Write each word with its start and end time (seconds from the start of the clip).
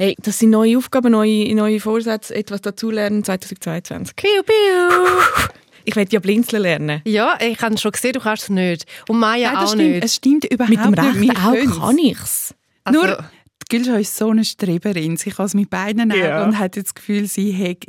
Hey, 0.00 0.14
das 0.22 0.38
sind 0.38 0.50
neue 0.50 0.78
Aufgaben, 0.78 1.10
neue, 1.10 1.52
neue 1.56 1.80
Vorsätze, 1.80 2.34
etwas 2.34 2.60
dazulernen 2.62 3.24
2022. 3.24 4.14
Piu, 4.16 4.28
piu. 4.44 5.48
Ich 5.84 5.96
werde 5.96 6.12
ja 6.12 6.20
blinzeln 6.20 6.60
lernen. 6.62 7.00
Ja, 7.06 7.38
ich 7.40 7.62
habe 7.62 7.78
schon 7.78 7.92
gesehen, 7.92 8.12
du 8.12 8.20
kannst 8.20 8.42
es 8.42 8.48
nicht. 8.50 8.84
Und 9.08 9.18
Maya 9.18 9.52
Nein, 9.52 9.54
das 9.62 9.70
auch 9.70 9.74
stimmt, 9.74 9.90
nicht. 9.94 10.04
es 10.04 10.14
stimmt 10.16 10.44
überhaupt 10.44 10.70
Mit 10.70 10.84
dem 10.84 11.20
nicht. 11.20 11.30
rechten 11.32 11.46
Auge 11.46 11.80
kann 11.80 11.96
ich's. 11.98 12.54
Also- 12.84 13.00
Nur, 13.00 13.24
die 13.62 13.74
Gülscha 13.76 13.96
ist 13.96 14.14
so 14.14 14.28
eine 14.28 14.44
Streberin. 14.44 15.16
Sie 15.16 15.30
kann 15.30 15.46
es 15.46 15.54
mit 15.54 15.70
beiden 15.70 16.12
Augen 16.12 16.20
Ja. 16.20 16.44
und 16.44 16.58
hat 16.58 16.76
jetzt 16.76 16.88
das 16.88 16.94
Gefühl, 16.94 17.26
sie 17.26 17.52
hätte 17.52 17.86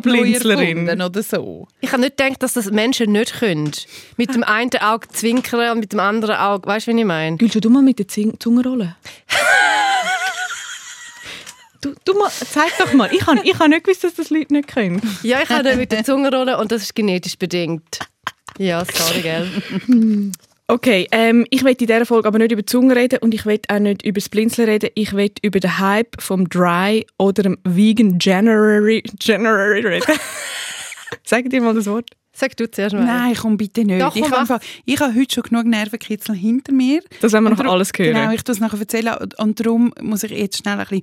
Blinzlerin. 0.00 0.86
erfunden 0.86 1.00
oder 1.02 1.22
so. 1.22 1.66
Ich 1.80 1.92
habe 1.92 2.02
nicht 2.02 2.18
gedacht, 2.18 2.42
dass 2.42 2.52
das 2.52 2.70
Menschen 2.70 3.12
nicht 3.12 3.32
können. 3.38 3.72
Mit 4.18 4.34
dem 4.34 4.44
einen 4.44 4.70
Auge 4.82 5.08
zwinkern 5.08 5.70
und 5.72 5.80
mit 5.80 5.92
dem 5.94 6.00
anderen 6.00 6.36
Auge, 6.36 6.66
weißt 6.68 6.88
du, 6.88 6.94
wie 6.94 7.00
ich 7.00 7.06
meine? 7.06 7.38
Gülscha, 7.38 7.58
du 7.60 7.70
mal 7.70 7.82
mit 7.82 7.98
der 8.00 8.08
Zing 8.08 8.38
Zunge 8.38 8.62
rollen. 8.64 8.94
du, 11.84 11.94
du 12.04 12.14
mal, 12.18 12.30
zeig 12.30 12.76
doch 12.78 12.92
mal. 12.92 13.10
Ich 13.12 13.26
habe 13.26 13.40
ich 13.44 13.58
hab 13.58 13.68
nicht 13.68 13.84
gewusst, 13.84 14.04
dass 14.04 14.14
das 14.14 14.30
Leute 14.30 14.52
nicht 14.52 14.68
können. 14.68 15.00
Ja, 15.22 15.42
ich 15.42 15.48
habe 15.48 15.76
mit 15.76 15.92
der 15.92 16.04
Zunge 16.04 16.30
rollen 16.30 16.56
und 16.56 16.72
das 16.72 16.82
ist 16.82 16.94
genetisch 16.94 17.38
bedingt. 17.38 17.98
Ja, 18.58 18.84
sorry, 18.84 19.20
gell? 19.20 19.48
Okay, 20.66 21.06
ähm, 21.10 21.46
ich 21.50 21.62
will 21.62 21.72
in 21.72 21.76
dieser 21.76 22.06
Folge 22.06 22.26
aber 22.26 22.38
nicht 22.38 22.52
über 22.52 22.62
die 22.62 22.66
Zunge 22.66 22.96
reden 22.96 23.18
und 23.18 23.34
ich 23.34 23.44
will 23.44 23.60
auch 23.68 23.78
nicht 23.78 24.02
über 24.02 24.18
das 24.18 24.30
Blinzeln 24.30 24.66
reden. 24.66 24.88
Ich 24.94 25.12
will 25.12 25.30
über 25.42 25.60
den 25.60 25.78
Hype 25.78 26.20
vom 26.22 26.48
Dry 26.48 27.06
oder 27.18 27.42
dem 27.42 27.58
Vegan 27.64 28.18
January, 28.18 29.02
January 29.20 29.80
reden. 29.86 30.14
Sag 31.24 31.50
dir 31.50 31.60
mal 31.60 31.74
das 31.74 31.86
Wort. 31.86 32.08
Sag 32.36 32.56
du 32.56 32.68
zuerst 32.70 32.94
mal. 32.94 33.04
Nein, 33.04 33.34
komm 33.40 33.56
bitte 33.56 33.84
nicht. 33.84 34.02
Doch, 34.02 34.14
ich, 34.16 34.28
habe 34.28 34.58
ich 34.84 35.00
habe 35.00 35.14
heute 35.14 35.34
schon 35.34 35.44
genug 35.44 35.66
Nervenkitzel 35.66 36.34
hinter 36.34 36.72
mir. 36.72 37.00
Das 37.20 37.32
wollen 37.32 37.44
wir 37.44 37.50
noch 37.50 37.56
darum- 37.58 37.72
alles 37.72 37.92
hören. 37.96 38.12
Genau, 38.14 38.30
ich 38.32 38.42
tue 38.42 38.52
es 38.54 38.60
nachher 38.60 38.80
erzählen. 38.80 39.14
Und- 39.38 39.60
darum 39.60 39.92
muss 40.00 40.24
ich 40.24 40.32
jetzt 40.32 40.58
schnell 40.58 40.78
ein 40.80 40.86
bisschen 40.86 41.02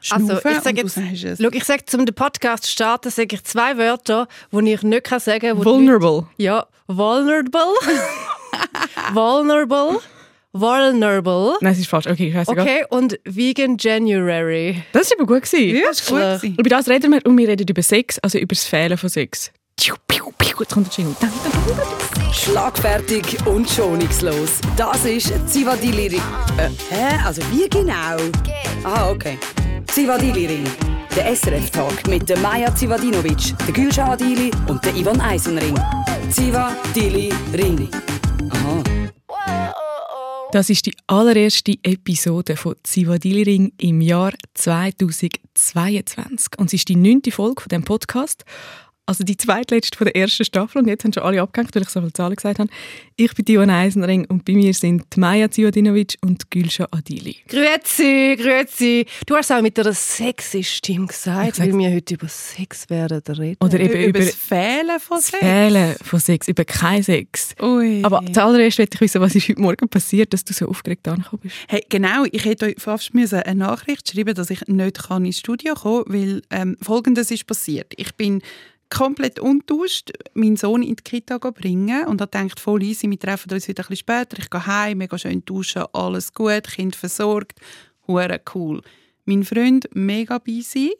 schnaufen. 0.00 0.30
Also, 0.30 0.48
ich 0.48 0.60
sag 0.60 0.66
und 0.84 0.96
du 0.96 1.00
jetzt, 1.00 1.42
schau, 1.42 1.48
ich 1.50 1.64
sage 1.64 1.84
zum 1.86 2.06
den 2.06 2.14
Podcast 2.14 2.64
zu 2.64 2.70
starten, 2.70 3.10
sage 3.10 3.34
ich 3.34 3.42
zwei 3.44 3.76
Wörter, 3.76 4.28
die 4.52 4.72
ich 4.72 4.82
nicht 4.82 5.04
kann 5.04 5.18
sagen 5.20 5.40
kann. 5.56 5.64
Vulnerable. 5.64 6.26
Ja, 6.36 6.66
vulnerable. 6.86 7.60
vulnerable. 9.12 10.00
Vulnerable. 10.52 11.56
Nein, 11.60 11.72
es 11.74 11.78
ist 11.78 11.86
falsch. 11.88 12.06
Okay, 12.08 12.32
scheißegal. 12.32 12.64
Okay, 12.64 12.84
und 12.90 13.18
Vegan 13.24 13.76
January. 13.78 14.82
Das 14.92 15.10
war 15.10 15.18
aber 15.20 15.26
gut. 15.34 15.42
Gewesen. 15.44 15.76
Ja, 15.76 15.88
Das 15.88 16.00
ist 16.00 16.08
gut. 16.08 16.18
gewesen. 16.18 16.56
Über 16.58 16.68
das 16.70 16.88
reden 16.88 17.12
wir 17.12 17.24
und 17.24 17.38
wir 17.38 17.46
reden 17.48 17.66
über 17.68 17.82
Sex, 17.82 18.18
also 18.18 18.38
über 18.38 18.54
das 18.54 18.64
Fehlen 18.64 18.98
von 18.98 19.08
Sex. 19.08 19.52
Piu, 19.82 19.94
piu, 20.06 20.30
piu. 20.36 20.56
Jetzt 20.60 20.74
kommt 20.74 20.86
der 20.88 21.04
Jingle. 21.04 21.16
Schlagfertig 22.34 23.38
und 23.46 23.66
schonungslos. 23.66 24.60
Das 24.76 25.06
ist 25.06 25.32
Zivadili 25.48 26.08
Ring. 26.08 26.22
Äh, 26.58 26.68
hä? 26.90 27.18
Also 27.24 27.40
wie 27.50 27.66
genau? 27.66 28.18
Ah, 28.84 29.10
okay. 29.10 29.38
Zivadili 29.86 30.46
Ring. 30.46 30.66
Der 31.16 31.34
SRF-Talk 31.34 32.06
mit 32.08 32.28
der 32.28 32.38
Maja 32.40 32.74
Zivadinovic, 32.74 33.54
der 33.66 33.74
Gülşah 33.74 34.10
Adili 34.10 34.50
und 34.68 34.84
der 34.84 34.94
Ivan 34.94 35.18
Eisenring. 35.18 35.78
Zivadili 36.30 37.32
Ring. 37.54 37.88
Aha. 38.50 38.82
Das 40.52 40.68
ist 40.68 40.84
die 40.84 40.94
allererste 41.06 41.76
Episode 41.82 42.56
von 42.56 42.74
Zivadili 42.82 43.44
Ring 43.44 43.72
im 43.78 44.02
Jahr 44.02 44.32
2022. 44.52 46.58
Und 46.58 46.66
es 46.66 46.74
ist 46.74 46.88
die 46.88 46.96
neunte 46.96 47.30
Folge 47.30 47.62
von 47.62 47.68
dem 47.70 47.84
Podcast. 47.84 48.44
Also 49.10 49.24
die 49.24 49.36
zweitletzte 49.36 49.98
von 49.98 50.04
der 50.04 50.14
ersten 50.14 50.44
Staffel. 50.44 50.82
Und 50.82 50.86
jetzt 50.86 51.02
haben 51.02 51.12
schon 51.12 51.24
alle 51.24 51.42
abgehängt, 51.42 51.74
weil 51.74 51.82
ich 51.82 51.88
so 51.88 51.98
viele 51.98 52.12
Zahlen 52.12 52.36
gesagt 52.36 52.60
habe. 52.60 52.70
Ich 53.16 53.34
bin 53.34 53.44
Dion 53.44 53.68
Eisenring 53.68 54.24
und 54.26 54.44
bei 54.44 54.52
mir 54.52 54.72
sind 54.72 55.16
Maja 55.16 55.50
Zivadinovic 55.50 56.16
und 56.20 56.48
Gülşah 56.48 56.86
Adili. 56.92 57.38
Grüezi, 57.48 58.36
grüezi. 58.40 59.06
Du 59.26 59.34
hast 59.34 59.50
auch 59.50 59.62
mit 59.62 59.76
einer 59.80 59.94
sexy 59.94 60.62
Stimme 60.62 61.08
gesagt, 61.08 61.58
Ich 61.58 61.58
weil 61.58 61.76
wir 61.76 61.92
heute 61.92 62.14
über 62.14 62.28
Sex 62.28 62.88
werden 62.88 63.20
reden. 63.34 63.56
Oder 63.58 63.80
eben 63.80 63.94
über, 63.94 64.04
über 64.10 64.18
das 64.20 64.34
Fehlen 64.36 65.00
von 65.00 65.16
das 65.16 65.26
Sex. 65.26 65.40
Fehlen 65.40 65.96
von 66.04 66.20
Sex, 66.20 66.46
über 66.46 66.64
kein 66.64 67.02
Sex. 67.02 67.56
Ui. 67.60 68.04
Aber 68.04 68.22
zuallererst 68.32 68.78
möchte 68.78 68.94
ich 68.94 69.00
wissen, 69.00 69.20
was 69.20 69.34
ist 69.34 69.48
heute 69.48 69.60
Morgen 69.60 69.88
passiert, 69.88 70.32
dass 70.32 70.44
du 70.44 70.54
so 70.54 70.68
aufgeregt 70.68 71.08
angekommen 71.08 71.40
bist. 71.42 71.56
Hey, 71.66 71.84
genau, 71.88 72.26
ich 72.30 72.44
hätte 72.44 72.66
euch 72.66 72.76
fast 72.78 73.12
müssen 73.12 73.42
eine 73.42 73.58
Nachricht 73.58 74.08
schreiben, 74.08 74.36
dass 74.36 74.50
ich 74.50 74.68
nicht 74.68 75.02
kann 75.02 75.24
ins 75.24 75.40
Studio 75.40 75.74
kommen 75.74 76.04
kann, 76.04 76.14
weil 76.14 76.42
ähm, 76.50 76.76
Folgendes 76.80 77.32
ist 77.32 77.48
passiert. 77.48 77.92
Ich 77.96 78.14
bin 78.14 78.40
komplett 78.90 79.38
untauscht 79.38 80.10
meinen 80.34 80.56
Sohn 80.56 80.82
in 80.82 80.96
die 80.96 81.02
Kita 81.02 81.38
bringen. 81.38 82.06
Und 82.06 82.20
habe 82.20 82.30
gedacht, 82.30 82.60
voll 82.60 82.82
easy, 82.82 83.08
wir 83.08 83.18
treffen 83.18 83.52
uns 83.52 83.68
wieder 83.68 83.82
ein 83.82 83.88
bisschen 83.88 83.96
später, 83.96 84.38
ich 84.38 84.50
gehe 84.50 84.66
heim, 84.66 84.98
mega 84.98 85.16
schön 85.16 85.44
duschen, 85.44 85.84
alles 85.92 86.32
gut, 86.32 86.64
Kind 86.64 86.96
versorgt, 86.96 87.60
hure 88.06 88.40
cool. 88.54 88.82
Mein 89.24 89.44
Freund 89.44 89.88
mega 89.94 90.38
busy, 90.38 90.94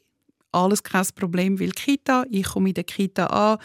alles 0.52 0.82
kein 0.82 1.06
Problem, 1.14 1.60
weil 1.60 1.70
Kita, 1.70 2.24
ich 2.30 2.46
komme 2.46 2.68
in 2.68 2.74
der 2.74 2.84
Kita 2.84 3.26
an, 3.26 3.58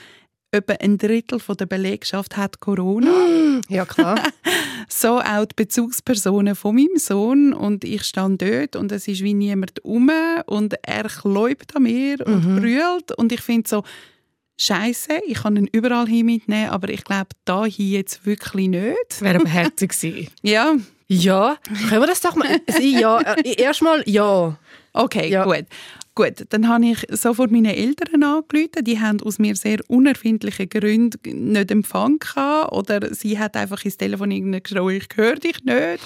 etwa 0.55 0.73
ein 0.73 0.97
Drittel 0.97 1.39
von 1.39 1.57
der 1.57 1.65
Belegschaft 1.65 2.37
hat 2.37 2.59
Corona. 2.59 3.11
Ja, 3.69 3.85
klar. 3.85 4.19
so 4.89 5.19
auch 5.19 5.45
die 5.45 5.55
Bezugspersonen 5.55 6.55
von 6.55 6.75
meinem 6.75 6.97
Sohn. 6.97 7.53
Und 7.53 7.85
ich 7.85 8.03
stand 8.03 8.41
dort 8.41 8.75
und 8.75 8.91
es 8.91 9.07
ist 9.07 9.23
wie 9.23 9.33
niemand 9.33 9.83
um. 9.83 10.11
Und 10.45 10.75
er 10.83 11.03
kläubt 11.05 11.75
an 11.75 11.83
mir 11.83 12.17
und 12.27 12.57
brüllt. 12.57 13.13
Und 13.17 13.31
ich 13.31 13.41
finde 13.41 13.69
so 13.69 13.83
Scheiße, 14.57 15.19
ich 15.27 15.41
kann 15.43 15.57
ihn 15.57 15.67
überall 15.71 16.07
hin 16.07 16.25
mitnehmen, 16.27 16.69
aber 16.69 16.89
ich 16.89 17.03
glaube 17.03 17.29
da 17.43 17.66
hier 17.66 17.99
jetzt 17.99 18.25
wirklich 18.25 18.67
nicht. 18.69 18.95
Wäre 19.21 19.39
aber 19.39 19.49
herzig 19.49 19.91
gewesen. 19.91 20.29
Ja, 20.41 20.75
ja, 21.07 21.57
können 21.89 22.01
wir 22.01 22.07
das 22.07 22.21
doch 22.21 22.35
mal... 22.35 22.47
Also, 22.67 22.81
ja, 22.81 23.19
äh, 23.21 23.61
erstmal 23.61 24.01
ja. 24.07 24.57
okay, 24.93 25.29
Ja. 25.29 25.43
gut. 25.43 25.66
Gut, 26.17 26.45
dann 26.49 26.69
habe 26.69 26.85
ich 26.85 27.05
sofort 27.09 27.51
meine 27.51 27.75
Eltern 27.75 28.23
angerufen. 28.23 28.85
Die 28.85 29.01
haben 29.01 29.19
aus 29.21 29.38
mir 29.38 29.53
sehr 29.57 29.79
unerfindlichen 29.89 30.69
Gründen 30.69 31.51
nicht 31.51 31.69
Empfang 31.72 32.19
gehabt. 32.19 32.72
Oder 32.72 33.13
sie 33.13 33.37
hat 33.37 33.57
einfach 33.57 33.83
ins 33.83 33.97
Telefon 33.97 34.31
irgendwie 34.31 34.61
geschrien, 34.61 34.89
ich 35.01 35.07
höre 35.17 35.35
dich 35.35 35.61
nicht. 35.66 35.99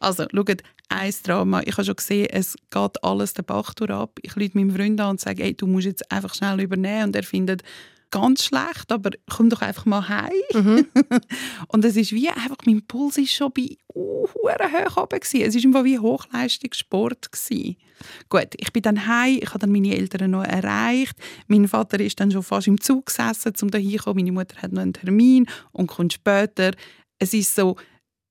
Also, 0.00 0.26
schaut, 0.34 0.62
ein 0.88 1.14
Drama. 1.22 1.62
Ich 1.64 1.74
habe 1.74 1.84
schon 1.84 1.94
gesehen, 1.94 2.26
es 2.30 2.56
geht 2.70 3.04
alles 3.04 3.34
den 3.34 3.44
Bach 3.44 3.72
durch 3.74 3.90
ab. 3.92 4.18
Ich 4.22 4.36
rufe 4.36 4.50
meinem 4.54 4.74
Freund 4.74 5.00
an 5.00 5.10
und 5.10 5.20
sage, 5.20 5.44
hey, 5.44 5.54
du 5.54 5.68
musst 5.68 5.86
jetzt 5.86 6.10
einfach 6.10 6.34
schnell 6.34 6.60
übernehmen. 6.60 7.04
Und 7.04 7.16
er 7.16 7.22
findet, 7.22 7.62
ganz 8.12 8.44
schlecht, 8.44 8.92
aber 8.92 9.10
komm 9.28 9.50
doch 9.50 9.62
einfach 9.62 9.86
mal 9.86 10.08
heim. 10.08 10.86
und 11.68 11.84
es 11.84 11.96
ist 11.96 12.12
wie 12.12 12.28
einfach, 12.28 12.58
mein 12.64 12.86
Puls 12.86 13.18
ist 13.18 13.32
schon 13.32 13.50
bei 13.52 13.76
uh, 13.94 14.28
hoch 14.28 14.96
oben 14.96 15.18
gewesen. 15.18 15.40
Es 15.40 15.56
ist 15.56 15.64
einfach 15.64 15.82
wie 15.82 15.98
Hochleistungssport 15.98 17.32
gewesen. 17.32 17.76
Gut, 18.28 18.48
ich 18.58 18.72
bin 18.72 18.82
dann 18.82 19.06
heim, 19.06 19.38
ich 19.42 19.48
habe 19.48 19.60
dann 19.60 19.72
meine 19.72 19.96
Eltern 19.96 20.30
noch 20.30 20.44
erreicht. 20.44 21.16
Mein 21.48 21.66
Vater 21.66 21.98
ist 22.00 22.20
dann 22.20 22.30
schon 22.30 22.42
fast 22.42 22.68
im 22.68 22.80
Zug 22.80 23.06
gesessen, 23.06 23.54
um 23.62 23.70
da 23.70 23.78
hinzukommen. 23.78 24.24
Meine 24.24 24.32
Mutter 24.32 24.60
hat 24.60 24.72
noch 24.72 24.82
einen 24.82 24.92
Termin 24.92 25.46
und 25.72 25.88
kommt 25.88 26.12
später. 26.12 26.72
Es 27.18 27.34
ist 27.34 27.54
so, 27.54 27.76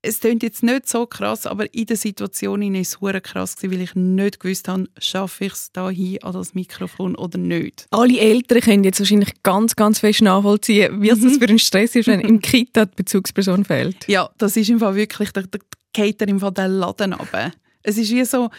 es 0.03 0.19
klingt 0.19 0.43
jetzt 0.43 0.63
nicht 0.63 0.89
so 0.89 1.05
krass, 1.05 1.45
aber 1.45 1.73
in 1.73 1.85
der 1.85 1.97
Situation 1.97 2.61
war 2.61 2.79
es 2.79 3.01
hure 3.01 3.21
krass, 3.21 3.55
weil 3.61 3.81
ich 3.81 3.93
nicht 3.95 4.39
gewusst 4.39 4.67
habe, 4.67 4.87
schaffe 4.97 5.45
ich 5.45 5.53
es 5.53 5.71
da 5.71 5.89
hin 5.89 6.21
an 6.23 6.33
das 6.33 6.53
Mikrofon 6.53 7.15
oder 7.15 7.37
nicht. 7.37 7.87
Alle 7.91 8.19
Eltern 8.19 8.61
können 8.61 8.83
jetzt 8.83 8.99
wahrscheinlich 8.99 9.43
ganz, 9.43 9.75
ganz 9.75 9.99
fest 9.99 10.21
nachvollziehen, 10.21 11.01
wie 11.01 11.09
es 11.09 11.21
das 11.21 11.37
für 11.37 11.47
ein 11.47 11.59
Stress 11.59 11.95
ist, 11.95 12.07
wenn 12.07 12.19
im 12.21 12.41
Kita 12.41 12.85
die 12.85 12.95
Bezugsperson 12.95 13.63
fehlt. 13.63 14.07
Ja, 14.07 14.29
das 14.37 14.57
ist 14.57 14.69
im 14.69 14.79
Fall 14.79 14.95
wirklich, 14.95 15.31
der, 15.31 15.43
der 15.43 15.61
geht 15.93 16.21
er 16.21 16.27
im 16.27 16.39
Fall 16.39 16.51
den 16.51 16.71
Laden 16.71 17.13
runter. 17.13 17.51
Es 17.83 17.97
ist 17.97 18.11
wie 18.11 18.25
so, 18.25 18.49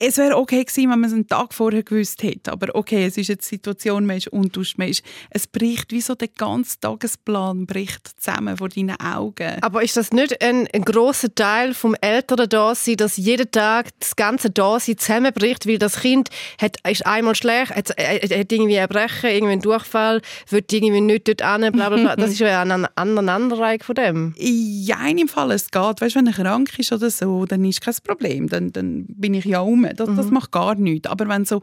es 0.00 0.16
wäre 0.16 0.36
okay 0.36 0.64
gewesen, 0.64 0.90
wenn 0.90 1.00
man 1.00 1.10
es 1.10 1.14
einen 1.14 1.26
Tag 1.26 1.52
vorher 1.52 1.82
gewusst 1.82 2.22
hätte, 2.22 2.52
aber 2.52 2.74
okay, 2.74 3.04
es 3.04 3.16
ist 3.16 3.28
jetzt 3.28 3.50
die 3.50 3.56
Situation, 3.56 4.06
man 4.06 4.18
ist 4.18 4.28
untauscht, 4.28 4.78
man 4.78 4.88
ist, 4.88 5.02
es 5.30 5.46
bricht, 5.46 5.90
wie 5.90 6.00
so 6.00 6.14
der 6.14 6.28
ganze 6.28 6.78
Tagesplan 6.78 7.66
bricht 7.66 8.20
zusammen 8.20 8.56
vor 8.56 8.68
deinen 8.68 8.98
Augen. 9.00 9.56
Aber 9.60 9.82
ist 9.82 9.96
das 9.96 10.12
nicht 10.12 10.40
ein, 10.40 10.68
ein 10.72 10.82
großer 10.82 11.34
Teil 11.34 11.74
vom 11.74 11.96
älteren 12.00 12.48
Dasein, 12.48 12.96
dass 12.96 13.16
jeden 13.16 13.50
Tag 13.50 13.88
das 13.98 14.14
ganze 14.14 14.50
Dasein 14.50 14.98
zusammenbricht, 14.98 15.66
weil 15.66 15.78
das 15.78 16.00
Kind 16.00 16.28
hat, 16.60 16.76
ist 16.88 17.04
einmal 17.04 17.34
schlecht, 17.34 17.74
hat, 17.74 17.90
hat 17.90 18.52
irgendwie 18.52 18.74
Erbrechen, 18.74 19.30
irgendwie 19.30 19.52
einen 19.52 19.62
Durchfall, 19.62 20.22
wird 20.48 20.72
irgendwie 20.72 21.00
nicht 21.00 21.26
dort 21.26 21.42
hin, 21.42 21.72
bla 21.72 21.88
bla 21.88 21.98
bla. 21.98 22.16
Das 22.16 22.30
ist 22.30 22.38
ja 22.38 22.62
eine 22.62 22.88
Aneinanderreihung 22.96 23.82
von 23.82 23.94
dem. 23.96 24.34
Ja, 24.38 25.04
in 25.08 25.16
dem 25.16 25.28
Fall, 25.28 25.50
es 25.50 25.70
geht. 25.70 26.00
Weißt, 26.00 26.14
wenn 26.14 26.26
er 26.26 26.32
krank 26.32 26.78
ist 26.78 26.92
oder 26.92 27.10
so, 27.10 27.46
dann 27.46 27.64
ist 27.64 27.80
kein 27.80 27.94
Problem. 28.04 28.48
Dann, 28.48 28.72
dann 28.72 29.06
bin 29.08 29.34
ich 29.34 29.44
ja 29.44 29.60
um. 29.60 29.87
Das, 29.94 30.08
das 30.14 30.30
macht 30.30 30.52
gar 30.52 30.74
nichts. 30.74 31.08
Aber 31.08 31.28
wenn 31.28 31.44
so 31.44 31.62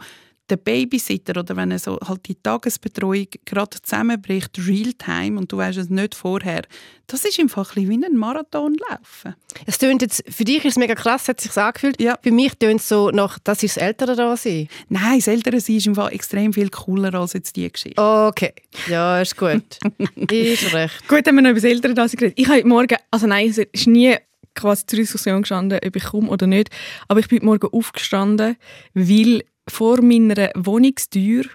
der 0.50 0.58
Babysitter 0.58 1.40
oder 1.40 1.56
wenn 1.56 1.78
so 1.78 1.98
halt 2.08 2.28
die 2.28 2.36
Tagesbetreuung 2.36 3.28
gerade 3.46 3.82
zusammenbricht, 3.82 4.58
Realtime, 4.60 5.40
und 5.40 5.52
du 5.52 5.58
weißt 5.58 5.78
es 5.78 5.90
nicht 5.90 6.14
vorher, 6.14 6.62
das 7.08 7.26
ist 7.26 7.38
Fall 7.50 7.66
ein 7.76 7.90
wie 7.90 8.06
ein 8.06 8.18
Marathon 8.18 8.76
laufen. 8.90 9.36
Es 9.66 9.78
tönt 9.78 10.02
jetzt, 10.02 10.24
für 10.30 10.44
dich 10.44 10.58
ist 10.58 10.74
es 10.74 10.78
mega 10.78 10.96
krass, 10.96 11.28
hat 11.28 11.40
es 11.40 11.46
sich 11.46 11.58
angefühlt. 11.58 12.00
Ja. 12.02 12.18
Für 12.22 12.32
mich 12.32 12.54
tönt 12.56 12.82
es 12.82 12.90
so 12.90 13.10
nach, 13.10 13.40
das 13.40 13.64
ist 13.64 13.78
das 13.78 13.84
ältere 13.84 14.16
Dasein. 14.16 14.68
Nein, 14.90 15.18
das 15.18 15.28
ältere 15.28 15.60
Sein 15.60 15.78
ist 15.78 15.88
im 15.88 15.96
Fall 15.96 16.14
extrem 16.14 16.54
viel 16.54 16.70
cooler 16.70 17.14
als 17.14 17.34
jetzt 17.34 17.56
die 17.56 17.72
Geschichte. 17.72 18.02
Okay, 18.02 18.54
ja, 18.88 19.22
ist 19.22 19.38
gut. 19.38 19.80
ist 20.30 20.74
recht. 20.74 21.08
Gut, 21.08 21.28
haben 21.28 21.36
wir 21.36 21.42
noch 21.42 21.52
über 21.52 21.62
das 21.62 21.70
Eltern 21.70 21.96
da 21.96 22.06
geredet. 22.08 22.34
Ich 22.38 22.48
habe 22.48 22.58
heute 22.58 22.68
Morgen, 22.68 22.98
also 23.12 23.28
nein, 23.28 23.50
es 23.50 23.58
ist 23.58 23.88
nie 23.88 24.16
quasi 24.56 24.86
zur 24.86 25.00
Diskussion 25.00 25.42
gestanden, 25.42 25.80
ob 25.86 25.96
ich 25.96 26.04
komme 26.04 26.30
oder 26.30 26.48
nicht. 26.48 26.70
Aber 27.08 27.20
ich 27.20 27.28
bin 27.28 27.46
Morgen 27.46 27.68
aufgestanden, 27.72 28.58
weil 28.94 29.44
vor 29.68 30.02
meiner 30.02 30.52
Wohnungstür 30.56 31.46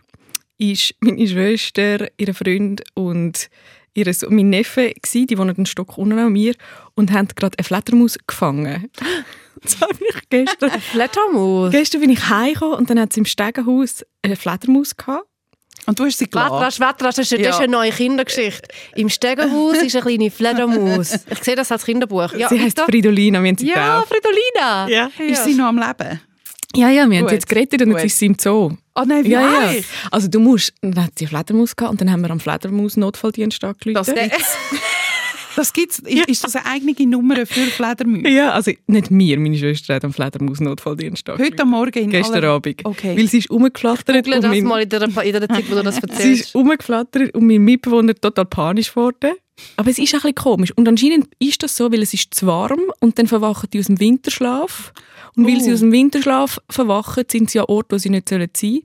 ist 0.58 0.94
meine 1.00 1.26
Schwester, 1.26 2.08
ihr 2.18 2.34
Freund 2.34 2.82
und 2.94 3.48
ihr 3.94 4.12
so 4.14 4.28
mein 4.30 4.50
Neffe 4.50 4.92
gsi, 5.02 5.26
die 5.26 5.38
wohnen 5.38 5.56
einen 5.56 5.66
Stock 5.66 5.98
unten 5.98 6.18
an 6.18 6.32
mir 6.32 6.54
und 6.94 7.12
haben 7.12 7.28
gerade 7.28 7.58
eine 7.58 7.64
Fledermaus 7.64 8.18
gefangen. 8.26 8.90
Das 9.62 9.78
habe 9.78 9.92
ich 10.08 10.28
gestern. 10.30 10.70
Fledermaus. 10.70 11.70
Gestern 11.70 12.00
bin 12.00 12.08
ich 12.08 12.30
heimgekommen 12.30 12.78
und 12.78 12.88
dann 12.88 12.98
hat 12.98 13.12
sie 13.12 13.20
im 13.20 13.26
Stegenhaus 13.26 14.06
eine 14.22 14.36
Fledermaus 14.36 14.96
gehabt. 14.96 15.28
Und 15.86 15.98
du 15.98 16.04
hast 16.04 16.18
sie 16.18 16.28
gelassen. 16.28 16.54
rasch, 16.54 16.78
warte, 16.80 17.04
rasch, 17.04 17.16
das 17.16 17.30
ist, 17.30 17.32
das 17.32 17.40
ist 17.40 17.46
Ja. 17.46 17.58
eine 17.58 17.68
neue 17.72 17.90
Kindergeschichte. 17.90 18.68
Im 18.94 19.08
Stegenhaus 19.08 19.76
ist 19.78 19.94
eine 19.96 20.04
kleine 20.04 20.30
Fledermaus. 20.30 21.14
Ich 21.30 21.38
sehe 21.42 21.56
das 21.56 21.72
als 21.72 21.84
Kinderbuch. 21.84 22.32
Ja, 22.34 22.48
sie 22.48 22.60
heißt. 22.60 22.80
Fridolina, 22.80 23.42
wir 23.42 23.48
haben 23.48 23.58
sie 23.58 23.66
Ja, 23.68 23.98
getauft. 23.98 24.08
Fridolina. 24.14 24.88
Ja. 24.88 25.10
Ist 25.26 25.44
sie 25.44 25.54
noch 25.54 25.66
am 25.66 25.78
Leben? 25.78 26.20
Ja, 26.76 26.88
ja, 26.88 27.08
wir 27.10 27.16
haben 27.18 27.22
Gut. 27.24 27.30
sie 27.30 27.34
jetzt 27.34 27.48
gerettet 27.48 27.82
und 27.82 27.88
Gut. 27.90 27.96
jetzt 27.98 28.12
ist 28.12 28.18
sie 28.18 28.26
im 28.26 28.36
Zoo. 28.38 28.70
Oh 28.94 29.02
nein, 29.04 29.24
wie 29.24 29.30
Ja, 29.30 29.70
ja. 29.72 29.80
Also 30.12 30.28
du 30.28 30.38
musst, 30.38 30.72
dann 30.82 31.02
hat 31.04 31.12
sie 31.18 31.24
eine 31.26 31.30
Fledermaus 31.30 31.74
gehabt 31.74 31.90
und 31.92 32.00
dann 32.00 32.12
haben 32.12 32.20
wir 32.20 32.30
am 32.30 32.38
Fledermaus-Notfalldienst 32.38 33.64
angerufen. 33.64 34.14
Das. 34.14 34.14
Das 35.60 35.74
gibt's. 35.74 35.98
Ist, 35.98 36.26
ist 36.26 36.42
das 36.44 36.56
eine 36.56 36.64
eigene 36.64 37.06
Nummer 37.06 37.36
für 37.44 37.60
Fledermäuse? 37.66 38.28
Ja, 38.30 38.52
also 38.52 38.70
nicht 38.86 39.10
mir, 39.10 39.38
meine 39.38 39.58
Schwester 39.58 39.94
hat 39.96 40.06
am 40.06 40.12
Fledermaus-Notfalldienst. 40.14 41.28
Heute 41.28 41.66
Morgen 41.66 41.98
in 42.04 42.08
Gestern 42.08 42.36
aller- 42.36 42.48
Abend. 42.54 42.80
Okay. 42.82 43.14
Weil 43.14 43.26
sie 43.28 43.38
ist 43.40 43.50
rumgeflattert 43.50 44.24
Google 44.24 44.40
das 44.40 44.50
mein, 44.50 44.64
mal 44.64 44.80
in 44.82 44.88
der, 44.88 45.02
in 45.02 45.12
der 45.32 45.48
Zeit, 45.50 45.70
wo 45.70 45.74
du 45.74 45.82
das 45.82 45.96
sie 45.96 46.02
erzählst. 46.02 46.40
ist 46.46 46.54
rumgeflattert 46.54 47.34
und 47.34 47.46
mein 47.46 47.62
Mitbewohner 47.62 48.14
total 48.14 48.46
panisch 48.46 48.88
geworden. 48.88 49.32
Aber 49.76 49.90
es 49.90 49.98
ist 49.98 50.12
ein 50.14 50.20
bisschen 50.20 50.34
komisch. 50.34 50.72
Und 50.76 50.88
anscheinend 50.88 51.28
ist 51.38 51.62
das 51.62 51.76
so, 51.76 51.90
weil 51.92 52.02
es 52.02 52.12
ist 52.14 52.32
zu 52.34 52.46
warm 52.46 52.80
und 53.00 53.18
dann 53.18 53.26
verwachen 53.26 53.68
die 53.72 53.78
aus 53.80 53.86
dem 53.86 53.98
Winterschlaf. 54.00 54.92
Und 55.36 55.46
weil 55.46 55.60
sie 55.60 55.70
Oh. 55.70 55.74
aus 55.74 55.80
dem 55.80 55.92
Winterschlaf 55.92 56.58
verwachen, 56.68 57.22
sind 57.30 57.50
sie 57.50 57.60
an 57.60 57.66
Orten, 57.68 57.92
wo 57.92 57.98
sie 57.98 58.10
nicht 58.10 58.28
sein 58.28 58.48
sollen. 58.54 58.80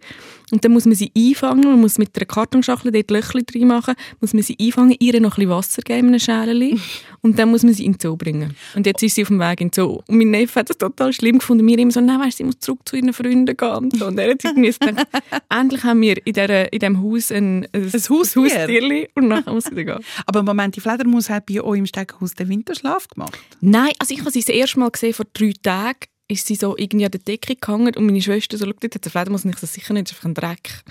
Und 0.51 0.63
dann 0.63 0.73
muss 0.73 0.85
man 0.85 0.93
sie 0.93 1.11
einfangen, 1.17 1.63
man 1.63 1.81
muss 1.81 1.97
mit 1.97 2.15
einer 2.15 2.27
Kartonschachtel 2.27 2.91
dort 2.91 3.09
Löcher 3.09 3.41
drin 3.41 3.67
machen, 3.67 3.95
muss 4.21 4.33
man 4.33 4.43
sie 4.43 4.55
einfangen, 4.61 4.95
ihr 4.99 5.19
noch 5.19 5.31
ein 5.37 5.47
bisschen 5.47 5.49
Wasser 5.49 5.81
geben 5.81 5.99
in 5.99 6.07
einem 6.09 6.19
Schälchen 6.19 6.79
und 7.25 7.39
dann 7.39 7.49
muss 7.49 7.63
man 7.63 7.73
sie 7.73 7.85
in 7.85 7.93
den 7.93 7.99
Zoo 7.99 8.15
bringen. 8.15 8.55
Und 8.75 8.85
jetzt 8.85 9.01
ist 9.01 9.15
sie 9.15 9.23
auf 9.23 9.29
dem 9.29 9.39
Weg 9.39 9.59
in 9.59 9.69
den 9.69 9.73
Zoo. 9.73 10.03
Und 10.07 10.17
mein 10.17 10.29
Neffe 10.29 10.59
hat 10.59 10.69
das 10.69 10.77
total 10.77 11.11
schlimm 11.11 11.39
gefunden. 11.39 11.65
Wir 11.65 11.79
immer 11.79 11.89
so, 11.89 11.99
nein, 11.99 12.19
weißt, 12.19 12.37
sie 12.37 12.43
muss 12.43 12.59
zurück 12.59 12.81
zu 12.85 12.95
ihren 12.95 13.13
Freunden 13.13 13.57
gehen. 13.57 13.91
Und, 13.99 14.19
er 14.19 14.29
hat 14.29 14.45
irgendwie 14.45 14.71
gedacht, 14.71 15.07
endlich 15.49 15.83
haben 15.83 16.01
wir 16.01 16.23
in, 16.23 16.33
dieser, 16.33 16.71
in 16.71 16.77
diesem 16.77 17.01
Haus 17.01 17.31
ein, 17.31 17.67
ein, 17.73 17.91
Haustier? 17.91 18.43
Haustierli 18.43 19.09
und 19.15 19.27
nachher 19.27 19.53
muss 19.53 19.63
sie 19.63 19.73
gehen. 19.73 19.97
Aber 20.27 20.43
Moment, 20.43 20.75
die 20.75 20.81
Fledermaus 20.81 21.27
hat 21.31 21.47
bei 21.47 21.59
euch 21.61 21.79
im 21.79 21.87
Stegenhaus 21.87 22.35
den 22.35 22.47
Winterschlaf 22.47 23.07
gemacht. 23.07 23.39
Nein, 23.59 23.93
also 23.97 24.13
ich 24.13 24.19
habe 24.19 24.29
sie 24.29 24.41
das 24.41 24.49
erste 24.49 24.79
Mal 24.79 24.91
gesehen, 24.91 25.15
vor 25.15 25.25
drei 25.33 25.53
Tagen 25.63 26.01
ist 26.27 26.45
sie 26.45 26.53
so 26.53 26.77
irgendwie 26.77 27.05
an 27.05 27.11
der 27.11 27.21
Decke 27.21 27.55
gehangen 27.55 27.95
und 27.95 28.05
meine 28.05 28.21
Schwester 28.21 28.55
so, 28.55 28.65
schau, 28.65 28.73
dort 28.79 28.93
hat 28.93 29.03
eine 29.03 29.11
Fledermaus 29.11 29.45
und 29.45 29.49
ich 29.49 29.57
so, 29.57 29.65
sicher 29.65 29.95
nicht, 29.95 30.11
das 30.11 30.17
ist 30.19 30.23
einfach 30.23 30.29
ein 30.29 30.33
Dreck. 30.35 30.83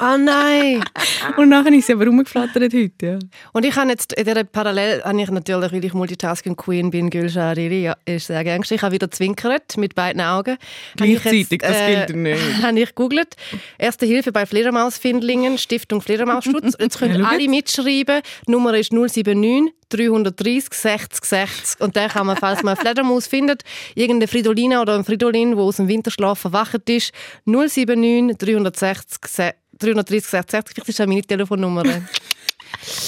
Oh 0.00 0.16
nein. 0.16 0.84
Und 1.36 1.48
nachher 1.48 1.72
ist 1.72 1.88
sie 1.88 1.92
aber 1.92 2.06
rumgeflattert 2.06 2.72
heute, 2.72 3.06
ja. 3.06 3.18
Und 3.52 3.64
ich 3.64 3.74
habe 3.74 3.90
jetzt 3.90 4.12
in 4.12 4.24
dieser 4.24 4.44
Parallel, 4.44 5.02
habe 5.02 5.20
ich 5.20 5.30
natürlich, 5.30 5.72
weil 5.72 5.84
ich 5.84 5.92
Multitasking 5.92 6.54
Queen 6.56 6.90
bin, 6.90 7.08
Riri, 7.08 7.82
ja, 7.82 7.96
ist 8.04 8.28
sehr 8.28 8.44
gern. 8.44 8.62
Ich 8.68 8.82
habe 8.82 8.94
wieder 8.94 9.10
zwinkert 9.10 9.76
mit 9.76 9.94
beiden 9.96 10.20
Augen. 10.20 10.56
Gleichzeitig, 10.96 11.58
das 11.60 11.76
gilt 11.86 12.10
ja 12.10 12.16
nicht. 12.16 12.62
Habe 12.62 12.78
ich 12.78 12.88
gegoogelt. 12.88 13.34
Erste 13.78 14.06
Hilfe 14.06 14.30
bei 14.30 14.46
Fledermausfindlingen, 14.46 15.58
Stiftung 15.58 16.00
Fledermausschutz. 16.00 16.76
Jetzt 16.80 16.98
können 16.98 17.24
alle 17.24 17.48
mitschreiben. 17.48 18.22
Die 18.46 18.50
Nummer 18.50 18.74
ist 18.74 18.92
079 18.92 19.74
330 19.88 20.74
60 20.74 21.24
60. 21.24 21.80
Und 21.80 21.96
dann 21.96 22.10
kann 22.10 22.26
man, 22.26 22.36
falls 22.36 22.62
man 22.62 22.74
eine 22.76 22.80
Fledermaus 22.80 23.26
findet, 23.26 23.62
irgendeine 23.94 24.28
Fridolina 24.28 24.82
oder 24.82 24.94
ein 24.94 25.04
Fridolin, 25.04 25.52
der 25.52 25.60
aus 25.60 25.76
dem 25.76 25.88
Winterschlaf 25.88 26.38
verwacht 26.38 26.88
ist, 26.88 27.12
079 27.46 28.36
360 28.36 29.26
60 29.26 29.54
330 29.78 30.24
60 30.30 30.50
60. 30.50 30.74
Vielleicht 30.74 30.88
ist 30.88 30.98
das 30.98 31.06
meine 31.06 31.22
Telefonnummer. 31.22 31.82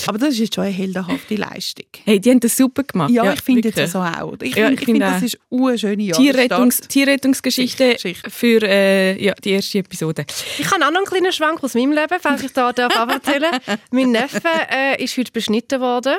Aber 0.06 0.18
das 0.18 0.30
ist 0.30 0.38
jetzt 0.38 0.54
schon 0.54 0.64
eine 0.64 0.72
heldenhafte 0.72 1.34
Leistung. 1.34 1.86
Hey, 2.04 2.20
die 2.20 2.30
haben 2.30 2.40
das 2.40 2.56
super 2.56 2.82
gemacht. 2.82 3.10
Ja, 3.10 3.32
ich 3.32 3.42
finde 3.42 3.68
jetzt 3.68 3.78
also 3.78 3.98
auch. 4.00 4.34
Ich 4.42 4.54
Ja, 4.54 4.66
finde, 4.66 4.74
ich 4.74 4.80
ich 4.80 4.84
finde, 4.86 5.06
finde 5.06 5.20
das 5.20 5.22
ist 5.22 5.38
eine 5.50 5.78
schöne 5.78 6.10
Tierrettungs 6.12 6.80
Tierrettungsgeschichte 6.80 7.92
Geschichte. 7.94 8.30
für 8.30 8.62
äh, 8.62 9.22
ja, 9.22 9.34
die 9.34 9.50
erste 9.50 9.78
Episode. 9.78 10.24
Ich 10.58 10.70
habe 10.70 10.84
auch 10.84 10.90
noch 10.90 10.98
einen 10.98 11.06
kleinen 11.06 11.32
Schwank 11.32 11.62
aus 11.62 11.74
meinem 11.74 11.92
Leben, 11.92 12.16
falls 12.20 12.42
ich 12.42 12.52
da 12.52 12.72
darf 12.72 12.94
erzählen 13.08 13.52
Mein 13.90 14.12
Neffe 14.12 14.48
äh, 14.70 15.02
ist 15.02 15.16
heute 15.16 15.32
beschnitten 15.32 15.80
worden. 15.80 16.16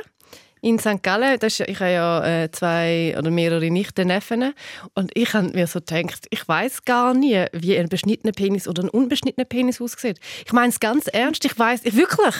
In 0.61 0.77
St. 0.77 1.01
Gallen, 1.01 1.39
das 1.39 1.59
ist, 1.59 1.67
ich 1.67 1.79
habe 1.79 1.91
ja 1.91 2.43
äh, 2.43 2.51
zwei 2.51 3.15
oder 3.17 3.31
mehrere 3.31 3.71
Nichten, 3.71 4.07
Neffen. 4.07 4.53
Und 4.93 5.11
ich 5.15 5.33
habe 5.33 5.49
mir 5.49 5.65
so 5.65 5.79
gedacht, 5.79 6.27
ich 6.29 6.47
weiß 6.47 6.85
gar 6.85 7.15
nie, 7.15 7.45
wie 7.51 7.77
ein 7.77 7.89
beschnittener 7.89 8.31
Penis 8.31 8.67
oder 8.67 8.83
ein 8.83 8.89
unbeschnittener 8.89 9.45
Penis 9.45 9.81
aussieht. 9.81 10.19
Ich 10.45 10.53
meine 10.53 10.69
es 10.69 10.79
ganz 10.79 11.07
ernst, 11.07 11.45
ich 11.45 11.57
weiß, 11.57 11.81
ich, 11.83 11.95
wirklich, 11.95 12.35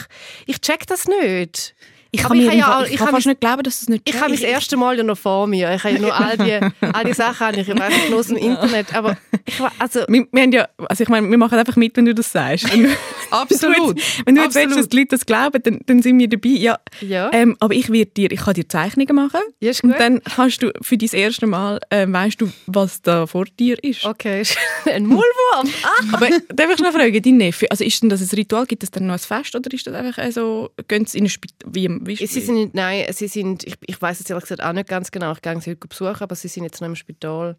ich 0.45 0.61
check 0.61 0.85
das 0.85 1.07
nicht. 1.07 1.75
Ich 2.13 2.23
kann, 2.23 2.37
mir 2.37 2.47
ich 2.47 2.53
im 2.53 2.59
ja 2.59 2.83
ich 2.83 2.91
ich 2.91 2.97
kann 2.97 3.07
fast 3.07 3.25
nicht 3.25 3.39
glauben, 3.39 3.63
dass 3.63 3.81
es 3.81 3.87
nicht 3.87 4.07
Ich 4.07 4.19
habe 4.19 4.31
das 4.31 4.41
erste 4.41 4.75
Mal 4.75 4.97
ja 4.97 5.03
noch 5.03 5.17
vor 5.17 5.47
mir. 5.47 5.73
Ich 5.73 5.83
habe 5.83 5.95
ja 5.95 6.01
nur 6.01 6.13
all 6.13 6.37
die, 6.37 6.59
all 6.93 7.05
die 7.05 7.13
Sachen, 7.13 7.47
habe 7.47 7.61
ich 7.61 8.09
nur 8.09 8.19
aus 8.19 8.27
dem 8.27 8.35
Internet. 8.35 8.93
Aber 8.93 9.17
ich 9.45 9.61
also, 9.79 10.01
wir, 10.09 10.27
wir 10.29 10.41
haben 10.43 10.51
ja, 10.51 10.67
also 10.89 11.03
ich 11.03 11.09
meine, 11.09 11.29
wir 11.29 11.37
machen 11.37 11.57
einfach 11.57 11.77
mit, 11.77 11.95
wenn 11.95 12.05
du 12.05 12.13
das 12.13 12.31
sagst. 12.31 12.67
Absolut. 13.31 14.01
wenn 14.25 14.35
du 14.35 14.41
jetzt 14.41 14.55
willst, 14.55 14.77
dass 14.77 14.89
die 14.89 14.97
Leute 14.97 15.09
das 15.09 15.25
glauben, 15.25 15.61
dann, 15.63 15.79
dann 15.85 16.01
sind 16.01 16.19
wir 16.19 16.27
dabei. 16.27 16.49
Ja, 16.49 16.79
Ja. 17.01 17.29
Ähm, 17.33 17.55
aber 17.59 17.73
ich 17.73 17.91
werde 17.91 18.11
dir, 18.11 18.31
ich 18.31 18.41
kann 18.41 18.53
dir 18.53 18.67
Zeichnungen 18.67 19.15
machen. 19.15 19.41
Ja, 19.59 19.71
ist 19.71 19.83
und 19.83 19.91
dann 19.91 20.21
kannst 20.23 20.61
du 20.61 20.71
für 20.81 20.97
dein 20.97 21.09
erste 21.11 21.47
Mal, 21.47 21.79
äh, 21.89 22.05
weißt 22.07 22.41
du, 22.41 22.51
was 22.67 23.01
da 23.01 23.25
vor 23.27 23.45
dir 23.59 23.81
ist. 23.83 24.05
okay, 24.05 24.43
ein 24.85 25.05
Maulwurf. 25.05 25.83
Ah. 25.83 26.13
Aber 26.13 26.29
darf 26.53 26.71
ich 26.71 26.79
noch 26.79 26.91
fragen, 26.91 27.21
dein 27.21 27.37
Neffe, 27.37 27.69
also 27.71 27.83
ist 27.83 28.01
denn 28.01 28.09
das 28.09 28.21
ein 28.21 28.35
Ritual, 28.35 28.65
gibt 28.65 28.83
es 28.83 28.91
dann 28.91 29.07
noch 29.07 29.13
ein 29.13 29.19
Fest 29.19 29.55
oder 29.55 29.71
ist 29.73 29.87
das 29.87 29.93
einfach 29.93 30.31
so, 30.31 30.69
gehen 30.87 31.05
sie 31.05 31.19
in 31.19 31.25
ein 31.25 31.29
Spital, 31.29 31.69
wie, 31.73 31.89
wie, 32.01 32.15
Sie 32.15 32.39
sind, 32.39 32.75
nein, 32.75 33.05
sie 33.11 33.27
sind, 33.27 33.63
ich, 33.63 33.75
ich 33.85 34.01
weiß 34.01 34.19
jetzt 34.19 34.29
ehrlich 34.29 34.43
gesagt 34.43 34.63
auch 34.63 34.73
nicht 34.73 34.87
ganz 34.87 35.11
genau, 35.11 35.31
ich 35.33 35.41
gehe 35.41 35.59
sie 35.61 35.71
heute 35.71 35.87
besuchen, 35.87 36.21
aber 36.21 36.35
sie 36.35 36.47
sind 36.47 36.63
jetzt 36.63 36.81
noch 36.81 36.87
im 36.87 36.95
Spital. 36.95 37.57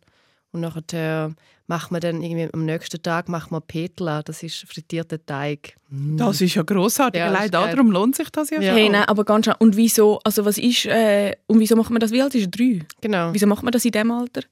Und 0.53 0.61
nachher 0.61 1.35
machen 1.67 1.95
wir 1.95 2.01
dann 2.01 2.23
irgendwie 2.23 2.49
am 2.53 2.65
nächsten 2.67 3.03
Tag 3.03 3.29
machen 3.31 3.53
wir 3.53 3.61
Petla, 3.63 4.23
das 4.23 4.43
ist 4.43 4.67
frittierter 4.69 5.25
Teig. 5.25 5.77
Das 5.91 6.41
ist 6.43 6.55
ja 6.55 6.63
grossartig. 6.63 7.19
Ja, 7.21 7.27
Allein 7.29 7.51
darum 7.51 7.91
lohnt 7.91 8.17
sich 8.17 8.29
das 8.31 8.51
ja, 8.51 8.61
Ja. 8.61 8.69
schon. 8.71 8.79
Hey, 8.79 8.89
nein, 8.91 9.05
aber 9.07 9.25
ganz 9.25 9.47
schön. 9.47 9.55
Und 9.59 9.77
wieso, 9.77 10.21
also 10.25 10.45
was 10.45 10.59
ist, 10.59 10.85
äh, 10.87 11.35
und 11.47 11.59
wieso 11.61 11.75
macht 11.77 11.91
man 11.91 12.01
das, 12.01 12.11
wie 12.13 12.21
alt 12.21 12.35
ist 12.35 12.43
er? 12.45 12.49
Drei? 12.49 12.81
Genau. 13.01 13.33
Wieso 13.33 13.47
macht 13.47 13.63
man 13.63 13.73
das 13.73 13.85
in 13.85 13.93
diesem 13.93 14.11
Alter? 14.11 14.43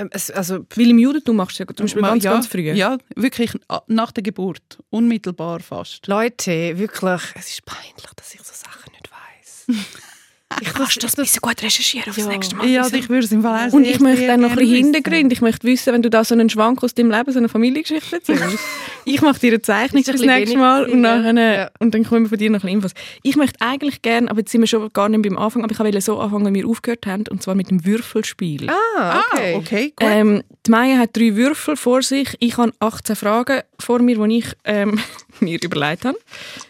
Ähm, 0.00 0.08
es, 0.12 0.30
also, 0.30 0.64
Weil 0.76 0.90
im 0.90 0.98
Judentum 0.98 1.34
machst 1.34 1.58
du 1.58 1.64
ja 1.64 1.74
zum 1.74 1.86
Beispiel 1.86 2.02
ganz, 2.02 2.22
ja, 2.22 2.32
ganz 2.32 2.46
früh. 2.46 2.60
Ja, 2.70 2.98
wirklich 3.16 3.50
a- 3.68 3.82
nach 3.88 4.12
der 4.12 4.22
Geburt. 4.22 4.78
Unmittelbar 4.90 5.58
fast. 5.58 6.06
Leute, 6.06 6.78
wirklich, 6.78 7.20
es 7.34 7.48
ist 7.48 7.64
peinlich, 7.66 8.06
dass 8.14 8.32
ich 8.32 8.40
so 8.42 8.52
Sachen 8.54 8.92
nicht 8.92 9.10
weiß. 9.10 9.76
Ich 10.60 10.72
kannst 10.72 11.02
das 11.04 11.16
ein 11.16 11.22
bisschen 11.22 11.40
gut 11.40 11.62
recherchieren 11.62 12.08
aufs 12.08 12.18
Ja. 12.18 12.26
nächste 12.26 12.56
Mal. 12.56 12.66
Ja, 12.66 12.86
ich 12.86 13.08
würde 13.08 13.24
es 13.24 13.32
im 13.32 13.42
Fall 13.42 13.68
auch 13.68 13.72
Und 13.74 13.84
ich 13.84 14.00
möchte 14.00 14.26
dann 14.26 14.40
noch 14.40 14.50
ein 14.50 14.56
bisschen 14.56 14.72
wissen. 14.72 14.84
Hintergründe. 14.94 15.32
Ich 15.34 15.40
möchte 15.40 15.66
wissen, 15.66 15.92
wenn 15.92 16.02
du 16.02 16.10
da 16.10 16.24
so 16.24 16.34
einen 16.34 16.48
Schwank 16.50 16.82
aus 16.82 16.94
deinem 16.94 17.10
Leben, 17.10 17.30
so 17.32 17.38
eine 17.38 17.48
Familiengeschichte 17.48 18.16
erzählst. 18.16 18.58
ich 19.04 19.20
mache 19.20 19.38
dir 19.38 19.52
eine 19.52 19.62
Zeichnung 19.62 20.02
fürs 20.02 20.20
nächste 20.22 20.56
Mal 20.58 20.86
und, 20.86 21.00
nachher, 21.02 21.54
Ja. 21.54 21.70
und 21.78 21.94
dann 21.94 22.02
kommen 22.04 22.22
wir 22.24 22.28
von 22.30 22.38
dir 22.38 22.50
noch 22.50 22.64
ein 22.64 22.80
bisschen 22.80 22.92
Infos. 22.92 22.92
Ich 23.22 23.36
möchte 23.36 23.60
eigentlich 23.60 24.02
gerne, 24.02 24.30
aber 24.30 24.40
jetzt 24.40 24.50
sind 24.50 24.62
wir 24.62 24.66
schon 24.68 24.90
gar 24.92 25.08
nicht 25.08 25.22
beim 25.22 25.36
Anfang, 25.38 25.62
aber 25.64 25.72
ich 25.72 25.78
wollte 25.78 26.00
so 26.00 26.18
anfangen, 26.18 26.52
wie 26.54 26.60
wir 26.60 26.66
aufgehört 26.68 27.06
haben, 27.06 27.24
und 27.30 27.42
zwar 27.42 27.54
mit 27.54 27.70
dem 27.70 27.84
Würfelspiel. 27.84 28.68
ah, 28.70 29.20
okay. 29.32 29.54
Ah, 29.54 29.58
okay, 29.58 29.92
gut. 29.96 30.08
Ähm, 30.08 30.42
die 30.66 30.70
Maya 30.70 30.98
hat 30.98 31.16
drei 31.16 31.36
Würfel 31.36 31.76
vor 31.76 32.02
sich. 32.02 32.34
Ich 32.40 32.56
habe 32.56 32.72
18 32.80 33.16
Fragen 33.16 33.60
vor 33.78 34.00
mir, 34.00 34.16
die 34.26 34.38
ich 34.38 34.46
ähm, 34.64 34.98
mir 35.40 35.62
überlegt 35.62 36.04
habe. 36.04 36.18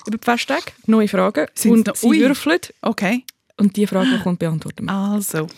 Über 0.07 0.19
die 0.19 0.25
Festtage. 0.25 0.65
Neue 0.87 1.09
Fragen. 1.09 1.47
Sind's 1.55 1.89
und 1.89 1.97
sie 1.97 2.07
ui. 2.07 2.21
würfelt. 2.21 2.75
okay. 2.83 3.25
Und 3.59 3.77
die 3.77 3.87
Frage, 3.87 4.11
die 4.17 4.23
kommt, 4.23 4.38
beantworten 4.38 4.87
wir. 4.87 4.93
Also. 4.93 5.49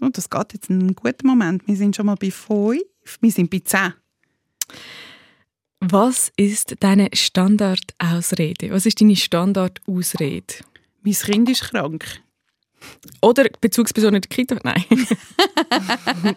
Oh, 0.00 0.08
das 0.12 0.28
geht 0.28 0.52
jetzt 0.52 0.70
einen 0.70 0.94
guten 0.94 1.26
Moment. 1.26 1.66
Wir 1.66 1.76
sind 1.76 1.96
schon 1.96 2.06
mal 2.06 2.16
bei 2.16 2.30
fünf. 2.30 2.82
Wir 3.20 3.30
sind 3.32 3.50
bei 3.50 3.60
zehn. 3.60 3.94
Was 5.80 6.30
ist 6.36 6.76
deine 6.80 7.08
Standardausrede? 7.12 8.70
Was 8.70 8.86
ist 8.86 9.00
deine 9.00 9.16
Standardausrede? 9.16 10.54
Mein 11.02 11.14
Kind 11.14 11.50
ist 11.50 11.62
krank. 11.62 12.20
Oder 13.20 13.46
Bezugsperson 13.60 14.14
in 14.14 14.20
der 14.22 14.28
Kita? 14.28 14.56
Nein. 14.62 14.84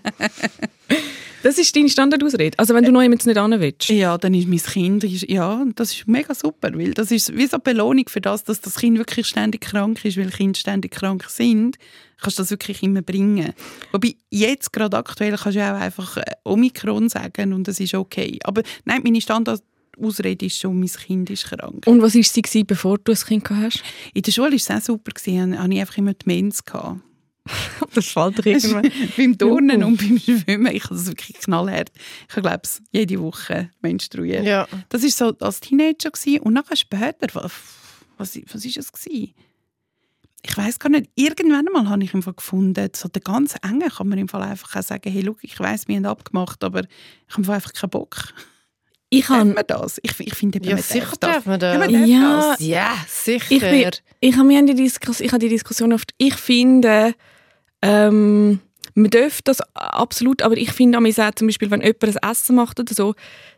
das 1.43 1.57
ist 1.57 1.75
deine 1.75 1.89
Standardausrede. 1.89 2.57
Also 2.57 2.73
wenn 2.73 2.83
du 2.83 2.91
noch 2.91 3.01
jemanden 3.01 3.27
nicht 3.27 3.39
hin 3.39 3.59
willst. 3.59 3.89
Ja, 3.89 4.17
dann 4.17 4.33
ist 4.33 4.47
mein 4.47 4.59
Kind, 4.59 5.03
ist, 5.03 5.29
ja, 5.29 5.63
das 5.75 5.91
ist 5.93 6.07
mega 6.07 6.33
super, 6.33 6.71
weil 6.73 6.93
das 6.93 7.11
ist 7.11 7.35
wie 7.35 7.45
so 7.45 7.57
eine 7.57 7.63
Belohnung 7.63 8.05
für 8.07 8.21
das, 8.21 8.43
dass 8.43 8.61
das 8.61 8.75
Kind 8.75 8.97
wirklich 8.97 9.27
ständig 9.27 9.61
krank 9.61 10.03
ist, 10.05 10.17
weil 10.17 10.29
Kinder 10.29 10.57
ständig 10.57 10.91
krank 10.91 11.25
sind, 11.27 11.77
kannst 12.19 12.39
du 12.39 12.43
das 12.43 12.51
wirklich 12.51 12.81
immer 12.83 13.01
bringen. 13.01 13.53
Wobei, 13.91 14.15
jetzt 14.29 14.73
gerade 14.73 14.97
aktuell 14.97 15.37
kannst 15.37 15.57
du 15.57 15.61
auch 15.61 15.79
einfach 15.79 16.17
äh, 16.17 16.23
Omikron 16.43 17.09
sagen 17.09 17.53
und 17.53 17.67
das 17.67 17.79
ist 17.79 17.93
okay. 17.93 18.39
Aber 18.43 18.63
nein, 18.85 19.01
meine 19.03 19.21
Standard 19.21 19.61
Standardausrede 19.95 20.45
ist 20.45 20.59
schon, 20.59 20.79
mein 20.79 20.89
Kind 20.89 21.29
ist 21.29 21.45
krank. 21.45 21.85
Und 21.87 22.01
was 22.01 22.15
war 22.15 22.23
sie, 22.23 22.41
gewesen, 22.41 22.65
bevor 22.65 22.97
du 22.97 23.11
ein 23.11 23.17
Kind 23.17 23.49
hast? 23.49 23.83
In 24.13 24.21
der 24.21 24.31
Schule 24.31 24.51
war 24.51 24.55
es 24.55 24.71
auch 24.71 24.81
super, 24.81 25.11
gewesen, 25.11 25.57
hatte 25.57 25.73
ich 25.73 25.79
einfach 25.79 25.97
immer 25.97 26.13
die 26.13 26.25
Mens. 26.25 26.63
Gehabt. 26.63 27.01
Das 27.93 28.07
fällt 28.07 28.43
dir 28.43 28.53
irgendwann. 28.53 28.91
beim 29.17 29.37
Turnen 29.37 29.83
und 29.83 29.97
beim 29.97 30.17
Schwimmen, 30.17 30.73
ich 30.73 30.83
habe 30.85 30.95
das 30.95 31.05
wirklich 31.05 31.37
knallhart. 31.37 31.91
Ich 32.27 32.35
glaube 32.35 32.61
es 32.63 32.81
jede 32.91 33.21
Woche 33.21 33.69
menstruiert. 33.81 34.43
Ja. 34.43 34.67
Das 34.89 35.03
war 35.03 35.09
so 35.09 35.37
als 35.45 35.59
Teenager 35.59 36.09
gewesen. 36.09 36.39
und 36.39 36.53
nachher 36.53 36.75
später, 36.75 37.27
was, 37.33 37.51
was, 38.17 38.39
was 38.51 38.65
ist 38.65 38.77
es 38.77 38.91
gewesen? 38.91 39.33
Ich 40.41 40.57
weiß 40.57 40.79
gar 40.79 40.89
nicht, 40.89 41.09
irgendwann 41.15 41.65
mal 41.71 41.87
habe 41.87 42.03
ich 42.03 42.13
im 42.13 42.23
Fall 42.23 42.33
gefunden, 42.33 42.89
so 42.95 43.07
der 43.07 43.21
ganz 43.21 43.55
enge 43.63 43.89
kann 43.89 44.09
man 44.09 44.17
im 44.17 44.27
Fall 44.27 44.41
einfach 44.41 44.75
auch 44.75 44.83
sagen, 44.83 45.11
hey, 45.11 45.21
look, 45.21 45.43
ich 45.43 45.59
weiß, 45.59 45.87
wir 45.87 45.95
haben 45.95 46.05
abgemacht, 46.05 46.63
aber 46.63 46.81
ich 46.81 47.37
habe 47.37 47.53
einfach 47.53 47.73
keinen 47.73 47.89
Bock. 47.91 48.33
Ich 49.09 49.27
Darf 49.27 49.37
habe 49.37 49.53
man 49.53 49.63
das? 49.67 49.99
Ich, 50.01 50.19
ich 50.19 50.33
finde, 50.33 50.59
Ja, 50.63 50.73
man 50.75 50.83
sicher 50.83 51.13
darf 51.19 51.45
man 51.45 51.59
Ja, 51.59 51.77
das. 51.77 51.79
man 51.79 51.93
darf 51.93 52.07
Ja. 52.07 52.47
das. 52.49 52.59
Ja, 52.59 52.93
sicher. 53.07 53.45
Ich, 53.51 53.59
bin, 53.61 53.89
ich 54.19 54.35
habe 54.35 54.47
mir 54.47 54.65
die 54.65 54.73
Diskussion, 54.75 55.25
ich 55.25 55.31
habe 55.31 55.39
die 55.39 55.49
Diskussion 55.49 55.93
oft. 55.93 56.11
Ich 56.17 56.35
finde, 56.35 57.13
ähm, 57.81 58.59
man 58.95 59.09
darf 59.09 59.41
das 59.43 59.59
absolut, 59.73 60.41
aber 60.41 60.57
ich 60.57 60.71
finde 60.71 60.97
auch 60.97 61.31
zum 61.35 61.47
Beispiel, 61.47 61.69
wenn 61.71 61.81
jemand 61.81 62.03
ein 62.03 62.31
Essen 62.31 62.55
macht 62.55 62.79
oder 62.79 62.93
so, 62.93 63.13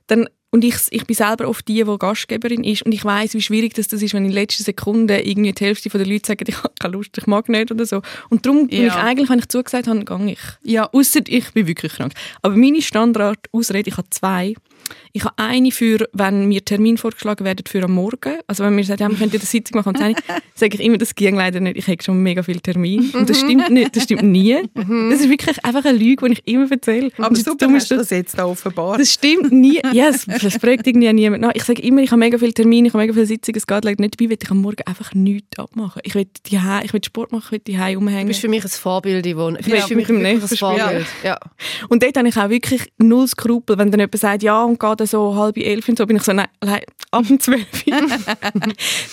dann 0.08 0.28
und 0.50 0.64
ich, 0.64 0.76
ich 0.92 1.06
bin 1.06 1.16
selber 1.16 1.48
oft 1.50 1.68
die, 1.68 1.84
die 1.84 1.98
Gastgeberin 2.00 2.64
ist 2.64 2.82
und 2.84 2.94
ich 2.94 3.04
weiß, 3.04 3.34
wie 3.34 3.42
schwierig 3.42 3.74
das, 3.74 3.90
das 3.90 4.02
ist, 4.02 4.14
wenn 4.14 4.24
in 4.26 4.32
letzter 4.32 4.64
Sekunde 4.64 5.20
irgendwie 5.20 5.52
die 5.52 5.64
Hälfte 5.66 5.90
der 5.90 6.06
Leute 6.08 6.26
sagen, 6.28 6.46
ich 6.48 6.58
habe 6.64 6.74
keine 6.80 6.94
Lust, 6.94 7.18
ich 7.18 7.28
mag 7.28 7.50
nicht 7.50 7.70
oder 7.70 7.86
so. 7.86 8.02
Und 8.30 8.46
darum 8.46 8.68
bin 8.68 8.82
Ja. 8.84 8.88
ich 8.88 8.94
eigentlich, 8.96 9.30
wenn 9.30 9.40
ich 9.40 9.50
zugesagt 9.50 9.88
habe, 9.88 10.06
gehe 10.06 10.32
ich. 10.32 10.40
Ja, 10.64 10.90
Ausser 10.94 11.20
ich 11.28 11.52
bin 11.52 11.68
wirklich 11.68 11.94
krank. 11.94 12.14
Aber 12.42 12.56
meine 12.56 12.82
Standardausrede, 12.82 13.90
ich 13.90 13.98
habe 13.98 14.10
zwei. 14.10 14.56
Ich 15.14 15.24
habe 15.24 15.34
eine 15.38 15.72
für, 15.72 16.08
wenn 16.14 16.48
mir 16.48 16.64
Termin 16.64 16.98
vorgeschlagen 16.98 17.46
werden 17.46 17.66
für 17.68 17.84
am 17.84 17.94
Morgen. 17.94 18.38
Also 18.48 18.64
wenn 18.64 18.76
mir 18.76 18.84
sagt, 18.84 19.00
ja, 19.00 19.10
wir 19.10 19.18
könnten 19.18 19.36
eine 19.38 19.46
Sitzung 19.46 19.78
machen, 19.78 19.94
dann 19.94 20.16
sage 20.56 20.76
ich 20.76 20.84
immer, 20.84 20.98
das 20.98 21.16
ging 21.16 21.36
leider 21.36 21.60
nicht. 21.60 21.78
Ich 21.78 21.88
habe 21.88 22.02
schon 22.04 22.22
mega 22.22 22.44
viel 22.44 22.60
Termin. 22.60 23.10
Und 23.14 23.30
das 23.30 23.40
stimmt 23.40 23.70
nicht, 23.70 23.96
das 23.96 24.04
stimmt 24.04 24.24
nie. 24.24 24.58
Das 24.76 25.20
ist 25.22 25.30
wirklich 25.30 25.64
einfach 25.64 25.86
eine 25.86 25.98
Lüge, 25.98 26.28
die 26.28 26.34
ich 26.34 26.48
immer 26.54 26.70
erzähle. 26.72 27.12
aber 27.18 27.36
super 27.36 27.68
hast 27.72 27.92
du 27.92 27.96
das, 27.96 28.08
das 28.10 28.18
jetzt 28.18 28.38
da 28.38 28.46
offenbar. 28.46 28.98
das 28.98 29.14
stimmt 29.14 29.52
nie. 29.52 29.80
Ja, 29.94 30.10
es, 30.10 30.26
das 30.26 30.56
fragt 30.58 30.88
irgendwie 30.88 31.12
niemand 31.14 31.42
nach. 31.42 31.52
Ich 31.56 31.64
sage 31.64 31.82
immer, 31.82 32.02
ich 32.02 32.12
habe 32.12 32.20
mega 32.20 32.38
viele 32.38 32.54
Termine, 32.54 32.88
ich 32.88 32.94
habe 32.94 33.04
mega 33.04 33.14
viele 33.14 33.26
Sitzungen, 33.26 33.58
es 33.58 33.68
geht 33.68 33.84
leider 33.86 34.02
nicht 34.02 34.20
dabei, 34.20 34.32
weil 34.32 34.38
ich 34.42 34.52
am 34.52 34.62
Morgen 34.62 34.84
einfach 34.86 35.14
nichts 35.14 35.58
abmachen. 35.60 36.02
Ich 36.06 36.16
will, 36.16 36.28
die 36.48 36.60
ich 36.84 36.94
will 36.94 37.04
Sport 37.04 37.32
machen, 37.32 37.46
ich 37.48 37.52
will 37.52 37.60
die 37.66 37.78
Du 37.78 38.00
rumhängen. 38.00 38.28
bist 38.28 38.42
für 38.42 38.48
mich 38.50 38.64
ein 38.64 38.70
Vorbild, 38.70 39.26
Yvonne. 39.26 39.60
Du 39.60 39.70
Ja, 39.70 39.76
bist 39.78 39.88
für 39.88 39.96
mich 39.96 40.08
mit 40.10 40.18
dem 40.18 40.24
wirklich 40.24 40.34
ein 40.34 40.40
nächsten 40.40 40.58
Vorbild. 40.58 41.06
Ja. 41.24 41.38
Und 41.90 42.04
dort 42.04 42.18
habe 42.18 42.28
ich 42.28 42.38
auch 42.38 42.50
wirklich 42.50 42.82
null 42.98 43.28
Skrupel, 43.28 43.78
wenn 43.78 43.92
dann 43.92 44.00
jemand 44.00 44.18
sagt, 44.18 44.44
ja, 44.44 44.64
und 44.78 44.90
geht 44.90 45.00
dann 45.00 45.08
so 45.08 45.36
halb 45.36 45.58
elf 45.58 45.88
und 45.90 45.98
so, 45.98 46.06
bin 46.06 46.18
ich 46.18 46.24
so, 46.24 46.34
nein, 46.34 46.48
nein, 46.64 46.82
ab 47.12 47.26
um 47.30 47.40
zwölf. 47.40 47.66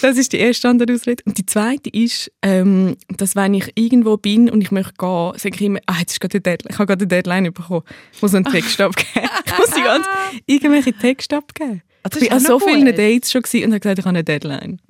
das 0.03 0.17
ist 0.17 0.33
die 0.33 0.39
erste 0.39 0.55
Standardausrede. 0.55 1.23
Und 1.27 1.39
die 1.39 1.47
zweite 1.47 1.91
ist, 1.91 2.31
ähm, 2.43 2.97
dass 3.09 3.37
wenn 3.37 3.55
ich 3.55 3.73
irgendwo 3.75 4.17
bin 4.17 4.51
und 4.51 4.61
ich 4.61 4.71
möchte 4.71 4.95
gehen, 4.99 5.33
sage 5.37 5.55
ich 5.55 5.63
immer, 5.63 5.81
ah, 5.87 5.97
jetzt 6.01 6.13
ist 6.13 6.21
gerade 6.21 6.41
der 6.41 6.57
Deadline, 6.57 6.73
ich 6.73 6.79
habe 6.79 6.87
gerade 6.87 7.03
eine 7.03 7.09
Deadline 7.09 7.53
bekommen, 7.53 7.83
ich 8.13 8.23
muss 8.23 8.35
einen 8.35 8.45
Text 8.45 8.81
abgeben. 8.81 9.29
ich 9.47 9.59
muss 9.59 9.71
die 9.71 9.83
ganze 9.83 10.09
irgendwelche 10.47 10.93
Texte 10.93 11.37
abgeben. 11.37 11.83
Ah, 12.03 12.09
Ich 12.13 12.21
bin 12.21 12.33
an 12.33 12.41
so 12.41 12.59
noch 12.59 12.67
vielen. 12.67 12.85
Dates 12.95 13.33
schon 13.33 13.43
und 13.43 13.71
habe 13.73 13.81
gesagt, 13.81 13.99
ich 13.99 14.05
habe 14.05 14.11
eine 14.11 14.25
Deadline. 14.25 14.81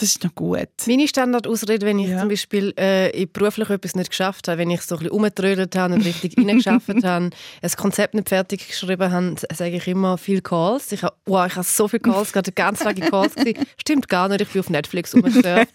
Das 0.00 0.08
ist 0.08 0.24
noch 0.24 0.34
gut. 0.34 0.68
Meine 0.86 1.06
Standardausrede, 1.06 1.84
wenn 1.84 1.98
ich 1.98 2.08
Ja. 2.08 2.20
zum 2.20 2.28
Beispiel 2.30 2.72
äh, 2.78 3.10
in 3.10 3.30
beruflich 3.30 3.68
etwas 3.68 3.94
nicht 3.94 4.08
geschafft 4.10 4.48
habe, 4.48 4.58
wenn 4.58 4.70
ich 4.70 4.80
so 4.80 4.94
ein 4.94 4.98
bisschen 5.00 5.12
rumgetrödelt 5.12 5.76
habe 5.76 5.94
und 5.94 6.04
richtig 6.06 6.36
reingeschafft 6.38 6.88
habe, 7.04 7.30
ein 7.62 7.70
Konzept 7.76 8.14
nicht 8.14 8.28
fertig 8.30 8.66
geschrieben 8.66 9.12
habe, 9.12 9.34
sage 9.52 9.76
ich 9.76 9.86
immer 9.86 10.16
viel 10.16 10.40
Calls. 10.40 10.90
Ich 10.92 11.02
habe, 11.02 11.14
wow, 11.26 11.46
ich 11.46 11.54
habe 11.54 11.64
so 11.66 11.86
viele 11.86 12.00
Calls, 12.00 12.32
gerade 12.32 12.50
den 12.50 12.54
ganzen 12.54 12.84
Tag 12.84 12.98
in 12.98 13.10
Calls 13.10 13.34
gewesen. 13.34 13.66
Stimmt 13.78 14.08
gar 14.08 14.28
nicht, 14.28 14.40
ich 14.40 14.48
bin 14.48 14.60
auf 14.60 14.70
Netflix 14.70 15.14
rumgesurft. 15.14 15.68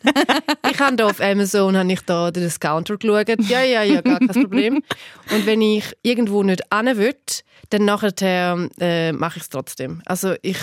ich 0.72 0.80
habe 0.80 0.96
da 0.96 1.06
auf 1.06 1.22
Amazon 1.22 1.78
habe 1.78 1.92
ich 1.94 2.02
da 2.02 2.32
den 2.32 2.44
Discounter 2.44 2.98
geschaut. 2.98 3.30
Ja, 3.48 3.64
ja, 3.64 3.84
ja, 3.84 4.02
gar 4.02 4.18
kein 4.20 4.28
Problem. 4.30 4.84
Und 5.32 5.46
wenn 5.46 5.62
ich 5.62 5.86
irgendwo 6.02 6.42
nicht 6.44 6.62
hin 6.74 6.98
will, 6.98 7.16
dann 7.70 7.86
nachher 7.86 8.70
äh, 8.80 9.12
mache 9.12 9.38
ich 9.38 9.44
es 9.44 9.50
trotzdem. 9.50 10.02
Also 10.06 10.34
ich 10.42 10.58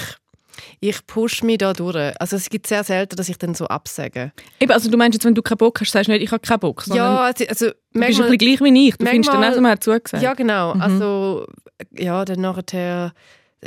ich 0.81 1.07
push 1.07 1.43
mich 1.43 1.59
da 1.59 1.73
durch. 1.73 1.97
Also 2.21 2.37
es 2.37 2.49
gibt 2.51 2.67
sehr 2.67 2.85
selten, 2.85 3.17
dass 3.17 3.29
ich 3.29 3.39
dann 3.39 3.55
so 3.55 3.67
absage. 3.67 4.33
Eben, 4.61 4.73
also 4.73 4.91
du 4.91 4.97
meinst 4.97 5.15
jetzt, 5.17 5.25
wenn 5.25 5.35
du 5.35 5.43
keinen 5.43 5.59
Bock 5.59 5.81
hast, 5.81 5.93
sagst 5.93 6.09
du 6.09 6.13
nicht, 6.13 6.23
ich 6.23 6.31
habe 6.33 6.41
keinen 6.47 6.61
Bock, 6.61 6.85
Ja, 6.93 7.21
also, 7.21 7.45
also 7.47 7.67
du 7.67 7.73
bist 7.73 7.77
ein 7.95 8.01
manchmal, 8.01 8.31
bisschen 8.31 8.39
gleich 8.59 8.61
wie 8.73 8.89
ich. 8.89 8.97
Du 8.97 9.07
findest 9.07 9.29
dann 9.33 9.41
manchmal- 9.41 9.57
auch, 9.59 9.61
man 9.63 9.71
hat 9.73 9.85
zugesagt. 9.85 10.23
ja 10.23 10.35
genau. 10.35 10.73
Also 10.73 11.47
ja, 11.99 12.25
dann 12.25 12.41
nachher, 12.41 13.13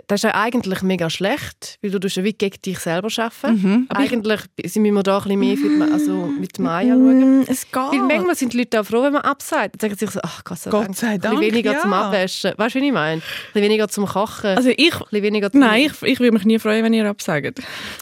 das 0.08 0.20
ist 0.20 0.24
ja 0.24 0.36
eigentlich 0.36 0.82
mega 0.82 1.10
schlecht, 1.10 1.80
weil 1.82 1.92
du 1.92 2.08
ja 2.08 2.24
wie 2.24 2.34
gegen 2.34 2.62
dich 2.62 2.80
selber 2.80 3.08
arbeiten. 3.16 3.86
Aber 3.90 4.00
eigentlich 4.00 4.42
sind 4.66 4.84
wir 4.84 5.04
da 5.04 5.18
ein 5.18 5.24
bisschen 5.24 5.40
mehr 5.40 5.58
für 5.58 5.70
die, 5.70 5.92
also 5.92 6.28
mit 6.28 6.60
Maya 6.60 6.94
schauen. 6.94 7.40
Mm, 7.40 7.46
es 7.48 7.64
geht. 7.64 7.75
Weil 7.75 8.00
manchmal 8.00 8.36
sind 8.36 8.54
die 8.54 8.58
Leute 8.58 8.82
auch 8.82 8.86
froh, 8.86 9.04
wenn 9.04 9.14
man 9.14 9.22
absagt. 9.22 9.75
Dann 9.75 9.80
sagen 9.80 9.96
sie 9.98 10.06
sich 10.06 10.14
so, 10.14 10.20
ach 10.22 10.44
Gott 10.44 10.60
sei 10.60 10.70
Gott 10.70 10.86
Dank. 10.86 10.98
sei 10.98 11.08
Ein 11.08 11.20
bisschen 11.20 11.32
Dank, 11.32 11.46
weniger 11.46 11.74
ja. 11.74 11.80
zum 11.80 11.94
Abwaschen. 11.94 12.52
Weißt 12.58 12.75
du, 12.75 12.82
wie 12.82 12.88
ich 12.88 12.94
meine? 12.94 13.22
Ein 13.22 13.24
bisschen 13.54 13.64
weniger 13.64 13.88
zum 13.88 14.06
Kochen. 14.06 14.58
Also 14.58 14.70
ich, 14.70 14.94
ein 14.94 15.00
bisschen 15.00 15.24
weniger 15.24 15.52
zum 15.52 15.62
nein, 15.62 15.86
ich, 15.86 16.02
ich 16.02 16.20
würde 16.20 16.34
mich 16.34 16.46
nie 16.46 16.60
freuen, 16.60 16.84
wenn 16.84 16.94
ihr 16.94 17.08
absagt. 17.08 17.62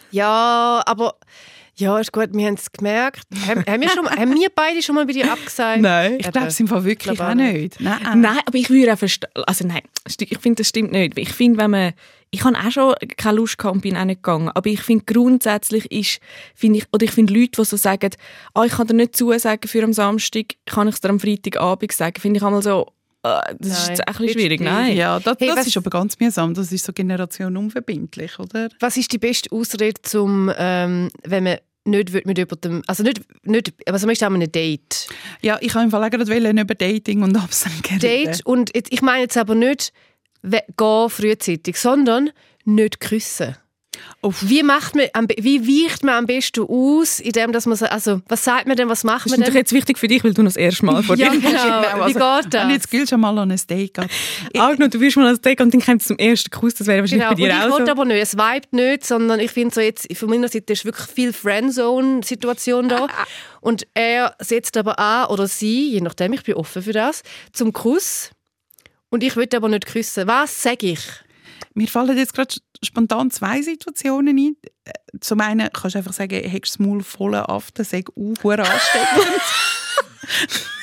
Ja, 0.10 0.82
aber 0.86 1.16
ja, 1.76 1.98
ist 2.00 2.12
gut, 2.14 2.30
wir 2.34 2.46
haben 2.46 2.54
es 2.54 2.72
gemerkt. 2.72 3.24
haben, 3.48 3.66
haben, 3.66 3.82
wir 3.82 3.90
schon, 3.90 4.08
haben 4.08 4.34
wir 4.34 4.50
beide 4.54 4.82
schon 4.84 4.96
mal 4.96 5.06
bei 5.06 5.14
dir 5.14 5.32
abgesagt? 5.32 5.82
Nein. 5.82 6.18
Ich 6.20 6.32
glaube 6.32 6.48
es 6.48 6.60
im 6.60 6.68
Fall 6.68 6.84
wirklich 6.84 7.20
auch 7.20 7.34
nicht. 7.34 7.80
Nein. 7.80 8.22
Nein, 8.22 8.40
aber 8.46 8.58
ich 8.58 8.70
würde 8.70 8.94
auch 8.94 8.98
verstehen, 8.98 9.30
also 9.48 9.66
nein, 9.68 9.82
ich 10.06 10.40
finde, 10.40 10.62
das 10.62 10.70
stimmt 10.70 10.92
nicht. 10.92 11.18
Ich 11.18 11.34
finde, 11.34 11.58
wenn 11.58 11.72
man, 11.72 11.94
ich 12.30 12.44
habe 12.44 12.58
auch 12.58 12.72
schon 12.72 12.94
keine 13.18 13.38
Lust 13.38 13.58
gehabt 13.58 13.76
und 13.76 13.82
bin 13.82 13.98
auch 13.98 14.06
nicht 14.06 14.22
gegangen, 14.22 14.50
aber 14.50 14.70
ich 14.70 14.82
finde 14.82 15.06
grundsätzlich 15.06 15.92
ist, 15.92 16.20
finde 16.54 16.80
ich, 16.80 16.86
oder 16.92 17.06
ich 17.06 17.12
finde 17.12 17.34
Leute, 17.34 17.52
die 17.58 17.66
so 17.66 17.76
sagen, 17.76 18.12
ah, 18.54 18.64
ich 18.66 18.74
kann 18.74 18.86
dir 18.86 18.94
nicht 18.94 19.16
zusagen 19.16 19.68
für 19.68 19.84
am 19.84 19.94
Samstag, 19.94 20.56
kann 20.66 20.88
ich 20.88 20.96
es 20.96 21.02
dir 21.02 21.10
am 21.10 21.20
Freitagabend 21.20 21.92
sagen, 21.92 22.22
finde 22.22 22.38
ich 22.38 22.44
einmal 22.44 22.62
so, 22.62 22.93
äh, 23.24 23.56
das 23.60 23.70
ist 23.72 23.80
Nein, 23.80 23.90
jetzt 23.90 24.00
ein 24.02 24.06
bisschen 24.06 24.26
nicht 24.26 24.34
schwierig, 24.34 24.62
nein. 24.62 24.96
Ja, 24.98 25.20
das, 25.20 25.38
Hey, 25.40 25.48
das 25.48 25.58
was- 25.60 25.68
ist 25.68 25.78
aber 25.78 25.90
ganz 25.90 26.20
mühsam. 26.20 26.54
Das 26.54 26.72
ist 26.72 26.86
so 26.86 26.94
Generation 26.94 27.56
unverbindlich, 27.58 28.38
oder? 28.40 28.70
Was 28.80 28.98
ist 28.98 29.12
die 29.12 29.18
beste 29.18 29.52
Ausrede, 29.52 30.02
zum, 30.02 30.52
ähm, 30.58 31.10
wenn 31.24 31.44
man 31.44 31.58
nicht 31.86 32.14
will 32.14 32.22
mit 32.26 32.38
jemandem, 32.38 32.82
also 32.88 33.04
nicht, 33.04 33.22
nicht 33.46 33.74
also 33.90 34.06
man 34.06 34.14
ist 34.14 34.24
an 34.24 34.36
einem 34.36 34.52
Date. 34.52 35.08
Ja, 35.42 35.58
ich 35.60 35.74
habe 35.74 35.84
im 35.84 35.92
Fall 35.92 36.10
gerade 36.10 36.28
wollen 36.30 36.58
über 36.58 36.76
Dating 36.76 37.24
und 37.24 37.36
Absagen 37.36 38.00
Date 38.00 38.40
und 38.46 38.72
jetzt, 38.76 38.92
ich 38.94 39.02
meine 39.02 39.24
jetzt 39.24 39.36
aber 39.38 39.56
nicht 39.56 39.92
gehen 40.44 41.10
frühzeitig, 41.10 41.78
sondern 41.78 42.30
nicht 42.66 43.00
küssen. 43.02 43.58
Uff. 44.22 44.42
Wie 44.48 44.64
macht 44.64 44.96
man, 44.96 45.06
wie 45.38 45.62
weicht 45.68 46.04
man 46.04 46.16
am 46.16 46.26
besten 46.26 46.66
aus, 46.68 47.20
indem 47.20 47.52
dass 47.52 47.66
man 47.66 47.76
so, 47.78 47.86
also 47.86 48.22
was 48.28 48.44
sagt 48.44 48.68
man 48.68 48.78
denn, 48.78 48.88
was 48.90 49.04
macht 49.04 49.26
Das 49.26 49.34
ist 49.34 49.38
man 49.38 49.46
denn? 49.48 49.56
jetzt 49.56 49.74
wichtig 49.74 49.98
für 50.00 50.08
dich, 50.08 50.24
weil 50.24 50.34
du 50.34 50.44
das 50.44 50.56
erste 50.56 50.86
Mal 50.86 51.04
vor 51.04 51.16
Ja, 51.18 51.30
dir 51.30 51.40
genau. 51.42 51.50
Wie 52.08 52.14
geht 52.14 52.22
Wenn 52.22 52.50
das? 52.50 52.72
jetzt 52.72 52.90
Gül 52.92 53.08
schon 53.08 53.20
mal 53.20 53.38
an 53.38 53.52
ein 53.52 53.58
geht. 53.68 54.08
Agno, 54.58 54.88
du 54.90 55.00
wirst 55.02 55.18
mal 55.18 55.28
als 55.28 55.42
Deck 55.42 55.60
und 55.60 55.74
dann 55.74 55.82
kommt 55.82 56.02
es 56.02 56.08
zum 56.08 56.18
ersten 56.18 56.50
Kuss, 56.52 56.74
das 56.76 56.88
wäre 56.88 57.02
wahrscheinlich 57.02 57.28
Genau, 57.28 57.36
bei 57.36 57.44
und 57.44 57.50
dir 57.50 57.66
ich 57.68 57.72
auch 57.74 57.78
will 57.80 57.86
so. 57.86 57.92
aber 57.92 58.06
nicht, 58.06 58.22
es 58.22 58.34
vibet 58.38 58.74
nicht, 58.74 59.06
sondern 59.06 59.40
ich 59.40 59.52
finde 59.52 59.76
so 59.76 59.82
jetzt, 59.82 60.08
von 60.18 60.30
meiner 60.30 60.48
Seite 60.48 60.74
ist 60.74 60.86
wirklich 60.86 61.08
viel 61.08 61.34
Friendzone-Situation 61.34 62.90
da. 62.90 63.08
Und 63.62 63.86
er 63.94 64.36
setzt 64.40 64.78
aber 64.78 65.00
an, 65.00 65.28
oder 65.28 65.48
sie, 65.48 65.92
je 65.92 66.02
nachdem, 66.02 66.34
ich 66.34 66.44
bin 66.44 66.56
offen 66.56 66.82
für 66.82 66.94
das, 66.94 67.22
zum 67.52 67.74
Kuss. 67.74 68.32
Und 69.10 69.24
ich 69.24 69.36
will 69.36 69.48
aber 69.54 69.70
nicht 69.70 69.86
küssen. 69.86 70.28
Was 70.28 70.62
sage 70.64 70.88
ich? 70.88 71.00
Mir 71.76 71.88
fallen 71.88 72.18
jetzt 72.18 72.34
gerade 72.34 72.56
spontan 72.84 73.32
zwei 73.32 73.62
Situationen 73.62 74.38
ein. 74.38 74.56
Zum 75.20 75.42
einen 75.42 75.70
kannst 75.72 75.96
du 75.96 76.00
einfach 76.00 76.14
sagen, 76.14 76.36
hättest 76.36 76.76
du 76.76 76.80
das 76.80 76.88
Maul 76.88 77.04
voll 77.04 77.36
Aften, 77.36 77.84
sag 77.84 78.10
uh, 78.16 78.34
hure 78.44 78.60
ansteckend. 78.60 79.42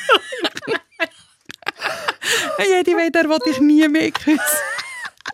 Jede 2.69 2.97
Wetter 2.97 3.29
wollte 3.29 3.51
ich 3.51 3.61
nie 3.61 3.87
mehr 3.89 4.11
küssen. 4.11 4.41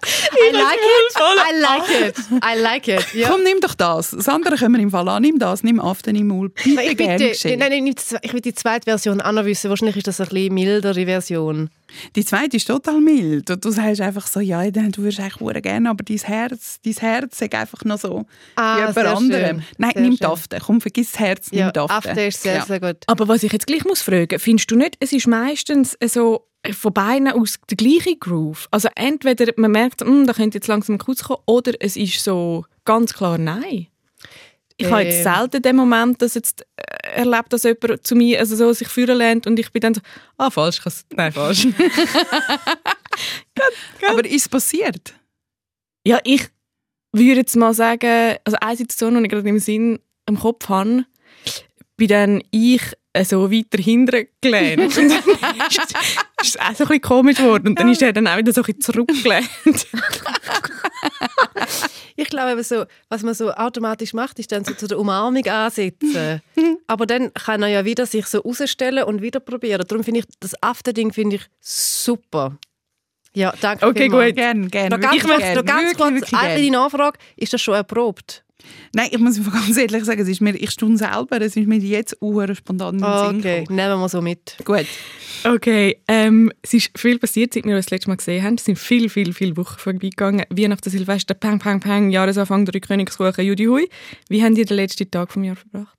I 0.36 0.52
like 0.52 0.78
it, 0.78 1.16
I 1.16 1.60
like 1.60 2.08
it, 2.08 2.16
I 2.44 2.60
like 2.60 2.88
it. 2.88 3.14
Ja. 3.14 3.28
Komm, 3.30 3.42
nimm 3.42 3.60
doch 3.60 3.74
das. 3.74 4.10
Das 4.10 4.28
andere 4.28 4.56
können 4.56 4.74
wir 4.76 4.82
im 4.82 4.90
Fall 4.90 5.08
an. 5.08 5.22
Nimm 5.22 5.38
das, 5.38 5.62
nimm 5.62 5.80
Aften 5.80 6.14
im 6.16 6.28
Maul. 6.28 6.50
Bitte 6.50 6.82
ich 6.82 6.96
gern 6.96 7.18
will, 7.20 7.28
geschehen. 7.30 7.58
nein, 7.58 7.72
ich 8.22 8.32
will 8.32 8.40
die 8.40 8.54
zweite 8.54 8.84
Version 8.84 9.20
auch 9.20 9.32
noch 9.32 9.44
wissen. 9.44 9.68
Wahrscheinlich 9.70 9.96
ist 9.96 10.06
das 10.06 10.20
eine 10.20 10.28
bisschen 10.30 10.54
mildere 10.54 11.04
Version. 11.06 11.70
Die 12.16 12.24
zweite 12.24 12.56
ist 12.56 12.66
total 12.66 13.00
mild. 13.00 13.48
Du, 13.48 13.56
du 13.56 13.70
sagst 13.70 14.00
einfach 14.00 14.26
so, 14.26 14.40
ja, 14.40 14.68
du 14.70 14.96
würdest 14.98 15.20
eigentlich 15.20 15.40
hure 15.40 15.62
gerne, 15.62 15.88
aber 15.90 16.02
dein 16.04 16.18
Herz, 16.18 16.78
dein 16.84 16.92
Herz 16.94 17.38
sagt 17.38 17.54
einfach 17.54 17.84
noch 17.84 17.98
so 17.98 18.26
Ah, 18.56 18.76
wie 18.76 18.80
jemand 18.80 18.98
anderem. 19.18 19.44
schön. 19.60 19.64
Nein, 19.78 19.90
Sehr 19.94 20.02
nimm 20.02 20.16
schön. 20.16 20.26
Aften. 20.26 20.60
Komm, 20.64 20.80
vergiss 20.80 21.12
das 21.12 21.20
Herz, 21.20 21.50
nimm 21.52 21.60
Ja, 21.60 21.68
Aften. 21.68 21.90
After 22.10 22.26
ist 22.26 22.42
sehr, 22.42 22.54
Ja. 22.56 22.64
sehr 22.66 22.80
gut. 22.80 22.96
Aber 23.06 23.28
was 23.28 23.42
ich 23.42 23.52
jetzt 23.52 23.66
gleich 23.66 23.84
muss 23.84 24.02
fragen, 24.02 24.38
findest 24.38 24.70
du 24.70 24.76
nicht, 24.76 24.96
es 25.00 25.12
ist 25.12 25.26
meistens 25.26 25.96
so 26.06 26.46
von 26.72 26.92
beiden 26.92 27.28
aus 27.28 27.58
der 27.70 27.76
gleiche 27.76 28.16
Groove? 28.16 28.68
Also 28.70 28.88
entweder 28.94 29.52
man 29.56 29.72
merkt, 29.72 30.02
«Hm, 30.02 30.26
da 30.26 30.32
könnte 30.32 30.58
jetzt 30.58 30.68
langsam 30.68 30.98
Kuss 30.98 31.24
kommen, 31.24 31.40
oder 31.46 31.72
es 31.80 31.96
ist 31.96 32.22
so 32.22 32.64
ganz 32.84 33.14
klar 33.14 33.38
Nein. 33.38 33.88
Ich 34.78 34.90
habe 34.90 35.02
jetzt 35.02 35.24
Ähm. 35.24 35.34
selten 35.34 35.62
den 35.62 35.76
Moment, 35.76 36.20
dass 36.20 36.34
jetzt 36.34 36.66
äh, 36.76 37.20
erlebt, 37.20 37.50
dass 37.50 37.62
jemand 37.62 38.06
zu 38.06 38.14
mir 38.14 38.38
also 38.40 38.56
so 38.56 38.70
sich 38.74 38.88
führen 38.88 39.16
lernt 39.16 39.46
und 39.46 39.58
ich 39.58 39.72
bin 39.72 39.80
dann 39.80 39.94
so, 39.94 40.02
ah 40.36 40.50
falsch, 40.50 40.82
nein 41.14 41.32
falsch. 41.32 41.66
Aber 44.08 44.24
ist 44.26 44.42
es 44.42 44.48
passiert? 44.50 45.14
ja, 46.06 46.20
ich 46.24 46.46
würde 47.12 47.40
jetzt 47.40 47.56
mal 47.56 47.74
sagen, 47.74 48.36
also 48.44 48.56
eine 48.60 48.76
Situation, 48.76 49.16
die 49.16 49.22
ich 49.24 49.30
gerade 49.30 49.48
im 49.48 49.58
Sinn, 49.58 49.98
im 50.26 50.38
Kopf 50.38 50.68
habe, 50.68 51.04
bin 51.96 52.08
dann 52.08 52.42
ich 52.50 52.82
so 53.24 53.50
weiter 53.50 53.82
hinten 53.82 54.26
gelehnt. 54.40 54.96
Und 54.96 54.96
dann 54.96 55.06
ist, 55.68 55.78
ist 55.78 55.94
es 56.42 56.56
auch 56.56 56.64
so 56.74 56.84
ein 56.84 56.88
bisschen 56.88 57.00
komisch 57.00 57.38
geworden. 57.38 57.68
Und 57.68 57.78
dann 57.80 57.88
ist 57.88 58.02
er 58.02 58.12
dann 58.12 58.26
auch 58.26 58.36
wieder 58.36 58.52
so 58.52 58.60
ein 58.62 58.64
bisschen 58.64 58.80
zurückgelehnt. 58.80 59.48
Ich 62.18 62.28
glaube, 62.28 62.62
so, 62.64 62.84
was 63.10 63.22
man 63.22 63.34
so 63.34 63.52
automatisch 63.52 64.14
macht, 64.14 64.38
ist 64.38 64.50
dann 64.50 64.64
so 64.64 64.72
zu 64.74 64.86
der 64.86 64.98
Umarmung 64.98 65.44
ansetzen. 65.46 66.40
Aber 66.86 67.04
dann 67.06 67.32
kann 67.34 67.62
er 67.62 67.68
ja 67.68 67.84
wieder 67.84 68.06
sich 68.06 68.26
so 68.26 68.38
rausstellen 68.40 69.04
und 69.04 69.20
wieder 69.20 69.40
probieren. 69.40 69.84
Darum 69.86 70.02
finde 70.02 70.20
ich, 70.20 70.26
das 70.40 70.54
After-Ding 70.62 71.12
finde 71.12 71.36
ich 71.36 71.42
super. 71.60 72.56
Ja, 73.34 73.52
danke 73.60 73.86
Okay, 73.86 74.04
vielmals. 74.04 74.28
gut. 74.30 74.36
Gerne, 74.36 74.66
gerne. 74.68 74.88
Noch 74.96 75.00
ganz, 75.00 75.22
kurz, 75.22 75.54
noch 75.54 75.64
ganz 75.64 75.82
wirklich, 75.82 75.96
kurz 75.98 76.14
wirklich 76.14 76.40
eine 76.40 76.60
gern. 76.60 76.72
Nachfrage. 76.72 77.18
Ist 77.36 77.52
das 77.52 77.60
schon 77.60 77.74
erprobt? 77.74 78.45
Nein, 78.94 79.08
ich 79.12 79.18
muss 79.18 79.36
einfach 79.36 79.52
ganz 79.66 79.76
ehrlich 79.76 80.04
sagen, 80.04 80.20
es 80.20 80.28
ist 80.28 80.40
mir, 80.40 80.54
ich 80.56 80.70
stunde 80.70 80.96
selber, 80.98 81.40
es 81.40 81.56
ist 81.56 81.66
mir 81.68 81.76
jetzt 81.78 82.16
uhr 82.20 82.54
spontan 82.54 82.94
in 82.96 83.02
den 83.02 83.18
Sinn 83.18 83.38
Okay, 83.40 83.60
gekommen. 83.60 83.76
nehmen 83.76 84.00
wir 84.00 84.08
so 84.08 84.22
mit. 84.22 84.56
Gut. 84.64 84.86
Okay, 85.44 86.00
ähm, 86.08 86.50
es 86.62 86.72
ist 86.74 86.98
viel 86.98 87.18
passiert, 87.18 87.52
seit 87.54 87.64
wir 87.64 87.76
uns 87.76 87.84
das 87.86 87.90
letzte 87.90 88.08
Mal 88.08 88.16
gesehen 88.16 88.42
haben. 88.42 88.54
Es 88.54 88.64
sind 88.64 88.78
viel, 88.78 89.08
viel, 89.10 89.32
viele 89.34 89.56
Wochen 89.56 89.78
vorbeigegangen. 89.78 90.44
Weihnachten, 90.50 90.88
Silvester, 90.90 91.34
Pang, 91.34 91.58
Pang, 91.58 91.80
Pang, 91.80 92.10
Jahresanfang, 92.10 92.64
drei 92.64 92.80
Königskuchen, 92.80 93.44
Judi 93.44 93.66
Hui. 93.66 93.88
Wie 94.28 94.42
habt 94.42 94.56
ihr 94.56 94.64
den 94.64 94.76
letzten 94.76 95.10
Tag 95.10 95.30
vom 95.32 95.44
Jahr 95.44 95.56
verbracht? 95.56 95.96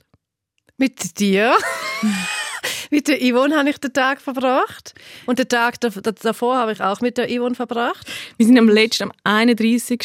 Mit 0.77 1.19
dir? 1.19 1.55
mit 2.91 3.07
der 3.07 3.19
Yvonne 3.19 3.55
habe 3.57 3.69
ich 3.69 3.77
den 3.77 3.93
Tag 3.93 4.21
verbracht. 4.21 4.93
Und 5.25 5.39
den 5.39 5.47
Tag 5.47 5.79
dav- 5.81 6.01
davor 6.01 6.57
habe 6.57 6.71
ich 6.73 6.81
auch 6.81 7.01
mit 7.01 7.17
der 7.17 7.27
Yvonne 7.29 7.55
verbracht. 7.55 8.07
Wir 8.37 8.45
sind 8.45 8.57
am 8.57 8.67
letzten, 8.69 9.03
am 9.03 9.11
31. 9.23 9.99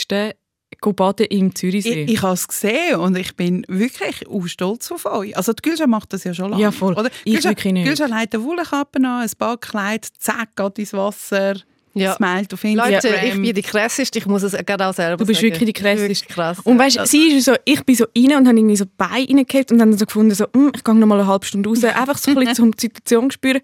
baden 0.80 1.26
im 1.26 1.54
Zürichsee. 1.54 2.04
Ich, 2.04 2.12
ich 2.14 2.22
habe 2.22 2.34
es 2.34 2.48
gesehen 2.48 2.96
und 2.96 3.16
ich 3.16 3.36
bin 3.36 3.64
wirklich 3.68 4.26
auch 4.28 4.46
stolz 4.46 4.90
auf 4.92 5.06
euch. 5.06 5.36
Also 5.36 5.52
die 5.52 5.62
Gülscha 5.62 5.86
macht 5.86 6.12
das 6.12 6.24
ja 6.24 6.34
schon 6.34 6.50
lange. 6.50 6.62
Ja, 6.62 6.70
voll. 6.72 6.94
Oder? 6.94 7.10
Ich 7.24 7.34
Gülscha, 7.34 7.50
wirklich 7.50 7.72
nicht. 7.72 7.86
Gülscha 7.86 8.06
legt 8.06 8.34
eine 8.34 8.44
Wollkappe 8.44 8.98
an, 8.98 9.04
ein 9.22 9.30
Badkleid, 9.38 10.08
zack, 10.18 10.56
geht 10.56 10.78
ins 10.78 10.92
Wasser, 10.92 11.54
Ja. 11.94 12.14
smilet 12.14 12.52
auf 12.54 12.64
Instagram. 12.64 12.92
Leute, 12.92 13.08
ich 13.26 13.32
bin 13.34 13.54
die 13.54 13.62
krasseste. 13.62 14.18
Ich 14.18 14.26
muss 14.26 14.42
es 14.42 14.52
gerade 14.52 14.86
auch 14.86 14.94
selber 14.94 15.18
Du 15.18 15.26
bist 15.26 15.40
sagen. 15.40 15.52
wirklich 15.52 15.74
die 15.74 15.80
krasseste. 15.82 16.26
Krass. 16.26 16.58
Und 16.64 16.78
weißt, 16.78 16.98
du, 17.00 17.06
sie 17.06 17.28
ist 17.36 17.44
so, 17.44 17.54
ich 17.64 17.84
bin 17.84 17.94
so 17.94 18.04
rein 18.16 18.36
und 18.38 18.48
habe 18.48 18.56
irgendwie 18.58 18.76
so 18.76 18.84
die 18.86 18.90
Beine 18.96 19.26
reingehabt 19.38 19.72
und 19.72 19.78
dann 19.78 19.96
so 19.96 20.06
gefunden, 20.06 20.34
so, 20.34 20.46
hm, 20.54 20.72
ich 20.74 20.82
gehe 20.84 20.94
noch 20.94 21.06
mal 21.06 21.20
eine 21.20 21.28
halbe 21.28 21.44
Stunde 21.46 21.68
raus, 21.68 21.84
einfach 21.84 22.16
so 22.18 22.30
ein 22.30 22.36
bisschen 22.46 22.70
die 22.72 22.80
Situation 22.80 23.30
spüren. 23.30 23.60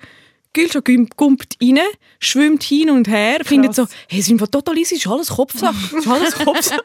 Gülscha 0.59 0.81
kommt 1.17 1.57
rein, 1.63 1.79
schwimmt 2.19 2.63
hin 2.65 2.91
und 2.91 3.07
her, 3.09 3.39
findet 3.45 3.75
so, 3.75 3.87
hey, 4.09 4.19
es 4.19 4.27
ist 4.27 4.33
einfach 4.33 4.49
total 4.49 4.77
easy, 4.77 4.97
es 4.97 5.05
ist 5.05 5.07
alles 5.07 5.29
Kopfsache, 5.29 5.77
es 5.87 5.93
ist 6.05 6.09
alles 6.09 6.35
Kopfsache. 6.35 6.83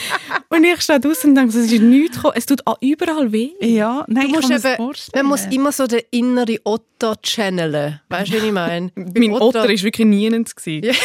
und 0.48 0.64
ich 0.64 0.80
stehe 0.80 1.00
draußen 1.00 1.30
und 1.30 1.34
denke, 1.36 1.52
so, 1.52 1.58
es 1.58 1.72
ist 1.72 1.82
nichts 1.82 2.16
gekommen, 2.16 2.34
es 2.36 2.46
tut 2.46 2.64
auch 2.66 2.78
überall 2.80 3.32
weh. 3.32 3.50
Ja, 3.60 4.04
nein, 4.06 4.28
Du 4.32 4.38
ich 4.38 4.48
kann 4.48 4.52
eben, 4.60 4.76
vorstellen. 4.76 5.26
man 5.26 5.26
muss 5.26 5.46
immer 5.52 5.72
so 5.72 5.86
den 5.86 6.02
inneren 6.10 6.58
Otto 6.64 7.14
channeln. 7.22 8.00
Weißt 8.08 8.32
du, 8.32 8.40
wie 8.42 8.46
ich 8.46 8.52
meine? 8.52 8.90
Mein 8.94 9.32
Otter 9.32 9.62
war 9.62 9.68
wirklich 9.68 10.06
niemand. 10.06 10.54
gewesen. 10.54 10.96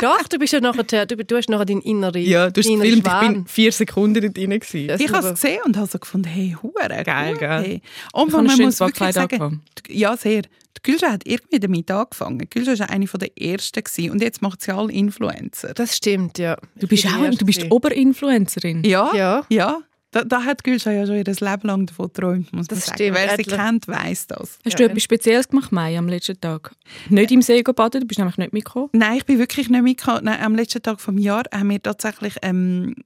Doch, 0.00 0.22
du 0.28 0.38
bist 0.38 0.52
ja 0.52 0.60
nachher, 0.60 1.06
du, 1.06 1.16
du 1.16 1.36
hast 1.36 1.48
nachher 1.48 1.64
deinen 1.64 1.80
inneren 1.82 2.22
Ja, 2.22 2.50
du 2.50 2.60
hast 2.60 2.68
gefilmt, 2.68 3.06
ich 3.06 3.20
bin 3.28 3.46
vier 3.46 3.72
Sekunden 3.72 4.20
dort 4.22 4.36
drin. 4.36 4.50
gewesen. 4.50 4.88
Das 4.88 5.00
Ich 5.00 5.10
habe 5.12 5.26
es 5.28 5.40
gesehen 5.40 5.60
und 5.64 5.76
habe 5.76 5.88
so 5.88 5.98
gefunden, 5.98 6.28
hey, 6.28 6.56
hure 6.62 7.02
Geil, 7.04 7.36
gell? 7.36 7.48
Hey. 7.62 7.82
Und 8.12 8.32
man 8.32 8.44
muss 8.44 8.78
wirklich 8.80 9.12
sagen, 9.12 9.62
ja, 9.88 10.16
sehr. 10.16 10.42
Die 10.78 10.82
Gülscha 10.90 11.10
hat 11.10 11.22
irgendwie 11.26 11.58
damit 11.60 11.90
angefangen. 11.90 12.38
Die 12.38 12.48
Gülscha 12.48 12.78
war 12.78 12.90
eine 12.90 13.06
der 13.06 13.38
ersten 13.40 13.82
gewesen. 13.82 14.10
und 14.12 14.22
jetzt 14.22 14.40
macht 14.42 14.62
sie 14.62 14.72
alle 14.72 14.92
Influencer. 14.92 15.74
Das 15.74 15.96
stimmt, 15.96 16.38
ja. 16.38 16.56
Du 16.76 16.86
bist 16.86 17.06
auch, 17.06 17.28
die 17.30 17.36
du 17.36 17.44
bist. 17.44 17.70
Oberinfluencerin. 17.70 18.84
Ja, 18.84 19.10
Ja. 19.14 19.44
ja. 19.48 19.78
Da, 20.12 20.24
da 20.24 20.42
hat 20.42 20.64
Gülscha 20.64 20.90
ja 20.90 21.06
schon 21.06 21.14
ihr 21.18 21.24
Leben 21.24 21.60
lang 21.62 21.86
davon 21.86 22.06
geträumt, 22.08 22.52
muss 22.52 22.66
man 22.68 22.76
Das 22.78 22.86
sagen. 22.86 22.96
stimmt, 22.96 23.16
Wer 23.16 23.36
sie 23.36 23.44
kennt, 23.44 23.86
weiss 23.86 24.26
das. 24.26 24.58
Hast 24.64 24.76
du 24.80 24.84
etwas 24.84 25.04
Spezielles 25.04 25.48
gemacht, 25.48 25.70
Mai, 25.70 25.96
am 25.96 26.08
letzten 26.08 26.40
Tag? 26.40 26.72
Nicht 27.10 27.30
im 27.30 27.42
See 27.42 27.62
baden, 27.62 28.00
du 28.00 28.06
bist 28.08 28.18
nämlich 28.18 28.36
nicht 28.36 28.52
mitgekommen. 28.52 28.88
Nein, 28.92 29.18
ich 29.18 29.24
bin 29.24 29.38
wirklich 29.38 29.68
nicht 29.68 29.82
mitgekommen. 29.84 30.24
Nein, 30.24 30.40
am 30.42 30.56
letzten 30.56 30.82
Tag 30.82 31.00
vom 31.00 31.16
Jahr 31.16 31.44
haben 31.54 31.70
wir 31.70 31.80
tatsächlich 31.80 32.34
ähm, 32.42 32.96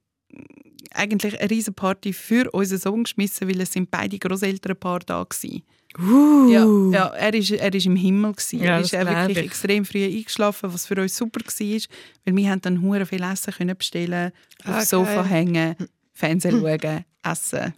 eigentlich 0.95 1.39
eine 1.39 1.51
riesen 1.51 1.75
Party 1.75 2.15
für 2.15 2.51
unseren 2.53 2.79
Sohn 2.79 3.05
geschmissen, 3.05 3.49
weil 3.49 3.61
es 3.61 3.73
sind 3.73 3.91
beide 3.91 4.19
Großelternpaar 4.19 5.01
da 5.01 5.21
waren. 5.21 5.63
Uh. 5.99 6.49
Ja, 6.51 6.67
ja 6.93 7.07
er 7.15 7.35
ist 7.35 7.51
er 7.53 7.73
ist 7.73 7.87
im 7.87 7.97
Himmel 7.97 8.33
gewesen. 8.33 8.61
Ja, 8.63 8.77
er 8.77 8.81
ist 8.81 8.93
wirklich 8.93 9.39
ich. 9.39 9.45
extrem 9.45 9.85
früh 9.85 10.05
eingeschlafen, 10.05 10.73
was 10.73 10.87
für 10.87 11.01
uns 11.01 11.17
super 11.17 11.41
war, 11.41 11.81
weil 12.25 12.37
wir 12.37 12.51
haben 12.51 12.61
dann 12.61 12.83
hure 12.83 13.07
viel 13.07 13.23
Essen 13.23 13.53
können 13.53 13.77
bestellen, 13.77 14.33
Ah, 14.65 14.79
aufs 14.79 14.91
Sofa 14.91 15.23
geil. 15.23 15.27
hängen, 15.27 15.77
Fernsehen 16.13 16.61
schauen, 16.61 17.05
essen. 17.23 17.75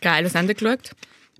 Geil, 0.00 0.24
was 0.24 0.34
haben 0.34 0.48
ihr 0.48 0.54
geschaut? 0.54 0.90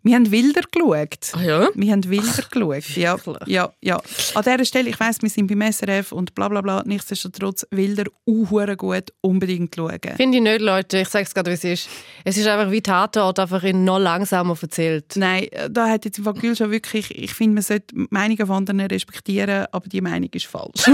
Wir 0.04 0.16
haben 0.16 0.30
Wilder 0.32 0.62
geschaut. 0.70 1.32
Ah 1.32 1.42
ja? 1.42 1.68
Wir 1.74 1.92
haben 1.92 2.08
Wilder 2.08 2.42
geschaut. 2.50 2.96
Ja, 2.96 3.16
ja, 3.46 3.72
ja. 3.80 4.02
An 4.34 4.42
dieser 4.42 4.64
Stelle, 4.64 4.90
ich 4.90 4.98
weiss, 4.98 5.22
wir 5.22 5.30
sind 5.30 5.46
beim 5.46 5.72
SRF 5.72 6.10
und 6.10 6.34
bla 6.34 6.48
bla 6.48 6.60
bla. 6.60 6.82
Nichtsdestotrotz, 6.84 7.64
Wilder 7.70 8.04
auch 8.26 8.76
gut, 8.76 9.12
unbedingt 9.20 9.76
schauen. 9.76 10.00
Finde 10.16 10.38
ich 10.38 10.42
nicht, 10.42 10.60
Leute. 10.60 10.98
Ich 10.98 11.08
sage 11.08 11.24
es 11.24 11.34
gerade, 11.34 11.50
wie 11.50 11.54
es 11.54 11.64
ist. 11.64 11.88
Es 12.24 12.36
ist 12.36 12.48
einfach 12.48 12.72
wie 12.72 12.82
Tatort, 12.82 13.38
einfach 13.38 13.62
in 13.62 13.84
noch 13.84 14.00
langsamer 14.00 14.56
erzählt. 14.60 15.12
Nein, 15.14 15.44
äh, 15.52 15.70
da 15.70 15.88
hat 15.88 16.04
jetzt 16.04 16.20
Gül 16.40 16.56
schon 16.56 16.70
wirklich, 16.72 17.16
ich 17.16 17.34
finde, 17.34 17.54
man 17.54 17.62
sollte 17.62 17.94
die 17.94 18.06
Meinung 18.10 18.36
von 18.38 18.50
anderen 18.50 18.80
respektieren, 18.80 19.66
aber 19.70 19.88
die 19.88 20.00
Meinung 20.00 20.30
ist 20.32 20.46
falsch. 20.46 20.82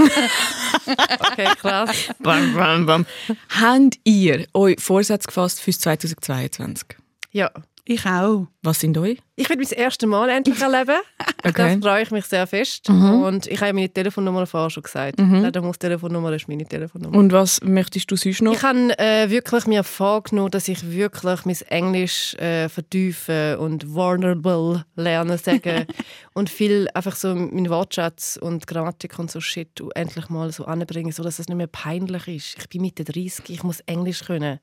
Okay, 1.19 1.47
krass. 1.59 1.91
Bam, 2.19 2.53
bam, 2.55 2.85
bam. 2.85 3.05
Habt 3.49 3.99
ihr 4.03 4.47
euch 4.53 4.79
Vorsätze 4.79 5.27
gefasst 5.27 5.61
fürs 5.61 5.79
2022? 5.79 6.97
ja. 7.31 7.51
Ich 7.89 8.05
auch. 8.05 8.47
Was 8.61 8.79
sind 8.79 8.97
euch? 8.97 9.17
Ich 9.35 9.49
will 9.49 9.57
mein 9.57 9.71
erstes 9.71 10.07
Mal 10.07 10.29
endlich 10.29 10.61
erleben. 10.61 10.99
Okay. 11.41 11.75
Das 11.75 11.83
freue 11.85 12.03
ich 12.03 12.11
mich 12.11 12.25
sehr 12.25 12.45
fest. 12.47 12.89
Und 12.89 13.47
ich 13.47 13.61
habe 13.61 13.71
meine 13.71 13.87
Telefonnummer 13.87 14.45
vorher 14.45 14.69
schon 14.69 14.83
gesagt. 14.83 15.17
Mhm. 15.19 15.49
Der 15.49 15.61
muss 15.61 15.79
Telefonnummer 15.79 16.33
ist 16.33 16.49
meine 16.49 16.65
Telefonnummer. 16.65 17.17
Und 17.17 17.31
was 17.31 17.61
möchtest 17.63 18.11
du 18.11 18.17
sonst 18.17 18.41
noch? 18.41 18.53
Ich 18.53 18.61
habe 18.61 18.99
äh, 18.99 19.29
wirklich 19.29 19.65
mir 19.65 19.85
vorgenommen, 19.85 20.51
dass 20.51 20.67
ich 20.67 20.91
wirklich 20.91 21.45
mein 21.45 21.55
Englisch 21.69 22.35
äh, 22.35 22.67
vertiefen 22.67 23.55
und 23.55 23.93
vulnerable 23.93 24.83
lernen 24.97 25.37
sagen 25.37 25.85
und 26.33 26.49
viel 26.49 26.89
einfach 26.93 27.15
so 27.15 27.33
meinen 27.33 27.69
Wortschatz 27.69 28.37
und 28.41 28.67
Grammatik 28.67 29.17
und 29.17 29.31
so 29.31 29.39
Shit 29.39 29.81
endlich 29.95 30.27
mal 30.27 30.51
so 30.51 30.65
anbringen, 30.65 31.13
so 31.13 31.23
dass 31.23 31.39
es 31.39 31.47
nicht 31.47 31.55
mehr 31.55 31.67
peinlich 31.67 32.27
ist. 32.27 32.57
Ich 32.59 32.67
bin 32.67 32.81
Mitte 32.81 33.05
30, 33.05 33.49
ich 33.49 33.63
muss 33.63 33.79
Englisch 33.85 34.25
können. 34.25 34.59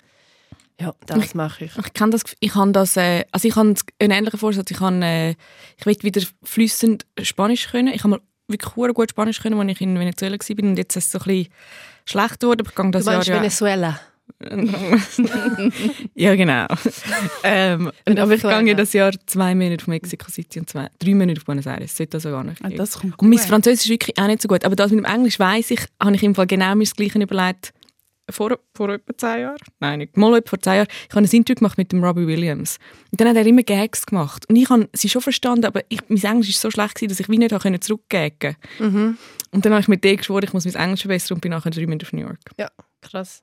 Ja, 0.81 0.95
das 1.07 1.35
mache 1.35 1.65
ich. 1.65 1.73
Ich 1.77 1.93
kann 1.95 2.11
das, 2.11 2.23
ich 2.39 2.55
habe 2.55 2.73
das, 2.73 2.97
äh, 2.97 3.25
also 3.33 3.49
ich 3.49 3.57
habe 3.57 3.75
einen 3.99 4.11
ähnlichen 4.11 4.39
Vorsatz. 4.39 4.71
Ich 4.71 4.81
habe, 4.81 5.03
äh, 5.03 5.31
ich 5.79 5.87
will 5.87 5.97
wieder 6.03 6.21
flüssend 6.43 7.07
Spanisch 7.23 7.69
können. 7.69 7.95
Ich 7.95 8.05
habe 8.05 8.11
mal 8.11 8.21
wirklich 8.49 8.95
gut 8.95 9.11
Spanisch 9.11 9.41
können, 9.41 9.59
als 9.59 9.71
ich 9.71 9.81
in 9.81 9.99
Venezuela 9.99 10.37
war 10.37 10.65
und 10.65 10.77
jetzt 10.77 10.97
ist 10.97 11.07
es 11.07 11.12
so 11.12 11.19
ein 11.19 11.25
bisschen 11.25 11.53
schlecht 12.05 12.41
geworden. 12.41 12.61
Aber 12.61 12.69
ich 12.71 12.75
gehe 12.77 12.85
Du 12.85 12.91
das 12.91 13.07
Jahr 13.07 13.15
meinst 13.15 13.29
ja, 13.29 13.37
Venezuela? 13.37 14.01
ja 16.15 16.35
genau. 16.35 16.67
ähm, 17.43 17.91
aber 18.05 18.35
ich 18.35 18.43
gehe 18.43 18.77
das 18.77 18.93
Jahr 18.93 19.12
zwei 19.25 19.55
Monate 19.55 19.83
auf 19.83 19.87
Mexico 19.87 20.31
City 20.31 20.59
und 20.59 20.69
zwei, 20.69 20.89
drei 20.99 21.15
Monate 21.15 21.41
auf 21.41 21.47
Buenos 21.47 21.67
Aires. 21.67 21.95
Das 21.95 21.97
sollte 21.97 22.17
also 22.17 22.31
gar 22.31 22.45
nicht. 22.45 22.62
Ah, 22.62 22.69
und 23.17 23.31
mein. 23.31 23.39
Französisch 23.39 23.87
ist 23.87 23.91
wirklich 23.91 24.19
auch 24.19 24.27
nicht 24.27 24.43
so 24.43 24.49
gut. 24.49 24.65
Aber 24.65 24.77
das 24.77 24.91
mit 24.91 25.05
dem 25.05 25.11
Englisch 25.11 25.39
weiss 25.39 25.71
ich, 25.71 25.81
habe 26.03 26.15
ich 26.17 26.23
im 26.23 26.35
Fall 26.35 26.47
genau 26.47 26.75
mir 26.75 26.85
das 26.85 26.95
Gleiche 26.95 27.19
überlegt. 27.19 27.73
Vor, 28.29 28.59
vor 28.75 28.89
etwa 28.91 29.17
zehn 29.17 29.41
Jahren? 29.43 29.57
Nein, 29.79 29.99
nicht. 30.01 30.17
Mal 30.17 30.43
vor 30.45 30.59
zehn 30.61 30.75
Jahren. 30.75 30.89
Ich 31.09 31.15
habe 31.15 31.25
ein 31.25 31.31
Interview 31.31 31.55
gemacht 31.55 31.79
mit 31.79 31.93
dem 31.93 32.03
Robbie 32.03 32.27
Williams. 32.27 32.79
Und 33.12 33.21
dann 33.21 33.29
hat 33.29 33.37
er 33.37 33.47
immer 33.47 33.62
Gags 33.62 34.05
gemacht. 34.05 34.49
Und 34.49 34.57
ich 34.57 34.69
habe 34.69 34.89
sie 34.93 35.09
schon 35.09 35.23
verstanden, 35.23 35.65
aber 35.65 35.83
ich, 35.89 36.01
mein 36.09 36.23
Englisch 36.23 36.49
war 36.49 36.61
so 36.61 36.71
schlecht, 36.71 36.97
gewesen, 36.97 37.11
dass 37.11 37.21
ich 37.21 37.29
wie 37.29 37.39
nicht 37.39 37.53
habe 37.53 37.81
zurückgaggen 37.81 38.57
konnte. 38.79 39.17
Und 39.53 39.65
dann 39.65 39.73
habe 39.73 39.81
ich 39.81 39.89
mit 39.89 40.03
dem 40.03 40.17
geschworen, 40.17 40.45
ich 40.45 40.53
muss 40.53 40.65
mein 40.65 40.75
Englisch 40.75 41.03
verbessern 41.03 41.37
und 41.37 41.41
bin 41.41 41.53
nachher 41.53 41.71
drei 41.71 41.87
Monate 41.87 42.05
auf 42.07 42.12
New 42.12 42.21
York. 42.21 42.41
Ja, 42.59 42.69
krass. 43.01 43.43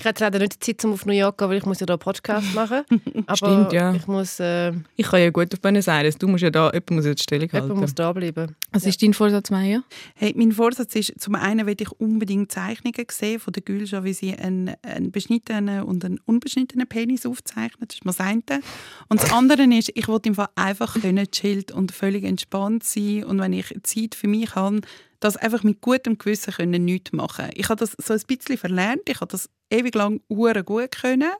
Ich 0.00 0.06
hätte 0.06 0.24
leider 0.24 0.38
nicht 0.38 0.66
die 0.66 0.74
Zeit, 0.74 0.82
um 0.86 0.94
auf 0.94 1.04
New 1.04 1.12
York 1.12 1.38
zu 1.38 1.44
gehen, 1.44 1.50
weil 1.50 1.58
ich 1.58 1.66
muss 1.66 1.78
ja 1.78 1.84
da 1.84 1.92
einen 1.92 1.98
Podcast 1.98 2.54
machen. 2.54 2.84
Aber 3.26 3.36
Stimmt, 3.36 3.72
ja. 3.74 3.94
ich 3.94 4.06
muss, 4.06 4.40
äh, 4.40 4.72
Ich 4.96 5.06
kann 5.06 5.20
ja 5.20 5.28
gut 5.28 5.52
auf 5.52 5.60
Buenos 5.60 5.88
Aires. 5.88 6.16
Du 6.16 6.26
musst 6.26 6.42
ja 6.42 6.48
da, 6.48 6.70
jemand 6.72 6.90
muss 6.92 7.04
ja 7.04 7.12
die 7.12 7.22
Stellung 7.22 7.50
jemand 7.52 7.68
halten. 7.68 7.80
muss 7.80 7.94
da 7.94 8.10
bleiben. 8.10 8.56
Was 8.72 8.86
ist 8.86 9.02
dein 9.02 9.12
Vorsatz, 9.12 9.50
Maya? 9.50 9.82
Hey, 10.14 10.32
mein 10.34 10.52
Vorsatz 10.52 10.94
ist, 10.94 11.20
zum 11.20 11.34
einen 11.34 11.66
will 11.66 11.76
ich 11.78 11.92
unbedingt 12.00 12.50
Zeichnungen 12.50 13.04
sehen 13.10 13.40
von 13.40 13.52
der 13.52 13.62
Gülscha, 13.62 14.02
wie 14.02 14.14
sie 14.14 14.34
einen, 14.34 14.74
einen 14.80 15.10
beschnittenen 15.10 15.82
und 15.82 16.02
einen 16.02 16.18
unbeschnittenen 16.24 16.86
Penis 16.86 17.26
aufzeichnet. 17.26 17.90
Das 17.90 17.96
ist 17.96 18.04
mal 18.06 18.12
das 18.12 18.20
eine. 18.26 18.62
Und 19.10 19.22
das 19.22 19.30
andere 19.34 19.64
ist, 19.64 19.92
ich 19.94 20.08
will 20.08 20.20
im 20.22 20.34
Fall 20.34 20.48
einfach 20.54 20.94
können 20.98 21.30
chillt 21.30 21.72
und 21.72 21.92
völlig 21.92 22.24
entspannt 22.24 22.84
sein 22.84 23.24
und 23.24 23.38
wenn 23.38 23.52
ich 23.52 23.74
Zeit 23.82 24.14
für 24.14 24.28
mich 24.28 24.54
habe, 24.54 24.80
das 25.20 25.36
einfach 25.36 25.62
mit 25.62 25.80
gutem 25.80 26.18
Gewissen 26.18 26.52
können 26.54 26.84
nichts 26.84 27.12
machen. 27.12 27.46
Ich 27.54 27.68
habe 27.68 27.78
das 27.78 27.92
so 27.98 28.12
ein 28.14 28.20
bisschen 28.26 28.56
verlernt. 28.58 29.02
Ich 29.08 29.20
habe 29.20 29.30
das 29.30 29.48
ewig 29.70 29.94
lang 29.94 30.20
hure 30.28 30.64
gut 30.64 30.92
können. 30.92 31.30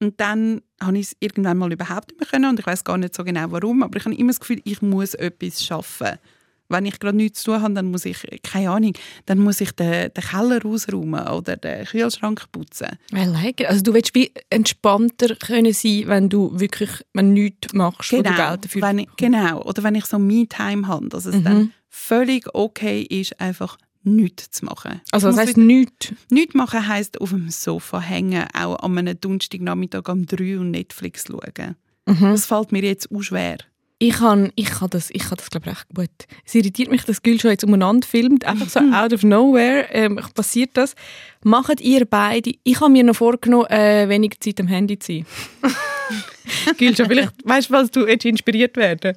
Und 0.00 0.20
dann 0.20 0.62
habe 0.80 0.98
ich 0.98 1.06
es 1.08 1.16
irgendwann 1.20 1.58
mal 1.58 1.72
überhaupt 1.72 2.08
nicht 2.10 2.20
mehr 2.20 2.28
können 2.28 2.50
und 2.50 2.58
ich 2.58 2.66
weiß 2.66 2.82
gar 2.82 2.98
nicht 2.98 3.14
so 3.14 3.22
genau 3.22 3.46
warum, 3.50 3.84
aber 3.84 3.98
ich 3.98 4.04
habe 4.04 4.16
immer 4.16 4.30
das 4.30 4.40
Gefühl, 4.40 4.60
ich 4.64 4.82
muss 4.82 5.14
etwas 5.14 5.64
schaffen. 5.64 6.18
Wenn 6.68 6.86
ich 6.86 6.98
gerade 6.98 7.16
nichts 7.16 7.42
zu 7.44 7.52
tun 7.52 7.62
habe, 7.62 7.74
dann 7.74 7.86
muss 7.90 8.04
ich, 8.04 8.16
keine 8.42 8.70
Ahnung, 8.70 8.94
dann 9.26 9.38
muss 9.38 9.60
ich 9.60 9.70
den, 9.72 10.12
den 10.12 10.24
Keller 10.24 10.64
ausräumen 10.66 11.28
oder 11.28 11.56
den 11.56 11.84
Kühlschrank 11.84 12.50
putzen. 12.50 12.98
I 13.14 13.24
like 13.26 13.60
it. 13.60 13.66
Also 13.68 13.82
du 13.82 13.94
willst 13.94 14.14
wie 14.16 14.32
entspannter 14.50 15.36
können 15.36 15.72
sein, 15.72 16.04
wenn 16.06 16.28
du 16.28 16.50
wirklich 16.58 16.90
wenn 17.12 17.32
nichts 17.34 17.72
machst, 17.72 18.10
wo 18.12 18.22
du 18.22 18.22
Geld 18.34 18.64
dafür 18.64 18.82
wenn 18.82 18.98
ich, 19.00 19.08
genau. 19.16 19.62
Oder 19.62 19.82
wenn 19.84 19.94
ich 19.94 20.06
so 20.06 20.18
Me-Time 20.18 20.88
habe, 20.88 21.08
dass 21.10 21.26
es 21.26 21.36
Mhm. 21.36 21.44
dann 21.44 21.72
völlig 21.92 22.52
okay 22.54 23.02
ist, 23.02 23.38
einfach 23.38 23.78
nichts 24.02 24.50
zu 24.50 24.64
machen. 24.64 25.00
Also 25.12 25.28
das 25.28 25.36
heisst 25.36 25.56
nichts. 25.56 26.12
Nichts 26.30 26.54
machen 26.54 26.88
heisst 26.88 27.20
auf 27.20 27.30
dem 27.30 27.50
Sofa 27.50 28.00
hängen, 28.00 28.46
auch 28.54 28.76
an 28.80 28.98
einem 28.98 29.20
Donnerstagnachmittag 29.20 30.08
um 30.08 30.26
3 30.26 30.58
und 30.58 30.70
Netflix 30.72 31.26
schauen. 31.28 31.76
Mhm. 32.06 32.32
Das 32.32 32.46
fällt 32.46 32.72
mir 32.72 32.82
jetzt 32.82 33.12
auch 33.12 33.22
schwer. 33.22 33.58
Ich 33.98 34.14
kann, 34.14 34.50
ich 34.56 34.70
kann 34.70 34.90
das, 34.90 35.10
ich 35.10 35.22
kann 35.22 35.36
das 35.36 35.48
glaube 35.50 35.70
ich 35.70 35.76
recht 35.76 35.86
gut. 35.94 36.10
Es 36.44 36.56
irritiert 36.56 36.90
mich, 36.90 37.04
dass 37.04 37.22
Gül 37.22 37.40
schon 37.40 37.52
jetzt 37.52 37.62
umeinander 37.62 38.04
filmt, 38.04 38.44
einfach 38.44 38.68
so 38.68 38.80
out 38.80 39.12
of 39.12 39.22
nowhere 39.22 39.86
ähm, 39.92 40.18
passiert 40.34 40.70
das. 40.74 40.96
Macht 41.44 41.80
ihr 41.80 42.04
beide, 42.04 42.52
ich 42.64 42.80
habe 42.80 42.90
mir 42.90 43.04
noch 43.04 43.14
vorgenommen, 43.14 43.66
äh, 43.66 44.08
weniger 44.08 44.40
Zeit 44.40 44.58
am 44.58 44.66
Handy 44.66 44.98
zu 44.98 45.12
sein. 45.12 45.26
Gül 46.78 46.96
schon, 46.96 47.06
vielleicht 47.06 47.32
weißt 47.44 47.68
du, 47.68 47.74
was 47.74 47.90
du 47.92 48.06
jetzt 48.08 48.24
inspiriert 48.24 48.76
werden. 48.76 49.16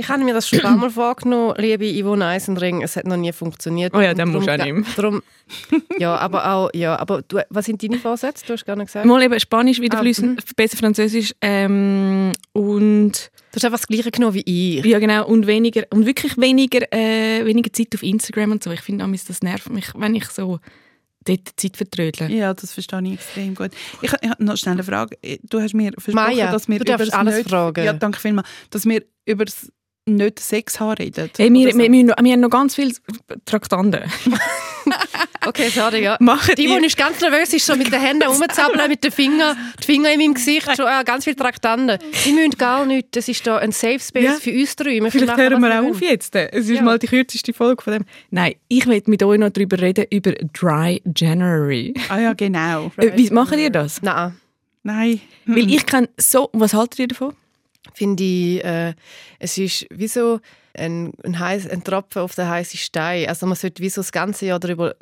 Ich 0.00 0.08
habe 0.08 0.22
mir 0.22 0.32
das 0.32 0.48
schon 0.48 0.60
ein 0.60 0.62
paar 0.62 0.76
Mal 0.76 0.90
vorgenommen, 0.90 1.54
liebe 1.58 1.84
Yvonne 1.84 2.24
Eisenring. 2.26 2.82
Es 2.82 2.94
hat 2.96 3.04
noch 3.06 3.16
nie 3.16 3.32
funktioniert. 3.32 3.92
Oh 3.94 4.00
ja, 4.00 4.14
dann 4.14 4.28
musst 4.28 4.46
du 4.46 4.56
darum 4.56 4.76
auch 4.78 4.84
nicht 4.84 4.86
ge- 4.86 4.94
Darum, 4.96 5.22
ja, 5.98 6.16
aber 6.16 6.50
auch, 6.52 6.70
ja, 6.72 6.96
aber 6.98 7.22
du, 7.22 7.38
was 7.50 7.66
sind 7.66 7.82
deine 7.82 7.98
Vorsätze? 7.98 8.46
Du 8.46 8.52
hast 8.52 8.64
gar 8.64 8.76
nicht 8.76 8.86
gesagt. 8.86 9.06
Mal 9.06 9.22
eben 9.22 9.40
Spanisch 9.40 9.80
wieder 9.80 9.98
Ah, 9.98 10.02
fließen, 10.02 10.38
besser 10.56 10.76
Französisch 10.76 11.34
ähm, 11.40 12.32
und 12.52 13.30
Du 13.50 13.56
hast 13.56 13.64
einfach 13.64 13.78
das 13.78 13.86
Gleiche 13.88 14.10
genommen 14.12 14.34
wie 14.34 14.78
ich. 14.78 14.84
ja 14.84 14.98
genau 15.00 15.26
und 15.26 15.46
weniger 15.48 15.82
und 15.90 16.06
wirklich 16.06 16.36
weniger, 16.36 16.80
äh, 16.92 17.44
weniger 17.44 17.72
Zeit 17.72 17.88
auf 17.94 18.02
Instagram 18.04 18.52
und 18.52 18.62
so. 18.62 18.70
Ich 18.70 18.82
finde, 18.82 19.04
das 19.26 19.42
nervt 19.42 19.70
mich, 19.70 19.86
wenn 19.96 20.14
ich 20.14 20.26
so 20.26 20.60
dort 21.24 21.40
die 21.48 21.56
Zeit 21.56 21.76
vertrödle. 21.76 22.28
Ja, 22.28 22.54
das 22.54 22.72
verstehe 22.72 23.00
ich 23.04 23.14
extrem 23.14 23.54
gut. 23.54 23.70
Ich, 24.02 24.12
ich 24.20 24.30
habe 24.30 24.44
noch 24.44 24.56
schnell 24.56 24.74
eine 24.74 24.84
Frage. 24.84 25.16
Du 25.42 25.60
hast 25.60 25.74
mir 25.74 25.90
versprochen, 25.98 26.14
Maya, 26.36 26.52
dass 26.52 26.68
wir 26.68 26.78
du 26.78 26.84
darfst 26.84 27.12
alles 27.12 27.38
nicht, 27.38 27.48
fragen. 27.50 27.84
Ja, 27.84 27.92
danke 27.94 28.20
vielmals. 28.20 28.46
Dass 28.70 28.84
wir 28.84 29.02
über 29.26 29.44
das 29.44 29.72
nicht 30.16 30.40
Sex 30.40 30.80
haben 30.80 30.92
reden. 30.92 31.30
Hey, 31.36 31.52
wir, 31.52 31.72
so. 31.72 31.78
wir, 31.78 31.92
wir, 31.92 32.06
wir 32.06 32.32
haben 32.32 32.40
noch 32.40 32.50
ganz 32.50 32.74
viele 32.74 32.92
Traktanten. 33.44 34.02
Okay, 35.46 35.68
sorry, 35.70 36.02
ja. 36.02 36.16
Machen 36.20 36.54
Die, 36.56 36.66
die 36.66 36.86
ist 36.86 36.96
ganz 36.96 37.20
nervös 37.20 37.52
ist, 37.54 37.64
so 37.64 37.74
mit 37.76 37.90
den 37.92 38.00
Händen 38.00 38.24
rumzappeln, 38.28 38.88
mit 38.88 39.02
den 39.02 39.12
Fingern, 39.12 39.56
die 39.80 39.84
Finger 39.84 40.12
in 40.12 40.18
meinem 40.18 40.34
Gesicht, 40.34 40.66
schon 40.76 40.86
äh, 40.86 41.04
ganz 41.04 41.24
viele 41.24 41.36
Traktanten. 41.36 41.98
Die 42.24 42.32
müssen 42.32 42.50
gar 42.52 42.84
nichts. 42.84 43.10
Das 43.12 43.28
ist 43.28 43.46
da 43.46 43.56
ein 43.58 43.72
Safe 43.72 43.98
Space 44.00 44.24
Ja. 44.24 44.32
für 44.34 44.52
uns 44.52 44.76
drei. 44.76 45.00
Wir 45.00 45.10
Vielleicht 45.10 45.26
machen, 45.26 45.40
hören 45.42 45.60
wir 45.62 45.70
auch 45.78 45.82
wollen. 45.84 45.90
auf 45.92 46.00
jetzt. 46.02 46.34
Es 46.34 46.68
ist 46.68 46.76
Ja. 46.76 46.82
mal 46.82 46.98
die 46.98 47.06
kürzeste 47.06 47.52
Folge 47.54 47.82
von 47.82 47.92
dem. 47.94 48.04
Nein, 48.30 48.54
ich 48.68 48.86
will 48.86 49.02
mit 49.06 49.22
euch 49.22 49.38
noch 49.38 49.50
darüber 49.50 49.78
reden, 49.80 50.06
über 50.10 50.32
Dry 50.32 51.00
January. 51.16 51.94
Ah 52.08 52.18
ja, 52.18 52.32
genau. 52.34 52.90
Äh, 52.96 53.12
Wie 53.16 53.30
macht 53.30 53.56
ihr 53.56 53.70
das? 53.70 54.02
Nein, 54.02 54.34
Nein. 54.82 55.20
Weil 55.46 55.70
ich 55.70 55.86
kann 55.86 56.08
so... 56.18 56.50
Was 56.52 56.74
haltet 56.74 56.98
ihr 56.98 57.08
davon? 57.08 57.34
Finde 57.98 58.22
ich, 58.22 58.64
äh, 58.64 58.94
es 59.38 59.58
ist 59.58 59.86
wie 59.90 60.08
so 60.08 60.40
ein, 60.74 61.12
ein, 61.24 61.38
heiß, 61.38 61.68
ein 61.68 61.84
Tropfen 61.84 62.22
auf 62.22 62.34
den 62.34 62.48
heißen 62.48 62.78
Stein. 62.78 63.28
Also 63.28 63.46
man 63.46 63.56
sollte 63.56 63.82
wie 63.82 63.90
so 63.90 64.00
das 64.00 64.12
ganze 64.12 64.46
Jahr 64.46 64.60
darüber, 64.60 64.94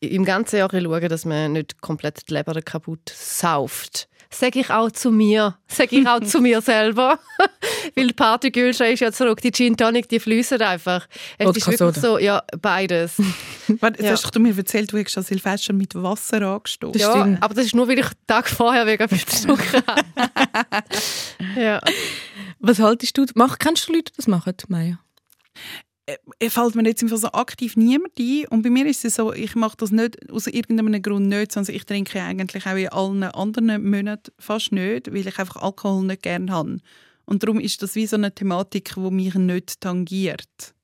im 0.00 0.24
ganzen 0.24 0.56
Jahr 0.56 0.70
schauen, 0.70 1.08
dass 1.08 1.24
man 1.24 1.52
nicht 1.52 1.80
komplett 1.80 2.28
die 2.28 2.34
Leber 2.34 2.60
kaputt 2.62 3.08
sauft. 3.08 4.08
Sage 4.30 4.60
ich 4.60 4.70
auch 4.70 4.90
zu 4.90 5.10
mir. 5.10 5.56
Sage 5.68 5.96
ich 6.00 6.06
auch 6.08 6.20
zu 6.20 6.40
mir 6.40 6.60
selber. 6.60 7.18
Weil 7.94 8.08
die 8.08 8.12
Partygülsche 8.12 8.86
ist 8.86 9.00
ja 9.00 9.12
zurück. 9.12 9.40
Die 9.40 9.52
Gin 9.52 9.76
Tonic, 9.76 10.08
die 10.08 10.18
fließen 10.20 10.60
einfach. 10.60 11.06
Es 11.38 11.46
Oder 11.46 11.56
ist 11.56 11.66
wirklich 11.66 11.78
Soda. 11.78 12.00
so, 12.00 12.18
ja, 12.18 12.42
beides. 12.60 13.14
Warte, 13.80 14.02
Ja. 14.02 14.10
hast 14.12 14.34
du 14.34 14.40
mir 14.40 14.56
erzählt, 14.56 14.92
du 14.92 14.98
hast 15.02 15.16
an 15.16 15.24
Silvester 15.24 15.72
mit 15.72 15.94
Wasser 15.94 16.42
angestoßen. 16.42 17.00
Ja, 17.00 17.10
stimmt. 17.12 17.42
aber 17.42 17.54
das 17.54 17.66
ist 17.66 17.74
nur, 17.74 17.88
weil 17.88 17.98
ich 17.98 18.06
den 18.06 18.16
Tag 18.26 18.48
vorher 18.48 18.86
wegen 18.86 19.06
betrunken 19.08 19.82
habe. 19.86 20.02
ja. 21.60 21.80
Was 22.58 22.78
haltest 22.78 23.16
du? 23.16 23.26
Mach, 23.34 23.58
kennst 23.58 23.88
du 23.88 23.92
Leute, 23.92 24.12
die 24.12 24.16
das 24.16 24.26
machen, 24.26 24.54
Maya? 24.68 24.98
Es 26.38 26.54
fällt 26.54 26.76
mir 26.76 26.84
jetzt 26.84 27.02
einfach 27.02 27.16
so 27.16 27.32
aktiv 27.32 27.76
niemand 27.76 28.18
ein. 28.18 28.46
Und 28.50 28.62
bei 28.62 28.70
mir 28.70 28.86
ist 28.86 29.04
es 29.04 29.16
so, 29.16 29.32
ich 29.32 29.56
mache 29.56 29.76
das 29.76 29.90
nicht 29.90 30.30
aus 30.30 30.46
irgendeinem 30.46 31.02
Grund 31.02 31.28
nicht, 31.28 31.52
sondern 31.52 31.74
ich 31.74 31.84
trinke 31.84 32.22
eigentlich 32.22 32.64
auch 32.66 32.76
in 32.76 32.88
allen 32.88 33.22
anderen 33.24 33.90
Monaten 33.90 34.32
fast 34.38 34.70
nicht, 34.70 35.12
weil 35.12 35.26
ich 35.26 35.38
einfach 35.38 35.62
Alkohol 35.62 36.04
nicht 36.04 36.22
gerne 36.22 36.52
habe. 36.52 36.78
Und 37.24 37.42
darum 37.42 37.58
ist 37.58 37.82
das 37.82 37.96
wie 37.96 38.06
so 38.06 38.16
eine 38.16 38.32
Thematik, 38.32 38.94
die 38.94 39.10
mich 39.10 39.34
nicht 39.34 39.80
tangiert. 39.80 40.74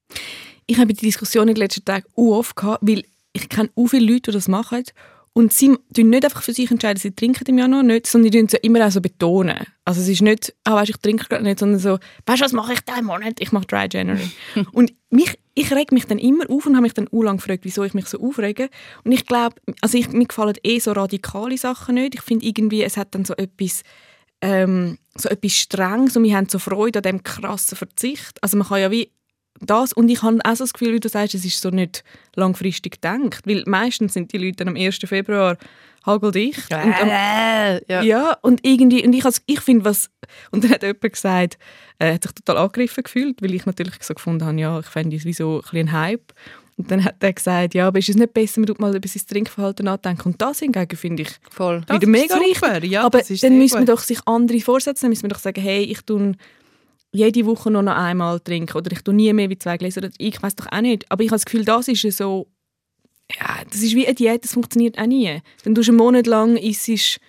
Ich 0.67 0.79
habe 0.79 0.93
die 0.93 1.07
Diskussion 1.07 1.49
in 1.49 1.55
den 1.55 1.63
letzten 1.63 1.85
Tagen 1.85 2.07
oft 2.17 2.57
gehabt, 2.57 2.83
weil 2.83 3.05
ich 3.33 3.49
kenne 3.49 3.71
auch 3.77 3.87
viele 3.87 4.13
Leute, 4.13 4.31
die 4.31 4.37
das 4.37 4.49
machen. 4.49 4.85
Und 5.35 5.53
sie 5.53 5.79
tun 5.95 6.11
nicht 6.11 6.25
einfach 6.25 6.43
für 6.43 6.53
sich 6.53 6.71
entscheiden, 6.71 7.01
sie 7.01 7.15
trinken 7.15 7.45
im 7.47 7.59
Januar 7.59 7.83
nicht, 7.83 8.07
sondern 8.07 8.31
die 8.31 8.39
tun 8.39 8.47
es 8.47 8.53
ja 8.53 8.59
immer 8.63 8.87
auch 8.87 8.91
so 8.91 9.01
betonen. 9.01 9.67
Also 9.85 10.03
es 10.03 10.09
ist 10.09 10.21
nicht, 10.21 10.55
ah, 10.65 10.75
weißt, 10.75 10.91
ich 10.91 10.99
trinke 10.99 11.27
gerade 11.27 11.43
nicht, 11.43 11.59
sondern 11.59 11.81
so, 11.81 11.99
weißt 12.27 12.41
du, 12.41 12.45
was 12.45 12.53
mache 12.53 12.75
ich 12.75 12.81
diesen 12.81 13.07
Monat? 13.07 13.41
Ich 13.41 13.51
mache 13.51 13.67
Dry 13.67 13.89
January. 13.91 14.31
und 14.73 14.93
mich, 15.09 15.39
ich 15.55 15.73
reg 15.73 15.91
mich 15.91 16.05
dann 16.07 16.19
immer 16.19 16.51
auf 16.51 16.67
und 16.67 16.75
habe 16.75 16.83
mich 16.83 16.93
dann 16.93 17.09
auch 17.09 17.23
lange 17.23 17.39
gefragt, 17.39 17.61
wieso 17.65 17.83
ich 17.83 17.95
mich 17.95 18.07
so 18.07 18.21
aufrege. 18.21 18.69
Und 19.05 19.13
ich 19.13 19.25
glaube, 19.25 19.57
also 19.81 19.97
ich, 19.97 20.11
mir 20.11 20.27
gefallen 20.27 20.57
eh 20.65 20.79
so 20.79 20.93
radikale 20.93 21.57
Sachen 21.57 21.95
nicht. 21.95 22.15
Ich 22.15 22.23
finde 22.23 22.45
irgendwie, 22.45 22.83
es 22.83 22.99
hat 22.99 23.15
dann 23.15 23.25
so 23.25 23.35
etwas, 23.35 23.83
ähm, 24.43 24.99
so 25.17 25.31
etwas 25.31 25.53
Strenges 25.53 26.15
und 26.15 26.25
wir 26.25 26.37
haben 26.37 26.49
so 26.51 26.59
Freude 26.59 26.99
an 26.99 27.05
dem 27.05 27.23
krassen 27.23 27.79
Verzicht. 27.79 28.43
Also 28.43 28.59
man 28.59 28.67
kann 28.67 28.81
ja 28.81 28.91
wie 28.91 29.11
das 29.67 29.93
und 29.93 30.09
ich 30.09 30.23
habe 30.23 30.39
auch 30.45 30.57
so 30.57 30.65
das 30.65 30.73
Gefühl, 30.73 30.95
wie 30.95 31.01
du 31.01 31.09
sagst, 31.09 31.35
es 31.35 31.45
ist 31.45 31.61
so 31.61 31.71
nicht 31.71 32.05
langfristig 32.35 33.01
gedacht, 33.01 33.47
weil 33.47 33.63
meistens 33.67 34.15
sind 34.15 34.33
die 34.33 34.39
Leute 34.39 34.57
dann 34.65 34.69
am 34.69 34.77
1. 34.77 34.99
Februar 35.05 35.57
hageldicht. 36.05 36.73
Und 36.73 36.95
am, 37.01 37.09
Äh, 37.09 37.93
ja. 37.93 38.03
ja. 38.03 38.37
und 38.43 38.61
irgendwie, 38.67 39.05
und 39.07 39.13
ich, 39.13 39.25
has- 39.25 39.43
ich 39.47 39.61
finde 39.61 39.85
was, 39.85 40.11
und 40.51 40.65
dann 40.65 40.73
hat 40.73 40.83
jemand 40.83 41.01
gesagt, 41.13 41.59
er 41.99 42.15
hat 42.15 42.23
sich 42.25 42.33
total 42.33 42.57
angegriffen 42.59 43.05
gefühlt, 43.05 43.41
weil 43.41 43.55
ich 43.55 43.67
natürlich 43.67 43.95
so 44.03 44.15
gefunden 44.15 44.45
habe, 44.45 44.59
ja, 44.59 44.81
ich 44.81 44.87
fände 44.87 45.17
es 45.17 45.25
wie 45.25 45.33
so 45.33 45.57
ein 45.57 45.61
bisschen 45.63 45.89
ein 45.89 45.93
Hype. 45.93 46.33
Und 46.79 46.91
dann 46.91 47.05
hat 47.05 47.17
er 47.21 47.33
gesagt, 47.35 47.75
ja, 47.75 47.87
aber 47.87 47.99
ist 47.99 48.09
es 48.09 48.17
nicht 48.17 48.33
besser, 48.33 48.59
man 48.61 48.67
tut 48.67 48.81
mal 48.81 48.97
über 48.97 49.07
sein 49.07 49.23
Trinkverhalten 49.29 49.85
nachdenken. 49.85 50.31
Und 50.31 50.43
das 50.43 50.59
hingegen 50.59 50.97
finde 50.97 51.23
ich 51.23 51.29
Voll. 51.51 51.83
Das 51.87 52.01
wieder 52.01 52.07
ist 52.07 52.21
mega 52.23 52.35
super, 52.55 52.73
richtig. 52.77 52.91
ja, 52.91 53.05
aber 53.05 53.19
das 53.19 53.31
ist 53.31 53.43
dann 53.45 53.59
müssen 53.59 53.81
wir 53.81 53.87
doch 53.87 54.01
sich 54.01 54.19
andere 54.27 54.59
Vorsätze 54.61 55.05
nehmen. 55.05 55.11
Müssen 55.11 55.25
wir 55.25 55.29
doch 55.29 55.39
sagen, 55.39 55.61
hey, 55.61 55.85
ich 55.85 56.01
tue 56.01 56.33
jede 57.13 57.47
Woche 57.47 57.71
noch 57.71 57.87
einmal 57.87 58.41
trinken 58.41 58.77
oder 58.77 58.91
ich 58.93 59.03
tue 59.03 59.15
nie 59.15 59.33
mehr 59.33 59.51
wie 59.51 59.59
zwei 59.59 59.77
Gläser. 59.77 60.09
Ich 60.19 60.43
weiß 60.43 60.57
doch 60.57 60.67
auch 60.73 60.81
nicht. 60.81 61.11
Aber 61.11 61.23
ich 61.23 61.29
habe 61.29 61.37
das 61.37 61.45
Gefühl, 61.45 61.65
das 61.65 61.89
ist 61.89 62.17
so, 62.17 62.49
ja, 63.39 63.63
das 63.71 63.83
ist 63.83 63.95
wie 63.95 64.07
eine 64.07 64.15
Diät, 64.15 64.45
das 64.45 64.53
funktioniert 64.55 64.99
auch 64.99 65.07
nie. 65.07 65.41
Wenn 65.63 65.75
du 65.75 65.83
einen 65.83 65.97
Monat 65.97 66.27
lang 66.27 66.57
isst, 66.57 67.21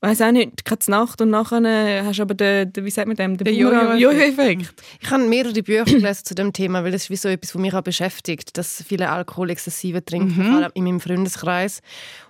weiß 0.00 0.22
auch 0.22 0.32
nicht, 0.32 0.64
keine 0.64 0.80
Nacht 0.86 1.20
und 1.20 1.30
nachher 1.30 1.62
äh, 1.64 2.02
hast 2.02 2.18
du 2.18 2.22
aber 2.22 2.34
den, 2.34 2.72
den 2.72 2.84
wie 2.84 2.90
sagt 2.90 3.06
man 3.06 3.16
dem, 3.16 3.36
den 3.36 3.44
Den 3.44 3.54
Jojo-Effekt. 3.54 4.72
Ich 5.00 5.10
habe 5.10 5.24
mehrere 5.24 5.62
Bücher 5.62 5.84
gelesen 5.84 6.24
zu 6.24 6.34
dem 6.34 6.52
Thema, 6.52 6.82
weil 6.84 6.94
es 6.94 7.04
ist 7.04 7.10
wie 7.10 7.16
so 7.16 7.28
etwas, 7.28 7.54
was 7.54 7.60
mich 7.60 7.74
auch 7.74 7.82
beschäftigt, 7.82 8.56
dass 8.56 8.82
viele 8.86 9.10
Alkohol 9.10 9.50
exzessive 9.50 10.04
trinken, 10.04 10.42
vor 10.42 10.56
allem 10.56 10.70
in 10.74 10.84
meinem 10.84 11.00
Freundeskreis. 11.00 11.80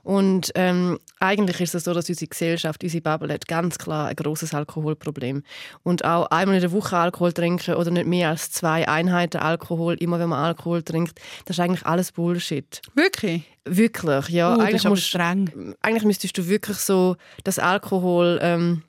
Und 0.03 0.51
ähm, 0.55 0.99
eigentlich 1.21 1.61
ist 1.61 1.75
es 1.75 1.85
so, 1.85 1.95
dass 1.95 2.09
unsere 2.09 2.29
Gesellschaft, 2.29 2.83
unsere 2.83 3.03
Bubble 3.03 3.33
hat 3.33 3.47
ganz 3.47 3.79
klar 3.79 4.09
ein 4.09 4.17
großes 4.17 4.55
Alkoholproblem. 4.55 5.43
Und 5.83 6.05
auch 6.05 6.27
einmal 6.27 6.57
in 6.57 6.63
der 6.63 6.73
Woche 6.73 6.97
Alkohol 6.97 7.33
trinken 7.33 7.75
oder 7.75 7.91
nicht 7.91 8.07
mehr 8.07 8.31
als 8.31 8.51
zwei 8.51 8.89
Einheiten 8.89 9.39
Alkohol, 9.39 9.95
immer 9.95 10.19
wenn 10.19 10.31
man 10.31 10.45
Alkohol 10.45 10.83
trinkt, 10.83 11.21
das 11.45 11.59
ist 11.59 11.61
eigentlich 11.61 11.87
alles 11.87 12.13
Bullshit. 12.13 12.81
Wirklich? 12.95 13.45
Wirklich, 13.77 14.29
ja. 14.31 14.57
das 14.57 14.67
eigentlich 14.67 14.85
musst- 14.85 15.17
eigentlich 15.17 16.05
müsstest 16.05 16.37
du 16.37 16.49
wirklich 16.49 16.79
so 16.79 17.17
das 17.45 17.59
Alkohol, 17.59 18.39
ähm, 18.43 18.83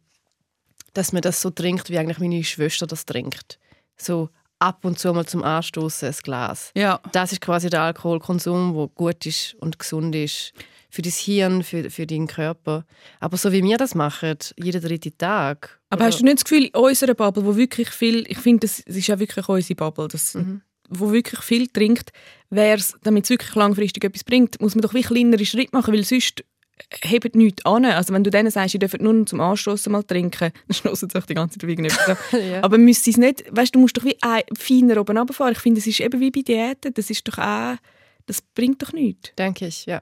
dass 0.94 1.14
man 1.14 1.22
das 1.22 1.42
so 1.42 1.50
trinkt, 1.50 1.90
wie 1.90 1.98
eigentlich 1.98 2.20
meine 2.20 2.44
Schwester 2.44 2.88
das 2.88 3.06
trinkt. 3.06 3.60
So 3.96 4.30
ab 4.60 4.84
und 4.84 5.00
zu 5.00 5.14
mal 5.14 5.26
zum 5.26 5.44
Anstoßen 5.44 6.10
ein 6.10 6.16
Glas. 6.24 6.72
Ja. 6.76 7.00
Das 7.12 7.32
ist 7.32 7.42
quasi 7.42 7.70
der 7.70 7.82
Alkoholkonsum, 7.82 8.76
der 8.76 8.88
gut 8.88 9.26
ist 9.26 9.56
und 9.56 9.80
gesund 9.80 10.16
ist 10.16 10.54
für 10.90 11.02
das 11.02 11.18
Hirn, 11.18 11.64
für, 11.64 11.90
für 11.90 12.06
deinen 12.06 12.28
Körper. 12.28 12.86
Aber 13.20 13.38
so 13.38 13.52
wie 13.52 13.64
wir 13.64 13.78
das 13.78 13.96
machen, 13.96 14.38
jeden 14.58 14.82
dritten 14.82 15.18
Tag. 15.18 15.80
Aber 15.90 16.06
hast 16.06 16.20
du 16.20 16.26
nicht 16.26 16.38
das 16.38 16.44
Gefühl, 16.44 16.66
in 16.66 16.76
unserer 16.76 17.14
Bubble, 17.14 17.46
wo 17.46 17.56
wirklich 17.56 17.90
viel, 17.90 18.26
ich 18.30 18.38
finde, 18.38 18.68
das, 18.68 18.80
ist 18.80 19.08
ja 19.08 19.18
wirklich 19.18 19.48
unsere 19.48 19.76
Bubble, 19.76 20.08
das, 20.10 20.36
wo 20.92 21.12
wirklich 21.12 21.42
viel 21.42 21.68
trinkt, 21.68 22.12
wär's, 22.50 22.96
damit 23.04 23.24
es 23.24 23.30
wirklich 23.30 23.56
langfristig 23.56 24.04
etwas 24.04 24.24
bringt, 24.24 24.62
muss 24.62 24.76
man 24.76 24.82
doch 24.82 24.94
wie 24.94 25.02
kleinere 25.02 25.46
Schritte 25.46 25.76
machen, 25.76 25.94
weil 25.94 26.04
sonst 26.04 26.44
hebt 27.04 27.36
nichts 27.36 27.66
an. 27.66 27.86
Also 27.86 28.14
wenn 28.14 28.24
du 28.24 28.30
denen 28.30 28.52
sagst, 28.52 28.74
ihr 28.74 28.80
dürft 28.80 29.02
nur 29.02 29.26
zum 29.26 29.40
Anstoßen 29.40 29.92
mal 29.92 30.04
trinken, 30.04 30.52
dann 30.68 30.76
stoßen 30.76 31.10
sie 31.10 31.18
euch 31.18 31.26
die 31.26 31.34
ganze 31.34 31.60
Zeit 31.60 31.68
wegen 31.68 31.86
etwas. 31.86 32.18
Ja. 32.32 32.64
Aber 32.64 32.78
müsste 32.78 33.10
es 33.10 33.18
nicht, 33.18 33.44
weißt 33.52 33.76
du, 33.76 33.80
musst 33.80 33.98
doch 33.98 34.04
wie 34.04 34.18
ein, 34.22 34.44
feiner 34.58 35.00
oben 35.00 35.18
runterfahren. 35.18 35.54
Ich 35.54 35.60
finde, 35.60 35.80
es 35.80 35.88
ist 35.88 36.00
eben 36.00 36.20
wie 36.20 36.32
bei 36.32 36.42
Diäten, 36.42 36.94
das 36.94 37.10
ist 37.10 37.28
doch 37.28 37.38
auch, 37.38 37.76
das 38.26 38.42
bringt 38.42 38.82
doch 38.82 38.94
nichts. 38.94 39.34
Denke 39.38 39.68
ich, 39.68 39.86
ja. 39.86 40.02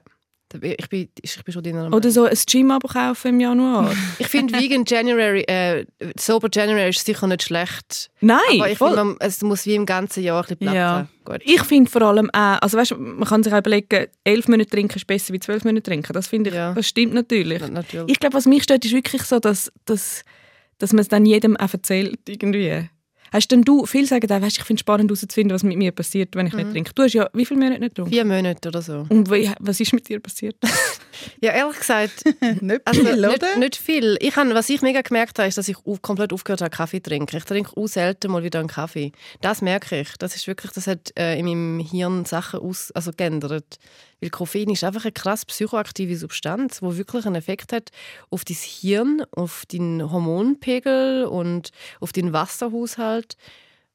Ich 0.60 0.88
bin, 0.88 1.08
ich 1.22 1.44
bin 1.44 1.52
schon 1.52 1.62
deiner 1.62 1.82
Meinung. 1.82 1.94
Oder 1.94 2.10
so 2.10 2.24
ein 2.24 2.36
Gym-Abo 2.46 2.88
kaufen 2.88 3.28
im 3.28 3.40
Januar. 3.40 3.92
Ich 4.18 4.26
finde 4.26 4.58
Vegan 4.58 4.84
January, 4.86 5.42
äh, 5.42 5.86
Sober 6.18 6.48
January 6.52 6.90
ist 6.90 7.06
sicher 7.06 7.26
nicht 7.28 7.44
schlecht. 7.44 8.10
Nein, 8.20 8.38
aber 8.54 8.70
ich 8.70 8.78
finde, 8.78 9.16
es 9.20 9.42
muss 9.42 9.64
wie 9.66 9.74
im 9.76 9.86
ganzen 9.86 10.22
Jahr 10.24 10.44
ein 10.48 10.56
bisschen 10.56 10.74
Ja. 10.74 11.08
Gut. 11.24 11.40
Ich 11.44 11.62
finde 11.62 11.88
vor 11.90 12.02
allem 12.02 12.28
auch, 12.32 12.58
also 12.62 12.76
weißt, 12.78 12.96
man 12.98 13.28
kann 13.28 13.42
sich 13.44 13.52
auch 13.52 13.58
überlegen, 13.58 14.06
elf 14.24 14.48
Monate 14.48 14.68
trinken 14.70 14.96
ist 14.96 15.06
besser 15.06 15.32
wie 15.32 15.38
zwölf 15.40 15.64
Monate 15.64 15.84
trinken. 15.84 16.12
Das 16.12 16.26
finde 16.26 16.50
ich, 16.50 16.56
Ja. 16.56 16.72
das 16.74 16.88
stimmt 16.88 17.14
natürlich. 17.14 17.60
Na- 17.60 17.68
natürlich. 17.68 18.10
Ich 18.10 18.18
glaube, 18.18 18.34
was 18.34 18.46
mich 18.46 18.64
stört, 18.64 18.84
ist 18.84 18.92
wirklich 18.92 19.22
so, 19.22 19.38
dass, 19.38 19.70
dass, 19.84 20.24
dass 20.78 20.92
man 20.92 21.00
es 21.02 21.08
dann 21.08 21.26
jedem 21.26 21.56
auch 21.56 21.72
erzählt 21.72 22.18
irgendwie. 22.28 22.88
Hast 23.32 23.50
denn 23.50 23.62
du, 23.62 23.86
viele 23.86 24.06
sagen 24.06 24.30
auch, 24.30 24.40
weißt, 24.40 24.58
ich 24.58 24.64
finde 24.64 24.78
es 24.78 24.80
spannend 24.80 25.10
herauszufinden, 25.10 25.54
was 25.54 25.62
mit 25.62 25.76
mir 25.76 25.92
passiert, 25.92 26.34
wenn 26.36 26.46
ich 26.46 26.54
nicht 26.54 26.70
trinke. 26.70 26.92
Du 26.94 27.02
hast 27.02 27.12
ja, 27.12 27.28
wie 27.32 27.46
viele 27.46 27.60
Monate 27.60 27.80
nicht 27.80 27.90
getrunken? 27.90 28.12
Vier 28.12 28.24
Monate 28.24 28.68
oder 28.68 28.82
so. 28.82 29.06
Und 29.08 29.30
wie, 29.30 29.50
was 29.58 29.80
ist 29.80 29.92
mit 29.92 30.08
dir 30.08 30.20
passiert? 30.20 30.56
Ja, 31.40 31.52
ehrlich 31.52 31.78
gesagt, 31.78 32.24
nicht 32.62 32.80
also 32.86 33.04
viel, 33.04 33.20
nicht, 33.20 33.56
nicht 33.58 33.76
viel. 33.76 34.16
Ich 34.20 34.36
han, 34.36 34.54
was 34.54 34.68
ich 34.70 34.80
mega 34.80 35.02
gemerkt 35.02 35.38
habe, 35.38 35.48
ist, 35.48 35.58
dass 35.58 35.68
ich 35.68 35.76
auf, 35.84 36.00
komplett 36.00 36.32
aufgehört 36.32 36.60
habe, 36.60 36.70
Kaffee 36.70 37.02
zu 37.02 37.10
trinken. 37.10 37.36
Ich 37.36 37.44
trinke 37.44 37.76
auch 37.76 37.86
selten 37.86 38.30
mal 38.30 38.42
wieder 38.42 38.58
einen 38.58 38.68
Kaffee. 38.68 39.12
Das 39.40 39.60
merke 39.60 40.00
ich. 40.00 40.16
Das 40.18 40.34
ist 40.34 40.46
wirklich, 40.46 40.72
das 40.72 40.86
hat 40.86 41.12
äh, 41.18 41.38
in 41.38 41.44
meinem 41.44 41.80
Hirn 41.80 42.24
Sachen 42.24 42.60
aus, 42.60 42.90
also 42.92 43.10
geändert. 43.14 43.78
Weil 44.20 44.30
Koffein 44.30 44.70
ist 44.70 44.84
einfach 44.84 45.04
eine 45.04 45.12
krass 45.12 45.44
psychoaktive 45.44 46.16
Substanz, 46.16 46.80
die 46.80 46.96
wirklich 46.96 47.26
einen 47.26 47.36
Effekt 47.36 47.72
hat 47.72 47.90
auf 48.30 48.44
dein 48.44 48.56
Hirn, 48.56 49.24
auf 49.32 49.64
deinen 49.66 50.10
Hormonpegel 50.10 51.24
und 51.24 51.70
auf 52.00 52.12
deinen 52.12 52.32
Wasserhaushalt. 52.32 53.36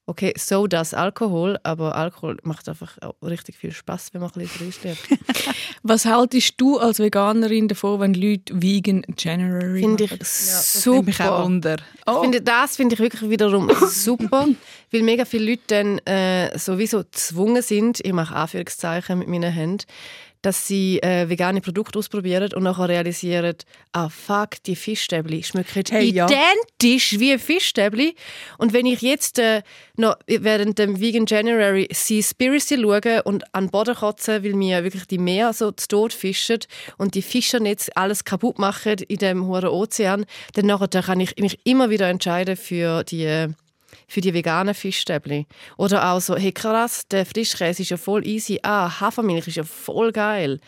Okay, 0.08 0.34
so 0.38 0.68
das 0.68 0.94
Alkohol, 0.94 1.58
aber 1.64 1.96
Alkohol 1.96 2.38
macht 2.44 2.70
einfach 2.70 2.96
richtig 3.24 3.58
viel 3.58 3.72
Spaß, 3.72 4.14
wenn 4.14 4.22
man 4.22 4.30
ein 4.36 4.40
bisschen 4.42 4.60
drin 4.60 4.72
steht. 4.72 4.98
Was 5.84 6.06
haltest 6.06 6.54
du 6.62 6.78
als 6.78 7.00
Veganerin 7.00 7.68
davon, 7.68 8.00
wenn 8.00 8.14
Leute 8.14 8.54
Vegan 8.62 9.02
January 9.18 9.80
Finde 9.80 10.04
ich 10.04 10.12
auch 10.12 10.22
super. 10.24 11.44
Wunder. 11.44 11.76
Ich 11.78 12.02
Oh, 12.06 12.22
finde, 12.22 12.40
das 12.42 12.76
finde 12.76 12.94
ich 12.94 13.00
wirklich 13.00 13.28
wiederum 13.32 13.72
super, 13.90 14.48
weil 14.92 15.02
mega 15.02 15.26
viele 15.26 15.50
Leute 15.52 15.64
dann 15.68 15.98
äh, 16.06 16.56
sowieso 16.58 17.00
gezwungen 17.00 17.64
sind, 17.64 18.00
ich 18.06 18.14
mache 18.14 18.36
Anführungszeichen 18.36 19.18
mit 19.18 19.28
meinen 19.28 19.52
Händen, 19.52 19.86
dass 20.46 20.68
sie 20.68 21.00
äh, 21.02 21.28
vegane 21.28 21.60
Produkte 21.60 21.98
ausprobieren 21.98 22.54
und 22.54 22.64
nachher 22.64 22.90
realisieren, 22.90 23.56
ah 23.94 24.10
fuck, 24.10 24.62
die 24.66 24.76
Fischstäbli 24.76 25.42
schmecken 25.42 25.84
Hey, 25.90 26.12
ja. 26.12 26.28
identisch 26.28 27.20
wie 27.20 27.38
Fischstäbli. 27.40 28.16
Und 28.60 28.72
wenn 28.72 28.86
ich 28.86 29.02
jetzt 29.02 29.40
äh, 29.40 29.64
noch 29.98 30.18
während 30.28 30.78
dem 30.78 31.00
Vegan 31.00 31.26
January 31.26 31.88
Seaspiracy 31.92 32.80
schaue 32.80 33.24
und 33.24 33.44
an 33.56 33.66
den 33.66 33.72
Boden 33.72 33.96
kotze, 33.96 34.44
weil 34.44 34.54
mir 34.54 34.84
wirklich 34.84 35.08
die 35.08 35.18
Meer 35.18 35.52
so 35.54 35.72
zu 35.72 35.88
Tod 35.88 36.14
fischen 36.14 36.60
und 36.98 37.16
die 37.16 37.24
Fischernetze 37.24 37.92
alles 37.96 38.24
kaputt 38.24 38.60
machen 38.60 38.98
in 39.08 39.18
dem 39.18 39.48
hohen 39.48 39.66
Ozean, 39.66 40.26
dann 40.54 40.66
nachher 40.68 41.02
kann 41.02 41.20
ich 41.20 41.36
mich 41.38 41.60
immer 41.64 41.90
wieder 41.90 42.08
entscheiden 42.08 42.56
für 42.56 43.04
die 43.04 43.26
äh, 43.26 43.50
für 44.08 44.22
die 44.22 44.34
veganen 44.34 44.74
Fischstäbli. 44.74 45.46
Oder 45.78 46.12
auch 46.12 46.22
so, 46.22 46.36
hey 46.36 46.52
krass, 46.52 47.08
der 47.10 47.26
Frischkäse 47.26 47.82
ist 47.82 47.90
ja 47.90 47.98
voll 47.98 48.26
easy. 48.26 48.60
Ah, 48.64 49.00
Hafermilch 49.00 49.48
ist 49.48 49.58
ja 49.58 49.64
voll 49.64 50.12
geil. 50.12 50.60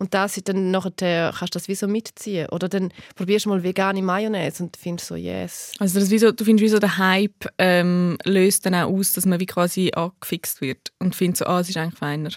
Und 0.00 0.14
das 0.14 0.40
dann 0.44 0.70
nachher, 0.70 1.30
kannst 1.38 1.54
du 1.54 1.58
das 1.58 1.68
wie 1.68 1.74
so 1.74 1.86
mitziehen. 1.86 2.48
Oder 2.48 2.70
dann 2.70 2.90
probierst 3.16 3.44
du 3.44 3.50
mal 3.50 3.62
vegane 3.62 4.00
Mayonnaise 4.00 4.62
und 4.62 4.78
findest 4.78 5.08
so, 5.08 5.14
yes. 5.14 5.72
Also 5.78 6.00
das 6.00 6.10
wie 6.10 6.18
so, 6.18 6.32
du 6.32 6.42
findest, 6.42 6.64
wie 6.64 6.70
so 6.70 6.78
der 6.78 6.96
Hype 6.96 7.46
ähm, 7.58 8.16
löst 8.24 8.64
dann 8.64 8.74
auch 8.74 8.90
aus, 8.90 9.12
dass 9.12 9.26
man 9.26 9.40
wie 9.40 9.46
quasi 9.46 9.92
angefixt 9.94 10.62
wird 10.62 10.92
und 11.00 11.14
findet 11.14 11.36
so, 11.36 11.44
ah, 11.44 11.60
es 11.60 11.68
ist 11.68 11.76
eigentlich 11.76 11.98
feiner. 11.98 12.30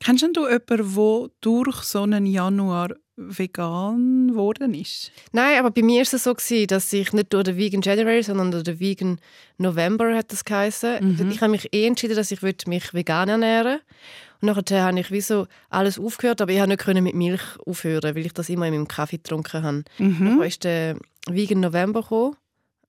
Kennst 0.00 0.22
du 0.34 0.46
jemanden, 0.46 0.94
der 0.94 1.30
durch 1.40 1.82
so 1.82 2.02
einen 2.02 2.26
Januar 2.26 2.90
vegan 3.16 4.28
geworden 4.28 4.74
ist? 4.74 5.10
Nein, 5.32 5.58
aber 5.58 5.70
bei 5.70 5.82
mir 5.82 6.02
ist 6.02 6.12
es 6.14 6.24
so 6.24 6.34
gewesen, 6.34 6.66
dass 6.66 6.92
ich 6.92 7.12
nicht 7.12 7.32
durch 7.32 7.44
den 7.44 7.56
Vegan 7.56 7.80
January, 7.82 8.22
sondern 8.22 8.50
durch 8.50 8.64
den 8.64 8.78
Vegan 8.78 9.20
November 9.58 10.14
hat 10.14 10.32
das 10.32 10.44
geheißen. 10.44 11.30
Ich 11.30 11.40
habe 11.40 11.50
mich 11.50 11.72
eh 11.72 11.86
entschieden, 11.86 12.16
dass 12.16 12.30
ich 12.30 12.42
mich 12.42 12.92
vegan 12.92 13.28
ernähren 13.28 13.80
und 14.42 14.48
nachher 14.48 14.82
habe 14.84 15.00
ich 15.00 15.10
wie 15.10 15.22
so 15.22 15.46
alles 15.70 15.98
aufgehört, 15.98 16.42
aber 16.42 16.52
ich 16.52 16.60
habe 16.60 16.68
nicht 16.68 16.86
mit 17.02 17.14
Milch 17.14 17.42
aufhören, 17.64 18.14
weil 18.14 18.26
ich 18.26 18.34
das 18.34 18.50
immer 18.50 18.66
in 18.66 18.74
meinem 18.74 18.88
Kaffee 18.88 19.16
getrunken 19.16 19.62
habe. 19.62 19.84
Dann 19.98 20.42
ist 20.42 20.64
der 20.64 20.96
Vegan 21.28 21.60
November 21.60 22.02
gekommen. 22.02 22.36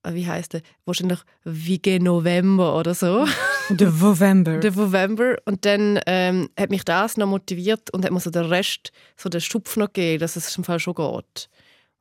Äh, 0.04 0.14
Wie 0.14 0.28
heißt 0.28 0.54
der? 0.54 0.62
Wahrscheinlich 0.86 1.20
Vegan 1.46 2.04
November 2.04 2.78
oder 2.78 2.94
so. 2.94 3.26
Der 3.70 3.92
November. 3.92 4.58
Der 4.58 4.72
November. 4.72 5.36
Und 5.46 5.66
dann 5.66 6.00
ähm, 6.06 6.50
hat 6.58 6.70
mich 6.70 6.84
das 6.86 7.18
noch 7.18 7.28
motiviert 7.28 7.90
und 7.94 8.06
hat 8.06 8.12
mir 8.12 8.20
so 8.20 8.30
den 8.30 8.46
Rest, 8.46 8.92
so 9.16 9.30
den 9.30 9.42
Schupf 9.42 9.78
noch 9.78 9.88
gegeben, 9.88 10.20
dass 10.22 10.36
es 10.36 10.58
im 10.58 10.64
Fall 10.64 10.80
schon 10.80 10.96
geht. 10.96 11.50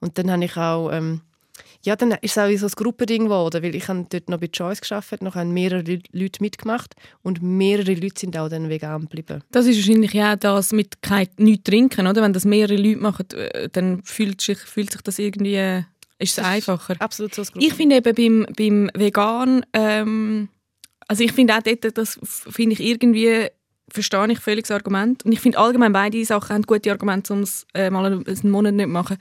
Und 0.00 0.18
dann 0.18 0.30
habe 0.30 0.44
ich 0.44 0.56
auch, 0.56 0.90
ähm, 0.92 1.22
ja, 1.82 1.96
dann 1.96 2.12
ist 2.12 2.36
es 2.36 2.38
auch 2.38 2.48
wie 2.48 2.56
so 2.56 2.66
ein 2.66 2.72
Gruppending 2.76 3.24
geworden, 3.24 3.62
weil 3.62 3.74
ich 3.74 3.88
habe 3.88 4.06
dort 4.08 4.28
noch 4.28 4.38
bei 4.38 4.48
Choice 4.48 4.80
gearbeitet, 4.80 5.22
noch 5.22 5.34
haben 5.34 5.52
mehrere 5.52 5.82
Leu- 5.82 5.98
Leute 6.12 6.42
mitgemacht 6.42 6.94
und 7.22 7.42
mehrere 7.42 7.94
Leute 7.94 8.20
sind 8.20 8.36
auch 8.36 8.48
dann 8.48 8.68
vegan 8.68 9.02
geblieben. 9.02 9.42
Das 9.52 9.66
ist 9.66 9.76
wahrscheinlich 9.78 10.12
ja 10.12 10.36
das 10.36 10.72
mit 10.72 11.02
kein, 11.02 11.28
nichts 11.38 11.64
trinken, 11.64 12.06
oder? 12.06 12.22
Wenn 12.22 12.32
das 12.32 12.44
mehrere 12.44 12.76
Leute 12.76 13.00
machen, 13.00 13.26
äh, 13.32 13.68
dann 13.70 14.02
fühlt 14.02 14.40
sich, 14.40 14.58
fühlt 14.58 14.90
sich 14.90 15.00
das 15.02 15.18
irgendwie, 15.18 15.56
äh, 15.56 15.82
ist 16.18 16.38
es 16.38 16.44
einfacher. 16.44 16.94
Absolut 16.98 17.34
so 17.34 17.42
ein 17.42 17.48
Ich 17.58 17.74
finde 17.74 17.96
eben 17.96 18.14
beim, 18.14 18.54
beim 18.56 18.90
Vegan, 18.94 19.64
ähm, 19.72 20.48
also 21.08 21.22
ich 21.22 21.32
finde 21.32 21.54
auch 21.54 21.62
dort, 21.62 21.96
das 21.96 22.18
finde 22.50 22.74
ich 22.74 22.80
irgendwie, 22.80 23.48
verstehe 23.88 24.32
ich 24.32 24.40
völlig 24.40 24.66
das 24.66 24.72
Argument. 24.72 25.24
Und 25.24 25.32
ich 25.32 25.40
finde 25.40 25.58
allgemein 25.58 25.92
beide 25.92 26.24
Sachen 26.24 26.54
haben 26.54 26.62
gute 26.62 26.90
Argumente, 26.90 27.32
um 27.32 27.40
es 27.40 27.66
äh, 27.74 27.90
mal 27.90 28.06
einen 28.06 28.50
Monat 28.50 28.74
nicht 28.74 28.86
zu 28.86 28.90
machen. 28.90 29.16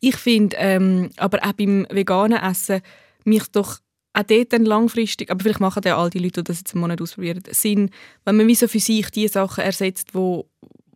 Ich 0.00 0.16
finde 0.16 0.56
ähm, 0.58 1.10
aber 1.16 1.38
auch 1.44 1.52
beim 1.52 1.86
veganen 1.90 2.38
Essen, 2.38 2.82
mich 3.24 3.46
doch 3.48 3.78
auch 4.14 4.22
dort 4.22 4.52
dann 4.52 4.64
langfristig, 4.64 5.30
aber 5.30 5.42
vielleicht 5.42 5.60
machen 5.60 5.82
ja 5.84 5.96
all 5.96 6.10
die 6.10 6.18
Leute, 6.18 6.42
die 6.42 6.48
das 6.48 6.58
jetzt 6.58 6.74
einen 6.74 6.80
Monat 6.80 7.00
ausprobieren, 7.00 7.42
Sinn, 7.50 7.90
wenn 8.24 8.36
man 8.36 8.48
wie 8.48 8.54
so 8.54 8.66
für 8.66 8.80
sich 8.80 9.10
die 9.10 9.28
Sachen 9.28 9.62
ersetzt, 9.62 10.14
wo, 10.14 10.48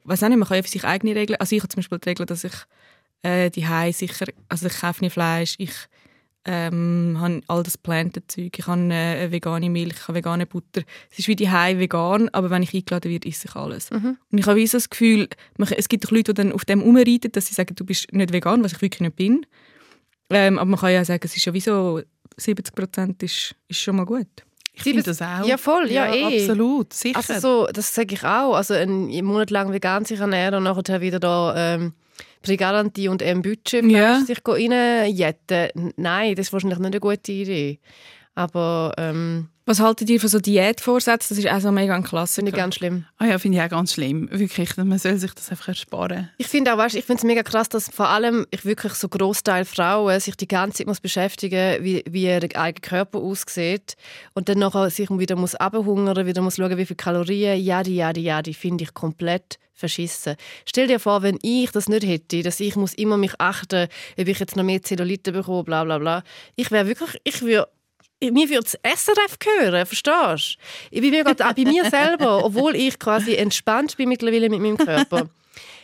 weiß 0.04 0.22
nicht, 0.22 0.38
man 0.38 0.48
kann 0.48 0.56
ja 0.56 0.62
für 0.62 0.68
sich 0.68 0.84
eigene 0.84 1.14
Regeln, 1.14 1.38
also 1.38 1.54
ich 1.54 1.62
habe 1.62 1.68
zum 1.68 1.80
Beispiel 1.80 1.98
die 1.98 2.08
Regel, 2.08 2.26
dass 2.26 2.42
ich 2.42 2.54
äh, 3.22 3.50
die 3.50 3.66
sicher, 3.92 4.26
also 4.48 4.66
ich 4.66 4.80
kaufe 4.80 5.04
nicht 5.04 5.12
Fleisch, 5.12 5.54
ich 5.58 5.72
ähm, 6.44 7.16
habe 7.20 7.40
all 7.46 7.62
das 7.62 7.78
Plantenzeug, 7.78 8.58
ich 8.58 8.66
habe 8.66 8.80
äh, 8.80 9.22
eine 9.22 9.32
vegane 9.32 9.70
Milch, 9.70 9.94
ich 9.94 10.08
habe 10.08 10.18
vegane 10.18 10.46
Butter. 10.46 10.82
Es 11.10 11.20
ist 11.20 11.28
wie 11.28 11.36
die 11.36 11.46
vegan, 11.46 12.28
aber 12.30 12.50
wenn 12.50 12.62
ich 12.62 12.74
eingeladen 12.74 13.10
werde, 13.10 13.28
esse 13.28 13.46
ich 13.48 13.54
alles. 13.54 13.90
Und 13.90 14.18
ich 14.38 14.46
habe 14.46 14.56
wie 14.56 14.66
so 14.66 14.76
das 14.76 14.90
Gefühl, 14.90 15.28
man, 15.56 15.68
es 15.76 15.88
gibt 15.88 16.04
doch 16.04 16.10
Leute, 16.10 16.34
die 16.34 16.42
dann 16.42 16.52
auf 16.52 16.64
dem 16.64 16.80
rumreiten, 16.80 17.30
dass 17.32 17.46
sie 17.46 17.54
sagen, 17.54 17.74
du 17.76 17.84
bist 17.84 18.12
nicht 18.12 18.32
vegan, 18.32 18.64
was 18.64 18.72
ich 18.72 18.82
wirklich 18.82 19.00
nicht 19.00 19.16
bin. 19.16 19.46
Ähm, 20.30 20.58
aber 20.58 20.70
man 20.70 20.80
kann 20.80 20.92
ja 20.92 21.04
sagen, 21.04 21.22
es 21.24 21.36
ist 21.36 21.44
ja 21.44 21.52
wie 21.52 21.60
so 21.60 22.00
70 22.36 22.74
Prozent 22.74 23.22
ist, 23.22 23.54
ist 23.68 23.80
schon 23.80 23.96
mal 23.96 24.06
gut. 24.06 24.26
Ich 24.74 24.82
finde 24.82 25.02
das 25.02 25.20
auch. 25.20 25.46
Ja, 25.46 25.58
voll, 25.58 25.90
ja, 25.90 26.12
eh. 26.12 26.40
Absolut, 26.40 26.94
sicher. 26.94 27.18
Also 27.18 27.38
so, 27.38 27.66
das 27.70 27.94
sage 27.94 28.14
ich 28.14 28.24
auch. 28.24 28.54
Also 28.54 28.72
einen 28.74 29.24
Monat 29.24 29.50
lang 29.50 29.70
vegan 29.72 30.06
sich 30.06 30.18
ernähren 30.18 30.54
und 30.54 30.62
nachher 30.64 31.00
wieder 31.02 31.20
da 31.20 31.74
ähm, 31.74 31.92
Brigaranti 32.42 33.08
und 33.08 33.22
ein 33.22 33.42
Budget 33.42 33.84
Ja. 33.90 34.20
sich 34.20 34.38
reinjetten. 34.46 35.92
Nein, 35.96 36.34
das 36.34 36.46
ist 36.48 36.52
wahrscheinlich 36.52 36.78
nicht 36.78 36.86
eine 36.88 37.00
gute 37.00 37.32
Idee. 37.32 37.78
Aber 38.34 38.94
ähm, 38.96 39.48
Was 39.66 39.80
haltet 39.80 40.08
ihr 40.08 40.18
von 40.18 40.28
so 40.28 40.40
Diätvorsätzen? 40.40 41.36
Das 41.36 41.44
ist 41.44 41.50
auch 41.50 41.60
so 41.60 41.70
mega 41.70 41.94
ein 41.94 42.02
Klassiker. 42.02 42.46
finde 42.46 42.50
ich 42.50 42.56
ganz 42.56 42.74
schlimm. 42.76 43.04
Ah 43.18 43.26
ja, 43.26 43.38
finde 43.38 43.58
ich 43.58 43.64
auch 43.64 43.68
ganz 43.68 43.92
schlimm. 43.92 44.28
Wirklich, 44.30 44.76
man 44.78 44.98
soll 44.98 45.18
sich 45.18 45.34
das 45.34 45.50
einfach 45.50 45.68
ersparen. 45.68 46.30
Ich 46.38 46.46
finde 46.46 46.72
auch, 46.72 46.78
weißt, 46.78 46.96
ich 46.96 47.04
finde 47.04 47.18
es 47.18 47.24
mega 47.24 47.42
krass, 47.42 47.68
dass 47.68 47.88
vor 47.90 48.08
allem 48.08 48.46
ich 48.50 48.64
wirklich 48.64 48.94
so 48.94 49.08
Großteil 49.08 49.64
Frauen 49.66 50.18
sich 50.18 50.34
die 50.36 50.48
ganze 50.48 50.78
Zeit 50.78 50.86
muss 50.86 51.00
beschäftigen, 51.00 51.84
wie, 51.84 52.02
wie 52.08 52.24
ihr 52.24 52.42
eigener 52.42 52.72
Körper 52.80 53.18
aussieht 53.18 53.96
und 54.32 54.48
dann 54.48 54.58
nachher 54.58 54.88
sich 54.88 55.10
wieder 55.10 55.36
muss 55.36 55.54
abhungern, 55.54 56.26
wieder 56.26 56.40
muss 56.40 56.56
schauen, 56.56 56.76
wie 56.78 56.86
viele 56.86 56.96
Kalorien, 56.96 57.60
ja 57.60 57.82
die, 57.82 57.96
ja 57.96 58.12
die, 58.12 58.22
ja 58.22 58.40
die, 58.40 58.54
finde 58.54 58.84
ich 58.84 58.94
komplett 58.94 59.58
verschissen. 59.74 60.36
Stell 60.64 60.86
dir 60.86 61.00
vor, 61.00 61.22
wenn 61.22 61.38
ich 61.42 61.70
das 61.70 61.88
nicht 61.88 62.06
hätte, 62.06 62.42
dass 62.42 62.60
ich 62.60 62.76
muss 62.76 62.94
immer 62.94 63.16
mich 63.16 63.34
achten, 63.38 63.88
ob 64.18 64.26
ich 64.26 64.38
jetzt 64.38 64.56
noch 64.56 64.64
mehr 64.64 64.82
Zellulite 64.82 65.32
bekomme, 65.32 65.64
bla 65.64 65.84
bla 65.84 65.98
bla. 65.98 66.22
Ich 66.56 66.70
wäre 66.70 66.86
wirklich, 66.86 67.20
ich 67.24 67.42
würde 67.42 67.68
mir 68.30 68.48
würde 68.48 68.68
das 68.82 69.04
SRF 69.04 69.38
gehören, 69.38 69.86
verstehst 69.86 70.58
du? 70.58 70.62
Ich 70.90 71.00
bin 71.00 71.10
mir 71.10 71.24
gerade 71.24 71.46
auch 71.46 71.52
bei 71.52 71.64
mir 71.64 71.88
selber, 71.90 72.44
obwohl 72.44 72.76
ich 72.76 72.98
quasi 72.98 73.34
entspannt 73.34 73.96
bin 73.96 74.08
mittlerweile 74.08 74.48
mit 74.48 74.60
meinem 74.60 74.76
Körper. 74.76 75.28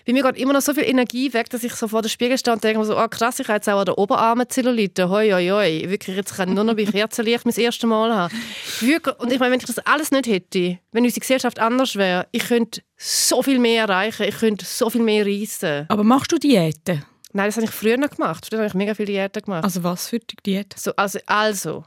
Bei 0.09 0.15
mir 0.15 0.23
geht 0.23 0.39
immer 0.39 0.55
noch 0.55 0.63
so 0.63 0.73
viel 0.73 0.85
Energie 0.85 1.31
weg, 1.35 1.51
dass 1.51 1.63
ich 1.65 1.75
so 1.75 1.87
vor 1.87 2.01
dem 2.01 2.09
Spiegel 2.09 2.39
stehe 2.39 2.55
und 2.55 2.65
denke 2.65 2.79
mir 2.79 2.87
so, 2.87 2.99
oh 2.99 3.09
krass, 3.09 3.41
ich 3.41 3.49
habe 3.49 3.57
jetzt 3.57 3.69
auch 3.69 3.81
an 3.81 3.85
der 3.85 3.99
Oberarme 3.99 4.49
Zellulite, 4.49 5.11
hoi, 5.11 5.31
hoi, 5.33 5.49
hoi. 5.49 5.85
Wirklich, 5.91 6.17
jetzt 6.17 6.35
kann 6.35 6.49
ich 6.49 6.55
nur 6.55 6.65
noch 6.65 6.75
bei 6.75 6.87
Kerzenlicht 6.87 7.45
mein 7.45 7.55
erstes 7.55 7.87
Mal 7.87 8.15
haben. 8.15 8.35
Wirklich, 8.81 9.19
und 9.19 9.31
ich 9.31 9.39
meine, 9.39 9.53
wenn 9.53 9.61
ich 9.61 9.67
das 9.67 9.79
alles 9.81 10.11
nicht 10.11 10.27
hätte, 10.27 10.79
wenn 10.93 11.05
unsere 11.05 11.21
Gesellschaft 11.21 11.59
anders 11.59 11.97
wäre, 11.97 12.27
ich 12.33 12.49
könnte 12.49 12.81
so 12.97 13.43
viel 13.43 13.59
mehr 13.59 13.83
erreichen, 13.83 14.23
ich 14.27 14.39
könnte 14.39 14.65
so 14.65 14.89
viel 14.89 15.03
mehr 15.03 15.27
reissen. 15.27 15.85
Aber 15.91 16.05
machst 16.05 16.33
du 16.33 16.39
Diäten? 16.39 17.05
Nein, 17.35 17.49
das 17.49 17.57
habe 17.57 17.67
ich 17.67 17.71
früher 17.71 17.99
noch 17.99 18.09
gemacht. 18.09 18.47
Früher 18.49 18.61
habe 18.61 18.69
ich 18.69 18.75
mega 18.75 18.95
viele 18.95 19.13
Diäten 19.13 19.43
gemacht. 19.43 19.65
Also 19.65 19.85
was 19.85 20.09
für 20.09 20.21
Diäten? 20.21 20.79
So, 20.79 20.93
also, 20.97 21.19
also, 21.27 21.85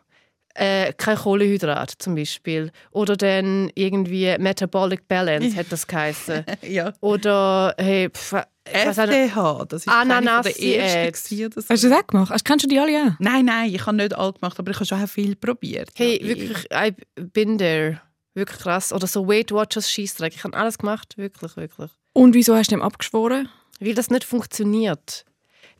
äh, 0.55 0.93
kein 0.93 1.17
Kohlehydrat 1.17 1.93
zum 1.97 2.15
Beispiel. 2.15 2.71
Oder 2.91 3.15
dann 3.17 3.71
irgendwie 3.75 4.35
Metabolic 4.37 5.07
Balance, 5.07 5.55
hat 5.55 5.67
das 5.69 5.87
geheißen. 5.87 6.45
ja. 6.67 6.93
Oder 7.01 7.75
hey, 7.77 8.09
pf, 8.09 8.33
ich 8.67 8.73
FDH, 8.73 9.65
das 9.65 9.85
ist 9.85 9.91
von 9.91 10.09
der 10.09 10.21
oder 10.21 11.61
so. 11.61 11.69
Hast 11.69 11.83
du 11.83 11.89
das 11.89 11.99
auch 11.99 12.07
gemacht? 12.07 12.31
Hast, 12.31 12.45
kennst 12.45 12.65
du 12.65 12.69
die 12.69 12.79
alle 12.79 12.91
auch? 12.91 13.11
Nein, 13.19 13.45
nein, 13.45 13.73
ich 13.73 13.85
habe 13.85 13.97
nicht 13.97 14.13
all 14.13 14.33
gemacht, 14.33 14.59
aber 14.59 14.71
ich 14.71 14.77
habe 14.77 14.85
schon 14.85 15.07
viel 15.07 15.35
probiert. 15.35 15.89
Hey, 15.95 16.19
Ja, 16.21 16.27
wirklich, 16.27 16.67
I 16.71 16.93
bin 17.15 17.57
there. 17.57 18.01
Wirklich 18.33 18.59
krass. 18.59 18.93
Oder 18.93 19.07
so 19.07 19.27
Weight 19.27 19.51
Watchers 19.51 19.91
Scheissdreck. 19.91 20.33
Ich 20.35 20.43
habe 20.43 20.55
alles 20.55 20.77
gemacht, 20.77 21.17
wirklich, 21.17 21.57
wirklich. 21.57 21.91
Und 22.13 22.33
wieso 22.33 22.55
hast 22.55 22.71
du 22.71 22.75
dem 22.75 22.81
abgeschworen? 22.81 23.49
Weil 23.79 23.95
das 23.95 24.09
nicht 24.09 24.23
funktioniert. 24.23 25.25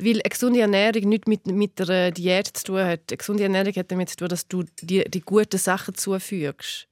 Weil 0.02 0.14
eine 0.14 0.30
gesunde 0.30 0.62
Ernährung 0.62 1.10
nicht 1.10 1.28
mit, 1.28 1.46
mit 1.48 1.80
der 1.80 2.12
Diät 2.12 2.48
zu 2.48 2.66
tun 2.66 2.80
hat. 2.84 3.02
Eine 3.10 3.18
gesunde 3.18 3.44
Ernährung 3.44 3.74
hat 3.74 3.92
damit 3.92 4.10
zu 4.10 4.18
tun, 4.18 4.28
dass 4.30 4.48
du 4.48 4.64
die, 4.82 5.04
die 5.10 5.22
guten 5.22 5.58
Sachen 5.58 5.96
zufügst. 5.96 6.88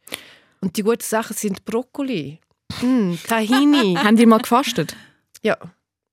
Und 0.61 0.77
die 0.77 0.83
guten 0.83 1.03
Sachen 1.03 1.35
sind 1.35 1.65
Brokkoli, 1.65 2.39
mm, 2.81 3.13
Tahini. 3.27 3.95
Haben 4.03 4.15
die 4.17 4.25
mal 4.25 4.39
gefastet? 4.39 4.95
ja, 5.41 5.57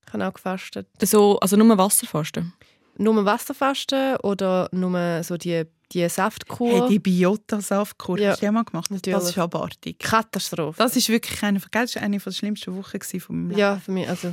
ich 0.06 0.12
habe 0.12 0.26
auch 0.28 0.34
gefastet. 0.34 0.86
So, 1.02 1.38
also 1.40 1.56
nur 1.56 1.76
Wasserfasten? 1.76 2.52
Nur 2.96 3.24
Wasserfasten 3.24 4.16
oder 4.18 4.68
nur 4.72 5.22
so 5.24 5.36
die, 5.36 5.64
die 5.92 6.08
Saftkur. 6.08 6.70
Hey, 6.70 6.88
die 6.88 6.98
Biota-Saftkur, 7.00 8.18
Ja, 8.18 8.30
hast 8.30 8.40
du 8.42 8.46
die 8.46 8.52
mal 8.52 8.62
gemacht? 8.64 8.90
natürlich. 8.90 9.18
Das 9.18 9.28
ist 9.30 9.38
abartig. 9.38 9.98
Katastrophe. 9.98 10.78
Das 10.78 10.96
ist 10.96 11.08
wirklich 11.08 11.42
eine, 11.42 11.60
das 11.72 11.90
ist 11.90 11.96
eine 11.98 12.18
der 12.18 12.30
schlimmsten 12.30 12.76
Wochen 12.76 13.00
von 13.20 13.36
meinem 13.36 13.48
Leben. 13.50 13.58
ja, 13.60 13.76
für 13.78 13.90
mich. 13.92 14.08
Also, 14.08 14.32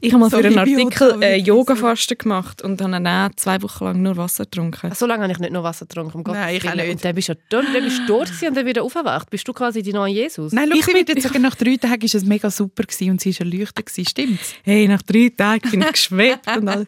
Ich 0.00 0.12
habe 0.12 0.20
mal 0.20 0.30
Sorry, 0.30 0.50
für 0.50 0.60
einen 0.60 0.80
Artikel 0.80 1.22
äh, 1.22 1.36
Yoga-Fasten 1.36 2.18
gemacht 2.18 2.62
und 2.62 2.80
habe 2.80 2.92
dann 2.92 3.06
auch 3.06 3.34
zwei 3.36 3.60
Wochen 3.62 3.84
lang 3.84 4.02
nur 4.02 4.16
Wasser 4.16 4.44
getrunken. 4.44 4.94
so 4.94 5.06
lange 5.06 5.22
habe 5.22 5.32
ich 5.32 5.38
nicht 5.38 5.52
noch 5.52 5.62
Wasser 5.62 5.86
getrunken. 5.86 6.18
Um 6.26 6.34
Nein, 6.34 6.56
ich 6.56 6.68
auch 6.68 6.74
nicht. 6.74 6.90
Und 6.90 7.04
dann 7.04 7.14
bist 7.14 7.28
du, 7.28 7.36
dann, 7.50 7.66
dann 7.72 7.84
bist 7.84 8.00
du 8.06 8.18
gewesen 8.18 8.48
und 8.48 8.56
dann 8.56 8.66
wieder 8.66 8.82
aufgewacht. 8.82 9.30
Bist 9.30 9.46
du 9.46 9.52
quasi 9.52 9.82
die 9.82 9.92
neue 9.92 10.12
Jesus? 10.12 10.52
Nein, 10.52 10.68
schau, 10.72 10.78
Ich 10.78 10.86
würde 10.86 11.12
jetzt 11.12 11.22
sagen, 11.22 11.42
nach 11.42 11.54
drei 11.54 11.76
Tagen 11.76 12.02
war 12.02 12.14
es 12.14 12.24
mega 12.24 12.50
super 12.50 12.82
gewesen 12.84 13.10
und 13.10 13.20
sie 13.20 13.38
war 13.38 13.46
erleuchtet. 13.46 13.86
gewesen. 13.86 14.08
Stimmt's? 14.08 14.54
Hey, 14.62 14.88
nach 14.88 15.02
drei 15.02 15.30
Tagen 15.36 15.70
bin 15.70 15.82
ich 15.82 15.92
geschwebt 15.92 16.46
und 16.56 16.68
alles. 16.68 16.86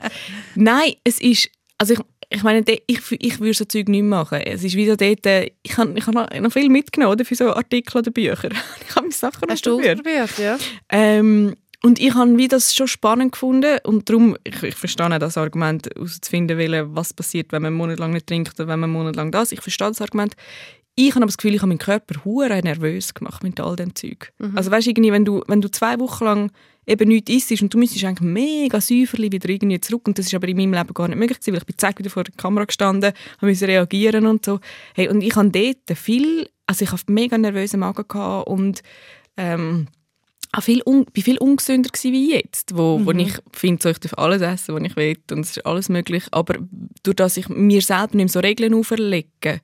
Nein, 0.55 0.94
es 1.05 1.20
ist, 1.20 1.50
also 1.79 1.94
ich, 1.94 2.00
ich 2.31 2.42
meine, 2.42 2.64
ich, 2.66 3.00
ich 3.11 3.40
würde 3.40 3.55
so 3.55 3.64
Zeug 3.64 3.88
nicht 3.88 4.03
machen. 4.03 4.40
Es 4.40 4.64
ist 4.64 4.74
wieder 4.74 4.96
dort, 4.96 5.27
äh, 5.27 5.50
ich 5.62 5.77
habe 5.77 5.92
ich 5.96 6.07
hab 6.07 6.14
noch, 6.14 6.53
viel 6.53 6.68
mitgenommen 6.68 7.12
oder, 7.12 7.24
für 7.24 7.35
so 7.35 7.53
Artikel 7.53 7.98
oder 7.98 8.11
Bücher. 8.11 8.48
Ich 8.88 8.96
habe 8.96 9.07
meine 9.07 9.12
Sachen 9.12 9.48
Hast 9.48 9.66
du 9.66 9.79
ausprobiert, 9.79 10.38
ja? 10.38 10.57
Ähm, 10.90 11.55
und 11.85 12.01
ich 12.01 12.14
habe 12.14 12.38
wie 12.38 12.49
das 12.49 12.75
schon 12.75 12.88
spannend 12.88 13.33
gefunden 13.33 13.77
und 13.85 14.09
darum, 14.09 14.38
ich, 14.42 14.62
ich 14.62 14.75
verstehe 14.75 15.05
auch 15.05 15.18
das 15.18 15.37
Argument, 15.37 15.87
herauszufinden, 15.94 16.59
wollen, 16.59 16.97
was 16.97 17.12
passiert, 17.12 17.53
wenn 17.53 17.61
man 17.61 17.73
einen 17.73 17.77
Monat 17.77 17.99
lang 17.99 18.12
nicht 18.12 18.27
trinkt 18.27 18.59
oder 18.59 18.68
wenn 18.68 18.81
man 18.81 18.88
einen 18.88 18.99
Monat 18.99 19.16
lang 19.16 19.31
das. 19.31 19.53
Ich 19.53 19.61
verstehe 19.61 19.88
das 19.88 20.01
Argument. 20.01 20.35
Ich 20.94 21.11
habe 21.11 21.18
aber 21.18 21.27
das 21.27 21.37
Gefühl, 21.37 21.55
ich 21.55 21.61
habe 21.61 21.68
meinen 21.68 21.79
Körper 21.79 22.25
hure 22.25 22.59
nervös 22.62 23.12
gemacht 23.12 23.42
mit 23.42 23.61
all 23.61 23.77
dem 23.77 23.94
Zeug. 23.94 24.33
Also 24.55 24.70
weißt 24.70 24.87
du, 24.87 24.90
irgendwie, 24.92 25.12
wenn 25.12 25.27
du, 25.27 25.42
wenn 25.47 25.61
du 25.61 25.70
zwei 25.70 25.99
Wochen 26.01 26.25
lang 26.25 26.53
eben 26.87 27.07
nichts 27.07 27.31
isst 27.51 27.61
und 27.61 27.75
du 27.75 27.77
müsstest 27.77 28.05
eigentlich 28.07 28.31
mega 28.31 28.81
säuferlich 28.81 29.33
wieder 29.33 29.51
irgendwie 29.51 29.79
zurück 29.79 30.09
und 30.09 30.18
das 30.18 30.27
ist 30.27 30.35
aber 30.35 30.49
in 30.49 30.57
meinem 30.57 30.73
Leben 30.73 30.94
gar 30.94 31.09
nicht 31.09 31.18
möglich 31.18 31.38
gewesen, 31.38 31.53
weil 31.53 31.61
ich 31.61 31.66
bin 31.66 31.77
zack 31.77 31.99
wieder 31.99 32.09
vor 32.09 32.25
der 32.25 32.35
Kamera 32.35 32.64
gestanden, 32.64 33.12
habe 33.37 33.47
müssen 33.47 33.66
reagieren 33.66 34.27
und 34.27 34.42
so. 34.42 34.59
Hey, 34.94 35.09
und 35.09 35.23
ich 35.23 35.37
habe 35.37 35.51
dort 35.51 35.99
viel, 35.99 36.49
also 36.66 36.83
ich 36.83 36.92
habe 36.92 37.03
mega 37.09 37.37
nervösen 37.37 37.81
Magen 37.81 38.09
gehabt 38.09 38.49
und 38.49 38.83
ähm, 39.37 39.88
auch 40.57 40.62
viel 40.62 40.83
un, 40.85 41.05
bin 41.07 41.23
viel 41.23 41.38
ungesünder 41.38 41.90
wie 42.03 42.33
jetzt, 42.33 42.77
wo, 42.77 43.01
wo 43.05 43.11
ich 43.12 43.35
finde, 43.53 43.83
so, 43.83 43.88
ich 43.88 43.99
darf 43.99 44.14
alles 44.14 44.43
essen, 44.43 44.75
was 44.75 44.83
ich 44.83 44.97
will 44.97 45.17
und 45.31 45.40
es 45.40 45.57
ist 45.57 45.67
alles 45.67 45.88
möglich, 45.88 46.25
aber 46.31 46.57
durch 47.03 47.17
das 47.17 47.37
ich 47.37 47.49
mir 47.49 47.83
selber 47.83 48.17
nicht 48.17 48.25
mehr 48.25 48.29
so 48.29 48.40
Regeln 48.40 48.75
auferlege, 48.75 49.61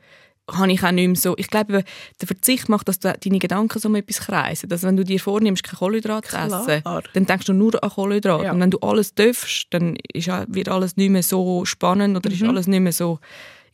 habe 0.51 0.73
ich 0.73 0.83
auch 0.83 0.91
nicht 0.91 1.07
mehr 1.07 1.17
so, 1.17 1.37
ich 1.37 1.49
glaube, 1.49 1.85
der 2.21 2.27
Verzicht 2.27 2.69
macht, 2.69 2.89
dass 2.89 2.99
du, 2.99 3.13
deine 3.13 3.39
Gedanken 3.39 3.79
so 3.79 3.89
um 3.89 3.95
etwas 3.95 4.21
kreisen, 4.21 4.69
dass 4.69 4.83
wenn 4.83 4.97
du 4.97 5.05
dir 5.05 5.21
vornimmst, 5.21 5.63
kein 5.63 5.79
Kohlenhydrat 5.79 6.27
zu 6.27 6.37
essen, 6.37 6.83
dann 6.85 7.27
denkst 7.27 7.47
du 7.47 7.53
nur 7.53 7.83
an 7.83 7.91
Kohlenhydrat. 7.91 8.43
Ja. 8.43 8.53
und 8.53 8.61
wenn 8.61 8.71
du 8.71 8.79
alles 8.81 9.15
darfst, 9.15 9.69
dann 9.71 9.97
ist, 10.13 10.29
wird 10.49 10.69
alles 10.69 10.97
nicht 10.97 11.11
mehr 11.11 11.23
so 11.23 11.65
spannend 11.65 12.17
oder 12.17 12.31
ist 12.31 12.43
alles 12.43 12.67
nicht 12.67 12.81
mehr 12.81 12.93
so 12.93 13.21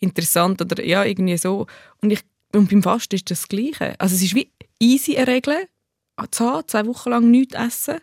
interessant 0.00 0.60
oder 0.60 0.84
ja, 0.84 1.04
irgendwie 1.04 1.38
so. 1.38 1.66
Und, 2.02 2.12
ich, 2.12 2.20
und 2.54 2.70
beim 2.70 2.82
Fasten 2.82 3.14
ist 3.14 3.30
das 3.30 3.36
das 3.40 3.48
Gleiche, 3.48 3.98
also 3.98 4.14
es 4.14 4.22
ist 4.22 4.34
wie 4.34 4.50
easy 4.78 5.16
eine 5.16 5.26
Regel, 5.28 5.68
zu 6.30 6.62
zwei 6.66 6.86
Wochen 6.86 7.10
lang 7.10 7.30
nichts 7.30 7.54
essen. 7.54 8.00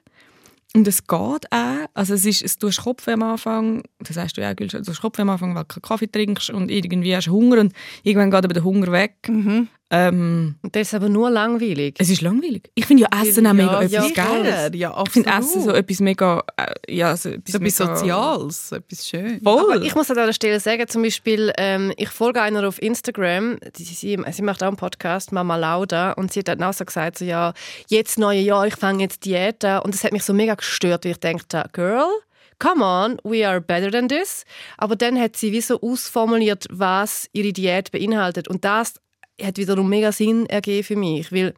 Und 0.75 0.87
es 0.87 1.05
geht 1.05 1.51
auch. 1.51 1.85
Also 1.93 2.15
es 2.15 2.25
ist, 2.25 2.41
es, 2.41 2.57
du 2.57 2.67
hast 2.67 2.81
Kopfweh 2.81 3.13
am 3.13 3.21
Anfang, 3.23 3.83
das 3.99 4.17
heißt 4.17 4.35
du 4.35 4.41
ja, 4.41 4.53
du 4.55 4.65
hast 4.67 5.01
Kopfweh 5.01 5.21
am 5.21 5.29
Anfang, 5.29 5.53
weil 5.53 5.63
du 5.63 5.67
keinen 5.67 5.83
Kaffee 5.83 6.07
trinkst 6.07 6.49
und 6.49 6.71
irgendwie 6.71 7.15
hast 7.15 7.27
du 7.27 7.31
Hunger 7.31 7.59
und 7.59 7.73
irgendwann 8.01 8.31
geht 8.31 8.43
aber 8.43 8.53
der 8.55 8.63
Hunger 8.63 8.91
weg. 8.91 9.17
Mhm. 9.27 9.67
Ähm, 9.95 10.55
das 10.63 10.87
ist 10.87 10.93
aber 10.95 11.07
nur 11.07 11.29
langweilig. 11.29 11.95
es 11.99 12.09
ist 12.09 12.21
langweilig. 12.21 12.71
Ich 12.73 12.87
finde 12.87 13.03
ja 13.03 13.21
Essen 13.21 13.45
auch 13.45 13.53
mega 13.53 13.83
ja, 13.83 14.03
etwas 14.05 14.13
Geiles. 14.15 14.71
Ja, 14.73 15.03
Ich 15.05 15.11
finde. 15.11 15.29
Essen 15.29 15.61
so 15.61 15.71
etwas 15.71 15.99
mega, 15.99 16.43
äh, 16.57 16.95
ja, 16.95 17.15
so 17.15 17.29
etwas, 17.29 17.51
so 17.53 17.59
etwas 17.59 17.77
Soziales, 17.77 18.69
so 18.69 18.75
etwas 18.77 19.07
Schönes. 19.07 19.43
Voll. 19.43 19.73
Aber 19.75 19.83
ich 19.83 19.93
muss 19.93 20.09
an 20.09 20.17
dieser 20.17 20.33
Stelle 20.33 20.59
sagen, 20.59 20.87
zum 20.87 21.03
Beispiel, 21.03 21.53
ähm, 21.57 21.93
ich 21.97 22.09
folge 22.09 22.41
einer 22.41 22.67
auf 22.67 22.81
Instagram, 22.81 23.59
die, 23.77 23.83
sie, 23.83 24.17
sie 24.31 24.41
macht 24.41 24.63
auch 24.63 24.67
einen 24.67 24.77
Podcast, 24.77 25.31
Mama 25.31 25.57
Lauda, 25.57 26.13
und 26.13 26.33
sie 26.33 26.39
hat 26.39 26.47
dann 26.47 26.63
auch 26.63 26.73
so 26.73 26.85
gesagt, 26.85 27.19
so, 27.19 27.25
ja, 27.25 27.53
jetzt 27.87 28.17
neue 28.17 28.39
Jahr, 28.39 28.65
ich 28.65 28.75
fange 28.75 29.03
jetzt 29.03 29.25
Diät 29.25 29.63
an. 29.63 29.83
Und 29.83 29.93
das 29.93 30.03
hat 30.03 30.11
mich 30.11 30.23
so 30.23 30.33
mega 30.33 30.55
gestört, 30.55 31.05
weil 31.05 31.11
ich 31.11 31.19
dachte, 31.19 31.69
Girl, 31.71 32.09
come 32.57 32.83
on, 32.83 33.17
we 33.23 33.47
are 33.47 33.61
better 33.61 33.91
than 33.91 34.07
this. 34.07 34.43
Aber 34.77 34.95
dann 34.95 35.19
hat 35.19 35.37
sie 35.37 35.51
wie 35.51 35.61
so 35.61 35.79
ausformuliert, 35.81 36.65
was 36.71 37.27
ihre 37.33 37.53
Diät 37.53 37.91
beinhaltet. 37.91 38.47
Und 38.47 38.65
das 38.65 38.95
hat 39.41 39.57
wiederum 39.57 39.89
mega 39.89 40.11
Sinn 40.11 40.45
ergeben 40.47 40.83
für 40.83 40.95
mich, 40.95 41.31
weil 41.31 41.53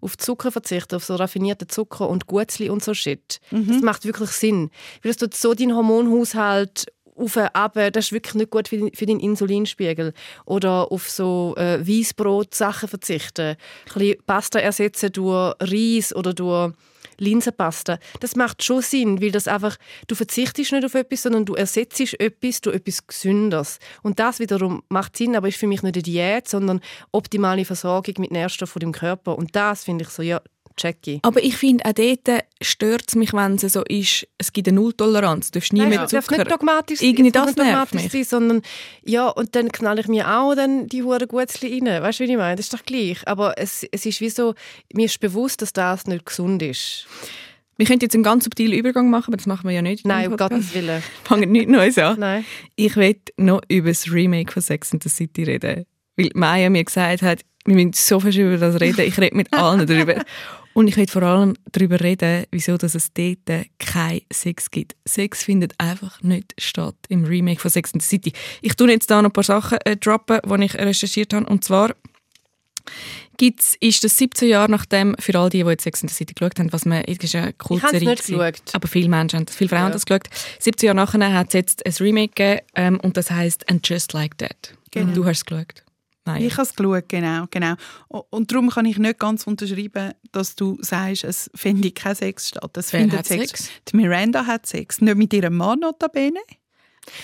auf 0.00 0.16
Zucker 0.16 0.52
verzichten, 0.52 0.94
auf 0.94 1.04
so 1.04 1.16
raffinierte 1.16 1.66
Zucker 1.66 2.08
und 2.08 2.26
Gutzli 2.26 2.70
und 2.70 2.84
so 2.84 2.94
Shit. 2.94 3.40
Das 3.50 3.82
macht 3.82 4.04
wirklich 4.04 4.30
Sinn. 4.30 4.70
Weil 5.02 5.10
das 5.12 5.16
tut 5.16 5.34
so 5.34 5.54
deinen 5.54 5.74
Hormonhaushalt 5.74 6.86
auf 7.16 7.36
ab, 7.38 7.72
das 7.74 7.96
ist 8.06 8.12
wirklich 8.12 8.34
nicht 8.34 8.50
gut 8.50 8.68
für, 8.68 8.76
den- 8.76 8.94
für 8.94 9.06
deinen 9.06 9.20
Insulinspiegel. 9.20 10.12
Oder 10.44 10.92
auf 10.92 11.08
so 11.10 11.54
äh, 11.56 11.80
Weissbrot-Sachen 11.86 12.88
verzichten. 12.90 13.56
Ein 13.56 13.56
bisschen 13.94 14.16
Pasta 14.26 14.58
ersetzen 14.58 15.10
durch 15.12 15.54
Reis 15.60 16.14
oder 16.14 16.34
durch 16.34 16.72
Linsenpasta. 17.18 17.98
Das 18.20 18.36
macht 18.36 18.62
schon 18.62 18.82
Sinn, 18.82 19.20
weil 19.20 19.30
das 19.30 19.48
einfach, 19.48 19.76
du 20.06 20.14
verzichtest 20.14 20.72
nicht 20.72 20.84
auf 20.84 20.94
etwas, 20.94 21.22
sondern 21.22 21.44
du 21.44 21.54
ersetzt 21.54 22.00
etwas 22.00 22.60
durch 22.60 22.76
etwas 22.76 23.06
Gesünderes. 23.06 23.78
Und 24.02 24.18
das 24.18 24.38
wiederum 24.38 24.82
macht 24.88 25.16
Sinn, 25.16 25.36
aber 25.36 25.48
ist 25.48 25.58
für 25.58 25.66
mich 25.66 25.82
nicht 25.82 25.94
eine 25.94 26.02
Diät, 26.02 26.48
sondern 26.48 26.80
optimale 27.12 27.64
Versorgung 27.64 28.14
mit 28.18 28.30
Nährstoffen 28.30 28.80
dem 28.80 28.92
Körper. 28.92 29.36
Und 29.36 29.56
das 29.56 29.84
finde 29.84 30.04
ich 30.04 30.10
so, 30.10 30.22
ja, 30.22 30.40
checky. 30.76 31.20
aber 31.22 31.42
ich 31.42 31.56
finde, 31.56 31.84
auch 31.86 31.92
dort 31.92 32.44
stört 32.62 33.04
es 33.08 33.14
mich, 33.14 33.32
wenn 33.32 33.54
es 33.54 33.62
so 33.72 33.82
ist, 33.84 34.26
es 34.38 34.52
gibt 34.52 34.68
eine 34.68 34.76
Nulltoleranz, 34.80 35.50
du 35.50 35.58
darfst 35.58 35.72
nie 35.72 35.80
Nein, 35.80 35.88
mehr 35.90 36.02
es 36.04 36.10
darf 36.10 36.26
Zucker. 36.26 36.38
nicht 36.38 36.50
dogmatisch 36.50 37.00
Irgendwie 37.02 37.30
das 37.32 37.46
nicht 37.46 37.58
nervt 37.58 37.92
dogmatisch 37.92 38.12
mich. 38.12 38.12
sein, 38.12 38.24
sondern 38.40 38.62
ja, 39.04 39.28
und 39.28 39.54
dann 39.54 39.70
knall 39.72 39.98
ich 39.98 40.08
mir 40.08 40.28
auch 40.30 40.54
dann 40.54 40.86
die 40.86 41.02
hure 41.02 41.26
Gutzli 41.26 41.78
rein. 41.82 42.02
Weißt 42.02 42.20
du, 42.20 42.24
wie 42.24 42.30
ich 42.30 42.36
meine? 42.36 42.56
Das 42.56 42.66
ist 42.66 42.74
doch 42.74 42.84
gleich. 42.84 43.18
Aber 43.26 43.54
es, 43.58 43.84
es 43.90 44.06
ist 44.06 44.20
wie 44.20 44.30
so, 44.30 44.54
mir 44.92 45.06
ist 45.06 45.18
bewusst, 45.20 45.62
dass 45.62 45.72
das 45.72 46.06
nicht 46.06 46.26
gesund 46.26 46.62
ist. 46.62 47.06
Wir 47.78 47.84
könnten 47.86 48.04
jetzt 48.04 48.14
einen 48.14 48.22
ganz 48.22 48.44
subtilen 48.44 48.72
Übergang 48.72 49.10
machen, 49.10 49.26
aber 49.28 49.36
das 49.36 49.46
machen 49.46 49.68
wir 49.68 49.74
ja 49.74 49.82
nicht. 49.82 50.04
in 50.04 50.08
Nein, 50.08 50.28
um. 50.30 50.36
Gottes 50.38 50.72
Willen. 50.74 50.86
Wir 50.88 51.02
fangen 51.24 51.52
nichts 51.52 51.70
Neues 51.70 51.98
an. 51.98 52.18
Nein. 52.18 52.44
Ich 52.74 52.96
will 52.96 53.16
noch 53.36 53.60
über 53.68 53.88
das 53.88 54.10
Remake 54.10 54.50
von 54.50 54.62
Sex 54.62 54.92
and 54.92 55.02
the 55.02 55.08
City 55.10 55.42
reden. 55.44 55.84
Weil 56.16 56.30
Maya 56.34 56.70
mir 56.70 56.84
gesagt 56.84 57.20
hat, 57.20 57.42
wir 57.66 57.74
müssen 57.74 57.92
so 57.92 58.20
viel 58.20 58.38
über 58.40 58.56
das 58.56 58.80
reden. 58.80 59.02
Ich 59.06 59.18
rede 59.18 59.36
mit 59.36 59.52
allen 59.52 59.86
darüber. 59.86 60.22
Und 60.76 60.88
ich 60.88 60.96
will 60.98 61.06
vor 61.08 61.22
allem 61.22 61.54
darüber 61.72 61.98
reden, 62.00 62.44
wieso 62.50 62.76
dass 62.76 62.94
es 62.94 63.10
dort 63.14 63.38
keinen 63.78 64.20
Sex 64.30 64.70
gibt. 64.70 64.94
Sex 65.06 65.42
findet 65.42 65.72
einfach 65.78 66.22
nicht 66.22 66.52
statt 66.58 66.96
im 67.08 67.24
Remake 67.24 67.58
von 67.60 67.70
Sex 67.70 67.94
and 67.94 68.02
the 68.02 68.08
City. 68.08 68.32
Ich 68.60 68.74
tue 68.74 68.90
jetzt 68.90 69.10
da 69.10 69.22
noch 69.22 69.30
ein 69.30 69.32
paar 69.32 69.42
Sachen 69.42 69.78
äh, 69.86 69.96
droppen, 69.96 70.38
die 70.44 70.64
ich 70.66 70.74
recherchiert 70.74 71.32
habe. 71.32 71.46
Und 71.46 71.64
zwar 71.64 71.94
gibt's, 73.38 73.74
ist 73.80 74.04
das 74.04 74.18
17 74.18 74.50
Jahre 74.50 74.70
nachdem, 74.70 75.16
für 75.18 75.38
all 75.38 75.48
die, 75.48 75.62
die 75.62 75.68
jetzt 75.70 75.84
Sex 75.84 76.02
and 76.02 76.10
the 76.10 76.16
City 76.16 76.34
geschaut 76.34 76.58
haben, 76.58 76.70
was 76.74 76.84
man, 76.84 77.02
es 77.04 77.16
ist 77.24 77.34
eine 77.34 77.50
Ich 77.50 77.58
Kultserie 77.58 78.00
nicht 78.10 78.26
gewesen. 78.26 78.38
geschaut. 78.38 78.74
Aber 78.74 78.86
viele 78.88 79.08
Menschen 79.08 79.38
haben 79.38 79.46
das, 79.46 79.56
viele 79.56 79.70
Frauen 79.70 79.78
Ja. 79.80 79.84
haben 79.86 79.92
das 79.92 80.04
geschaut. 80.04 80.28
17 80.60 80.86
Jahre 80.88 80.96
nachher 81.18 81.32
hat 81.32 81.46
es 81.48 81.52
jetzt 81.54 81.86
ein 81.86 81.92
Remake 82.04 82.34
gegeben 82.34 82.60
ähm, 82.74 83.00
und 83.00 83.16
das 83.16 83.30
heißt 83.30 83.68
And 83.70 83.88
Just 83.88 84.12
Like 84.12 84.36
That. 84.36 84.74
Genau. 84.90 85.06
Und 85.06 85.16
du 85.16 85.24
hast 85.24 85.38
es 85.38 85.44
geschaut. 85.46 85.82
Nein. 86.26 86.42
Ich 86.42 86.54
habe 86.54 86.62
es 86.64 86.74
geschaut, 86.74 87.08
genau, 87.08 87.46
genau. 87.50 87.74
Und 88.08 88.50
darum 88.50 88.68
kann 88.68 88.84
ich 88.84 88.98
nicht 88.98 89.18
ganz 89.20 89.46
unterschreiben, 89.46 90.12
dass 90.32 90.56
du 90.56 90.76
sagst, 90.80 91.22
es 91.22 91.48
findet 91.54 91.94
kein 91.94 92.16
Sex 92.16 92.48
statt. 92.48 92.76
Es 92.76 92.92
Wer 92.92 93.00
findet 93.00 93.26
Sex. 93.26 93.50
Sex? 93.50 93.70
Die 93.88 93.96
Miranda 93.96 94.44
hat 94.44 94.66
Sex. 94.66 95.00
Nicht 95.00 95.16
mit 95.16 95.32
ihrem 95.32 95.56
Mann 95.56 95.80
notabene. 95.80 96.40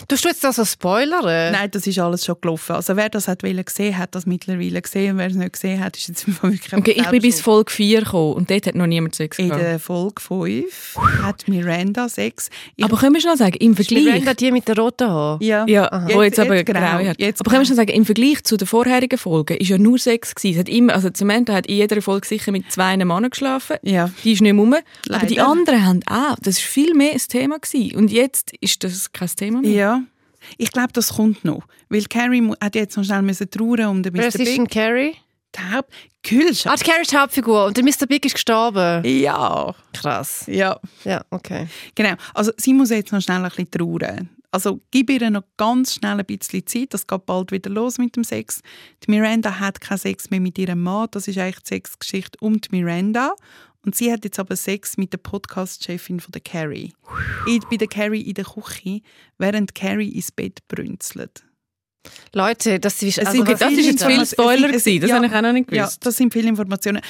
Tust 0.09 0.25
du 0.25 0.29
jetzt 0.29 0.45
da 0.45 0.53
so 0.53 0.64
spoilern? 0.64 1.53
Nein, 1.53 1.71
das 1.71 1.87
ist 1.87 1.99
alles 1.99 2.25
schon 2.25 2.37
gelaufen. 2.40 2.77
Also 2.77 2.97
wer 2.97 3.09
das 3.09 3.29
hat 3.29 3.42
wollen 3.42 3.64
gesehen, 3.64 3.97
hat 3.99 4.14
das 4.14 4.27
mittlerweile 4.27 4.81
gesehen. 4.81 5.12
Und 5.12 5.18
wer 5.18 5.27
es 5.29 5.35
nicht 5.35 5.53
gesehen 5.53 5.83
hat, 5.83 5.97
ist 5.97 6.09
jetzt 6.09 6.26
wirklich 6.43 6.72
Okay, 6.72 6.95
ich 6.97 7.09
bin 7.09 7.22
bis 7.22 7.41
Folge 7.41 7.72
4 7.72 8.01
gekommen 8.01 8.35
und 8.35 8.51
dort 8.51 8.66
hat 8.66 8.74
noch 8.74 8.87
niemand 8.87 9.14
Sex 9.14 9.39
In 9.39 9.49
gehabt. 9.49 9.62
der 9.62 9.78
Folge 9.78 10.20
5 10.20 10.97
hat 11.22 11.49
Miranda 11.49 12.09
Sex. 12.09 12.51
Ich, 12.76 12.85
Aber 12.85 12.97
können 12.97 13.14
wir 13.14 13.20
schnell 13.20 13.37
sagen, 13.37 13.57
im 13.59 13.74
Vergleich... 13.74 14.05
Miranda, 14.05 14.35
die 14.35 14.53
mit 14.53 14.68
den 14.68 14.76
roten 14.76 15.09
Haaren? 15.09 15.43
ja, 15.43 15.66
Ja, 15.68 16.09
wo 16.12 16.22
jetzt, 16.22 16.39
aber 16.39 16.62
genau. 16.62 16.80
grau 16.80 17.05
hat. 17.05 17.20
Jetzt 17.20 17.41
aber 17.41 17.51
können 17.51 17.62
wir 17.62 17.66
schon 17.66 17.76
sagen, 17.76 17.91
im 17.91 18.05
Vergleich 18.05 18.45
zu 18.45 18.57
den 18.57 18.66
vorherigen 18.66 19.18
Folgen 19.18 19.57
ist 19.57 19.68
ja 19.68 19.78
nur 19.78 19.99
Sex 19.99 20.35
gewesen. 20.35 20.55
Es 20.55 20.61
hat 20.61 20.68
immer, 20.68 20.95
also 20.95 21.09
Samantha 21.14 21.53
hat 21.55 21.66
in 21.66 21.76
jeder 21.76 22.01
Folge 22.03 22.26
sicher 22.26 22.53
mit 22.53 22.70
zwei 22.70 22.97
Männern 22.97 23.30
geschlafen. 23.30 23.76
Ja. 23.83 24.11
Die 24.24 24.33
ist 24.33 24.41
nicht 24.43 24.53
mehr 24.53 24.62
rum. 24.62 24.74
Aber 25.11 25.26
die 25.26 25.41
anderen 25.41 25.85
haben 25.85 26.01
auch. 26.07 26.37
Das 26.43 26.57
war 26.57 26.62
viel 26.62 26.95
mehr 26.95 27.12
ein 27.12 27.18
Thema 27.18 27.59
gewesen. 27.59 27.97
Und 27.97 28.11
jetzt 28.11 28.53
ist 28.61 28.83
das 28.85 29.12
kein 29.12 29.28
Thema 29.28 29.61
mehr. 29.61 29.72
Ja. 29.73 30.03
Ich 30.59 30.73
glaube, 30.73 30.93
das 30.93 31.14
kommt 31.14 31.45
noch. 31.45 31.62
Weil 31.89 32.05
Carrie 32.05 32.51
hat 32.61 32.75
jetzt 32.75 32.97
noch 32.97 33.05
schnell 33.05 33.23
müssen 33.23 33.49
trauern 33.51 33.87
um 33.87 34.03
den 34.03 34.12
Wer 34.14 34.23
Mr. 34.27 34.27
ist 34.29 34.39
denn. 34.39 34.66
Carrie? 34.66 35.14
Die 35.55 35.75
Haupt- 35.75 35.93
Kühlschrank. 36.25 36.75
Ah, 36.75 36.83
die 36.83 36.89
Carrie 36.91 37.03
ist 37.03 37.12
die 37.12 37.16
Hauptfigur 37.16 37.66
und 37.66 37.77
der 37.77 37.85
Mr. 37.85 38.07
Big 38.09 38.25
ist 38.25 38.35
gestorben. 38.35 39.05
Ja. 39.05 39.75
Krass. 39.93 40.45
Ja. 40.47 40.79
Ja, 41.05 41.23
okay. 41.31 41.66
Genau. 41.95 42.14
Also 42.35 42.53
sie 42.57 42.73
muss 42.73 42.91
jetzt 42.91 43.12
noch 43.12 43.20
schnell 43.20 43.39
ein 43.43 43.49
bisschen 43.51 43.70
trauern. 43.70 44.31
Also 44.51 44.81
gib 44.91 45.11
ihr 45.11 45.31
noch 45.31 45.45
ganz 45.57 45.95
schnell 45.95 46.18
ein 46.20 46.27
bisschen 46.27 46.66
Zeit. 46.66 46.89
Das 46.95 47.07
geht 47.07 47.25
bald 47.27 47.53
wieder 47.53 47.70
los 47.70 47.99
mit 47.99 48.14
dem 48.16 48.23
Sex. 48.25 48.61
Die 49.07 49.11
Miranda 49.11 49.59
hat 49.61 49.81
keinen 49.81 49.99
Sex 49.99 50.31
mehr 50.31 50.41
mit 50.41 50.59
ihrem 50.59 50.83
Mann. 50.83 51.09
Das 51.11 51.27
ist 51.27 51.39
eigentlich 51.39 51.61
die 51.61 51.68
Sexgeschichte 51.75 52.39
um 52.41 52.61
die 52.61 52.68
Miranda. 52.70 53.33
Und 53.85 53.95
sie 53.97 54.12
hat 54.12 54.24
jetzt 54.24 54.39
aber 54.39 54.55
Sex 54.57 54.97
mit 54.97 55.12
der 55.12 55.18
Podcast-Chefin 55.18 56.20
von 56.20 56.30
der 56.33 56.41
Carrie. 56.41 56.93
Ich 57.49 57.61
bei 57.68 57.76
der 57.76 57.89
Carrie 57.89 58.20
in 58.22 58.35
der 58.35 58.45
Küche, 58.45 59.01
während 59.39 59.74
Carrie 59.74 60.11
ins 60.11 60.30
Bett 60.30 60.61
brünzelt. 60.68 61.45
Leute, 62.35 62.80
das 62.80 63.01
ist... 63.03 63.20
Also, 63.20 63.45
das 63.45 63.61
ist 63.61 63.87
jetzt 63.87 64.05
viel 64.05 64.26
Spoiler 64.26 64.70
es- 64.70 64.87
es-. 64.87 65.01
Das 65.01 65.11
ja. 65.11 65.16
habe 65.16 65.26
ich 65.26 65.33
auch 65.33 65.41
noch 65.43 65.53
nicht 65.53 65.70
Ja, 65.72 65.85
gewusst. 65.85 66.05
das 66.05 66.16
sind 66.16 66.33
viele 66.33 66.49
Informationen. 66.49 67.01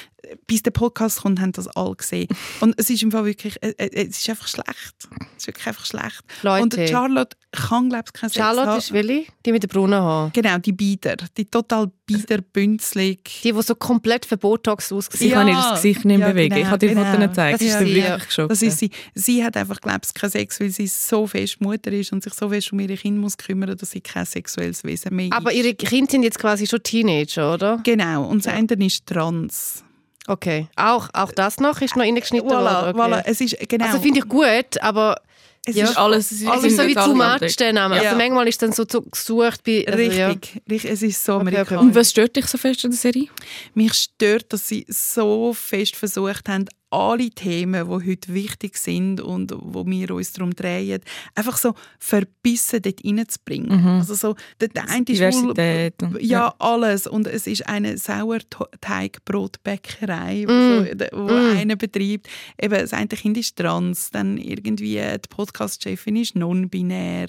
Bis 0.47 0.63
der 0.63 0.71
Podcast 0.71 1.23
kommt, 1.23 1.41
haben 1.41 1.53
das 1.53 1.67
alle 1.69 1.95
gesehen. 1.97 2.29
Und 2.61 2.75
es 2.79 2.91
ist 2.91 3.03
im 3.03 3.11
Fall 3.11 3.25
wirklich, 3.25 3.57
äh, 3.63 3.71
äh, 3.79 4.07
es 4.09 4.19
ist 4.19 4.29
einfach 4.31 4.49
schlecht. 4.49 4.95
Es 5.37 5.43
ist 5.43 5.47
wirklich 5.47 5.67
einfach 5.67 5.87
schlecht. 5.87 6.23
Leute. 6.43 6.63
Und 6.63 6.89
Charlotte 6.91 7.37
kann, 7.53 7.89
glaube 7.89 8.05
ich, 8.09 8.13
keinen 8.13 8.29
Sex 8.31 8.37
Charlotte 8.37 8.69
haben. 8.69 8.79
ist 8.79 8.93
Willi, 8.93 9.27
die 9.47 9.53
mit 9.53 9.63
den 9.63 9.69
braunen 9.69 10.01
Haaren. 10.01 10.33
Genau, 10.33 10.59
die 10.59 10.73
Bieder. 10.73 11.17
Die 11.37 11.47
total 11.47 11.91
bieder, 12.13 12.43
bünzlig. 12.43 13.41
Die, 13.43 13.53
die 13.53 13.63
so 13.63 13.75
komplett 13.75 14.25
verbotox 14.27 14.93
aussehen. 14.93 15.31
Ja. 15.31 15.37
kann 15.39 15.49
ihr 15.49 15.55
das 15.55 15.75
Gesicht 15.83 16.05
nicht 16.05 16.21
Ja, 16.21 16.29
bewegen. 16.29 16.55
genau, 16.55 16.61
ich 16.67 16.71
habe 16.71 16.79
dir 16.79 16.89
genau. 16.95 17.05
Fotos 17.05 17.21
gezeigt. 17.29 17.55
Das 17.55 17.61
Das 17.61 17.69
ist 17.69 17.79
sie, 17.79 17.85
wirklich 17.87 18.05
ja. 18.05 18.17
geschockt. 18.19 18.51
Das 18.51 18.63
ist 18.63 18.79
sie. 18.79 18.91
Sie 19.15 19.45
hat 19.45 19.57
einfach, 19.57 19.81
glaube 19.81 20.01
ich, 20.05 20.15
keinen 20.15 20.31
Sex, 20.31 20.61
weil 20.61 20.71
sie 20.71 20.87
so 20.87 21.27
fest 21.27 21.61
Mutter 21.61 21.93
ist 21.93 22.13
und 22.13 22.23
sich 22.23 22.35
so 22.35 22.49
fest 22.49 22.73
um 22.73 22.81
ihre 22.81 22.97
Kinder 22.97 23.21
muss 23.21 23.37
kümmern, 23.37 23.77
dass 23.77 23.91
sie 23.91 24.01
kein 24.01 24.25
sexuelles 24.27 24.85
Wesen 24.85 25.15
mehr 25.15 25.29
Aber 25.33 25.53
ist. 25.53 25.59
ihre 25.59 25.75
Kinder 25.75 26.11
sind 26.11 26.23
jetzt 26.23 26.39
quasi 26.39 26.67
schon 26.67 26.83
Teenager, 26.83 27.55
oder? 27.55 27.81
Genau. 27.85 28.25
Und 28.27 28.45
das 28.47 28.53
eine 28.53 28.67
ist 28.87 29.07
trans. 29.07 29.85
Okay. 30.29 30.69
Auch, 30.77 31.09
auch 31.15 31.33
das 31.33 31.59
noch 31.59 31.81
ist 31.81 31.97
noch 31.97 32.05
reingeschnitten 32.05 32.49
Voilà, 32.49 32.87
worden? 32.87 32.97
voilà. 33.01 33.19
Okay. 33.21 33.23
Es 33.31 33.41
ist, 33.41 33.57
genau. 33.69 33.87
Also 33.87 34.01
finde 34.01 34.21
ich 34.21 34.29
gut, 34.29 34.81
aber 34.81 35.17
es 35.65 35.77
ja. 35.77 35.85
ist 35.85 35.97
alles, 35.97 36.33
es 36.33 36.39
sind 36.41 36.65
ist 36.65 36.77
so 36.77 36.87
wie 36.87 36.97
alle 36.97 37.15
much 37.15 37.57
der 37.57 37.73
Name. 37.73 37.97
Ja. 37.97 38.03
Also 38.03 38.17
manchmal 38.17 38.49
ist 38.49 38.61
dann 38.63 38.73
so 38.73 38.85
zu- 38.85 39.03
gesucht 39.03 39.63
bei... 39.65 39.85
Also, 39.87 39.99
richtig, 39.99 40.19
ja. 40.19 40.29
richtig. 40.29 40.85
Es 40.91 41.03
ist 41.03 41.25
so 41.25 41.35
Okay, 41.35 41.43
okay. 41.43 41.51
amerikanisch. 41.51 41.83
Und 41.83 41.95
was 41.95 42.11
stört 42.11 42.35
dich 42.35 42.47
so 42.47 42.59
fest 42.59 42.85
an 42.85 42.91
der 42.91 42.99
Serie? 42.99 43.29
Mich 43.75 43.95
stört, 43.95 44.53
dass 44.53 44.67
sie 44.67 44.85
so 44.89 45.53
fest 45.53 45.95
versucht 45.95 46.49
haben, 46.49 46.67
alle 46.93 47.31
Themen, 47.31 47.87
die 47.89 48.11
heute 48.11 48.35
wichtig 48.35 48.77
sind 48.77 49.21
und 49.21 49.53
wo 49.57 49.87
wir 49.87 50.11
uns 50.13 50.33
darum 50.33 50.55
drehen, 50.55 51.01
einfach 51.35 51.57
so 51.57 51.75
verbissen 51.99 52.83
dort 52.83 53.01
reinzubringen. 53.05 53.87
Also 53.87 54.15
so, 54.15 54.37
der, 54.61 54.69
der 54.69 54.89
eine 54.91 55.05
ist 55.09 55.21
wohl, 55.43 55.55
und- 56.03 56.23
ja, 56.23 56.55
alles. 56.59 57.07
Und 57.07 57.27
es 57.27 57.47
ist 57.47 57.67
eine 57.69 57.97
Sauerteigbrotbäckerei, 57.99 60.45
Mm. 60.47 60.49
wo, 60.49 60.85
so, 60.85 60.89
wo 61.29 61.57
einer 61.59 61.77
betreibt. 61.77 62.29
Eben, 62.61 62.75
das 62.79 62.93
eine 62.93 63.09
Kind 63.09 63.37
ist 63.37 63.57
trans, 63.57 64.11
dann 64.11 64.37
irgendwie 64.39 64.95
die 65.01 65.29
Podcast-Chefin 65.29 66.17
ist 66.17 66.35
non-binär. 66.37 67.29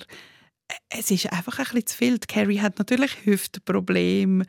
Es 0.89 1.11
ist 1.11 1.32
einfach 1.32 1.59
ein 1.59 1.66
bisschen 1.66 1.86
zu 1.88 1.97
viel. 1.97 2.18
Die 2.18 2.28
Carrie 2.28 2.59
hat 2.59 2.80
natürlich 2.80 3.11
Hüftprobleme. 3.26 4.45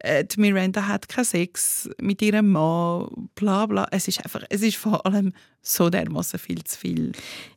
Äh, 0.00 0.24
Die 0.24 0.40
Miranda 0.40 0.86
hat 0.86 1.08
keinen 1.08 1.24
Sex 1.24 1.88
mit 2.00 2.22
ihrem 2.22 2.52
Mann, 2.52 3.28
bla 3.34 3.66
bla. 3.66 3.86
Es 3.90 4.08
ist 4.08 4.22
einfach, 4.24 4.42
es 4.48 4.62
ist 4.62 4.76
vor 4.76 5.04
allem 5.06 5.32
so 5.62 5.90
dermaßen 5.90 6.38
viel 6.38 6.62
zu 6.64 6.78
viel. 6.78 7.12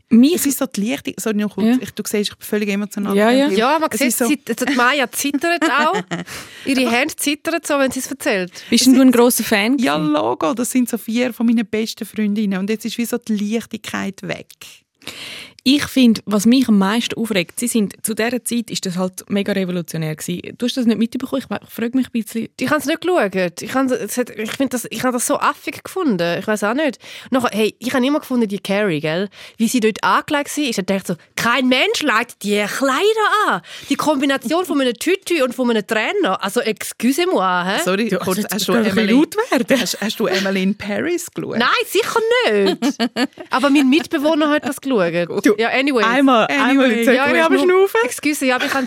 Mich 0.09 0.35
Es 0.35 0.45
ist 0.45 0.59
so 0.59 0.65
die 0.67 0.81
Lichtung, 0.81 1.13
sorry, 1.19 1.37
noch 1.37 1.55
kurz, 1.55 1.65
Ja. 1.65 1.77
ich, 1.81 1.91
du 1.91 2.03
siehst, 2.05 2.31
ich 2.31 2.37
bin 2.37 2.45
völlig 2.45 2.69
emotional. 2.69 3.15
Ja, 3.15 3.31
ja. 3.31 3.47
Ja, 3.49 3.79
man 3.79 3.89
Es 3.91 3.97
sieht, 3.97 4.07
ist 4.09 4.17
so- 4.19 4.27
sie, 4.27 4.39
also 4.47 4.65
die 4.65 4.75
Maya 4.75 5.09
zittert 5.11 5.63
auch. 5.71 5.95
Ihre 6.65 6.91
Hände 6.91 7.15
zittern 7.15 7.61
so, 7.65 7.79
wenn 7.79 7.89
sie 7.89 7.99
es 7.99 8.07
erzählt. 8.11 8.51
bist 8.69 8.85
denn 8.85 8.93
du 8.95 9.01
ein 9.01 9.11
grosser 9.11 9.43
Fan? 9.43 9.77
Ja? 9.79 9.95
Logo, 9.95 10.53
das 10.53 10.69
sind 10.69 10.87
so 10.89 10.97
vier 10.99 11.33
von 11.33 11.45
meinen 11.47 11.65
besten 11.65 12.05
Freundinnen. 12.05 12.59
Und 12.59 12.69
jetzt 12.69 12.85
ist 12.85 12.97
wie 12.99 13.05
so 13.05 13.17
die 13.17 13.35
Leichtigkeit 13.37 14.21
weg. 14.21 14.47
Ich 15.65 15.85
finde, 15.85 16.19
was 16.25 16.45
mich 16.45 16.67
am 16.67 16.77
meisten 16.77 17.15
aufregt, 17.17 17.57
sie 17.57 17.67
sind, 17.67 17.93
zu 18.05 18.13
dieser 18.13 18.43
Zeit 18.43 18.69
ist 18.69 18.85
das 18.85 18.97
halt 18.97 19.23
mega 19.29 19.53
revolutionär 19.53 20.13
gewesen. 20.13 20.41
Du 20.57 20.65
hast 20.65 20.75
das 20.75 20.85
nicht 20.85 20.97
mitbekommen? 20.97 21.41
Ich, 21.41 21.57
ich 21.63 21.73
frage 21.73 21.95
mich 21.95 22.07
ein 22.07 22.11
bisschen. 22.11 22.49
Ich 22.59 22.69
habe 22.69 22.81
es 22.81 22.85
nicht 22.85 22.99
geschaut. 22.99 23.61
Ich 23.61 23.73
habe 23.73 23.95
ich 23.95 24.51
finde 24.51 24.69
das, 24.71 24.85
ich 24.89 25.03
habe 25.03 25.13
das 25.13 25.25
so 25.25 25.37
affig 25.39 25.81
gefunden. 25.81 26.39
Ich 26.39 26.47
weiß 26.47 26.65
auch 26.65 26.73
nicht. 26.73 26.99
Nachher, 27.31 27.57
hey, 27.57 27.75
ich 27.79 27.93
habe 27.93 28.05
immer 28.05 28.19
gefunden, 28.19 28.49
die 28.49 28.59
Carrie, 28.59 28.99
gell? 28.99 29.29
wie 29.55 29.69
sie 29.69 29.79
dort 29.79 30.03
angelegt 30.03 30.57
war. 30.57 30.63
Ich 30.65 30.75
dachte 30.75 31.13
so, 31.13 31.15
kein 31.37 31.69
Mensch 31.69 32.01
leitet 32.01 32.43
die 32.43 32.61
Kleider 32.67 33.27
an. 33.47 33.61
Die 33.89 33.95
Kombination 33.95 34.65
von 34.65 34.81
einem 34.81 34.95
Tütü 34.95 35.43
und 35.43 35.55
von 35.55 35.69
einem 35.69 35.87
Trainer. 35.87 36.43
Also, 36.43 36.59
excusez-moi. 36.59 37.63
Hä? 37.65 37.81
Sorry, 37.85 38.09
Du, 38.09 38.17
kurz, 38.17 38.39
jetzt 38.39 38.53
hast, 38.53 38.67
du 38.67 38.73
Emily, 38.73 39.13
laut 39.13 39.35
werden. 39.49 39.79
hast, 39.79 39.97
hast 40.01 40.19
du 40.19 40.25
Emily 40.25 40.63
in 40.63 40.75
Paris 40.75 41.31
geschaut? 41.33 41.57
Nein, 41.57 41.69
sicher 41.87 42.19
nicht. 42.51 42.97
Aber 43.49 43.69
mein 43.69 43.89
Mitbewohner 43.89 44.49
hat 44.49 44.65
das 44.67 44.81
geschaut. 44.81 45.52
Ja, 45.57 45.69
anyway. 45.69 46.03
Einmal, 46.03 46.47
einmal 46.47 46.69
Anyway, 46.85 46.99
erzähl, 46.99 47.15
ja, 47.15 47.27
du 47.29 47.35
ich 47.35 47.41
habe 47.41 47.59
schnaufen. 47.59 47.99
Excuse, 48.03 48.45
ja, 48.45 48.55
aber 48.55 48.65
ich 48.65 48.73
habe, 48.73 48.85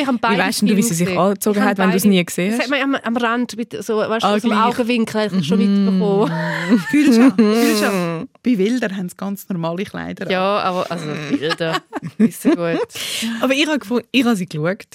ich 0.00 0.06
habe 0.06 0.18
beide 0.20 0.38
weißt 0.42 0.62
denn 0.62 0.68
du, 0.68 0.76
wie 0.76 0.82
sie 0.82 0.94
sich 0.94 1.18
angezogen 1.18 1.64
hat, 1.64 1.78
wenn 1.78 1.90
du 1.90 1.96
es 1.96 2.04
nie 2.04 2.24
gesehen 2.24 2.50
Das 2.52 2.60
hast? 2.60 2.70
hat 2.72 2.78
man 2.82 2.94
am, 2.96 3.00
am 3.02 3.16
Rand, 3.16 3.56
mit 3.56 3.72
so, 3.84 3.96
weißt 3.98 4.22
du, 4.24 4.28
Ah, 4.28 4.34
im 4.34 4.40
gleich. 4.40 4.58
Augenwinkel 4.64 5.20
einfach 5.20 5.44
schon 5.44 5.58
mitbekommen. 5.58 6.32
Kühlschrank, 6.90 7.36
Kühlschrank. 7.36 8.28
Bei 8.42 8.58
Wilder 8.58 8.96
haben 8.96 9.08
sie 9.08 9.16
ganz 9.16 9.48
normale 9.48 9.84
Kleider. 9.84 10.26
an. 10.26 10.32
Ja, 10.32 10.58
aber 10.60 10.90
also 10.90 11.06
Bilder, 11.30 11.76
ist 12.18 12.42
so 12.42 12.50
gut. 12.50 12.78
Aber 13.40 13.52
ich 13.52 13.66
habe, 13.66 13.78
gefunden, 13.78 14.06
ich 14.10 14.24
habe 14.24 14.36
sie 14.36 14.46
geschaut. 14.46 14.86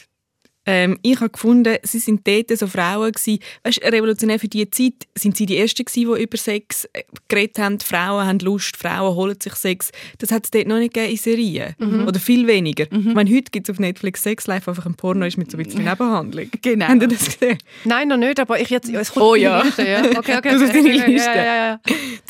Ähm, 0.67 0.99
ich 1.01 1.15
habe 1.19 1.29
gefunden, 1.29 1.77
sie 1.83 1.99
sind 1.99 2.27
dort 2.27 2.55
so 2.57 2.67
Frauen 2.67 3.11
gewesen. 3.13 3.39
Weißt, 3.63 3.81
revolutionär 3.83 4.37
für 4.39 4.47
diese 4.47 4.69
Zeit 4.69 4.93
sind 5.17 5.37
sie 5.37 5.45
die 5.45 5.57
Ersten 5.57 5.85
gewesen, 5.85 6.13
die 6.15 6.21
über 6.23 6.37
Sex 6.37 6.85
äh, 6.93 7.03
geredet 7.27 7.57
haben. 7.59 7.79
Frauen 7.79 8.25
haben 8.27 8.39
Lust, 8.39 8.75
Frauen 8.77 9.15
holen 9.15 9.37
sich 9.41 9.53
Sex. 9.55 9.91
Das 10.19 10.31
hat 10.31 10.43
es 10.45 10.51
dort 10.51 10.67
noch 10.67 10.77
nicht 10.77 10.93
gegeben 10.93 11.11
in 11.11 11.17
Serien. 11.17 11.75
Oder 12.05 12.19
viel 12.19 12.45
weniger. 12.47 12.85
Ich 12.91 13.13
meine, 13.13 13.29
heute 13.33 13.49
gibt 13.51 13.67
es 13.69 13.73
auf 13.73 13.79
Netflix 13.79 14.23
Sex 14.23 14.45
Live 14.47 14.67
einfach 14.67 14.85
ein 14.85 14.95
Porno 14.95 15.25
ist 15.25 15.37
mit 15.37 15.49
so 15.49 15.57
ein 15.57 15.63
bisschen 15.63 15.83
Nebenhandlung. 15.83 16.49
Genau. 16.61 16.87
Habt 16.87 17.01
ihr 17.01 17.07
das 17.07 17.25
gesehen? 17.25 17.57
Nein, 17.85 18.07
noch 18.09 18.17
nicht, 18.17 18.39
aber 18.39 18.59
ich 18.59 18.69
jetzt, 18.69 18.89
es 18.89 19.11
kommt 19.13 19.25
Oh 19.25 19.35
ja. 19.35 19.61
Liste, 19.61 19.87
ja. 19.87 20.03
Okay, 20.17 20.35
okay, 20.37 20.41
Das 20.51 20.61
ist 20.61 20.73
deine 20.75 20.89
Liste. 21.07 21.29
Ja, 21.29 21.35
ja, 21.45 21.55
ja. 21.67 21.79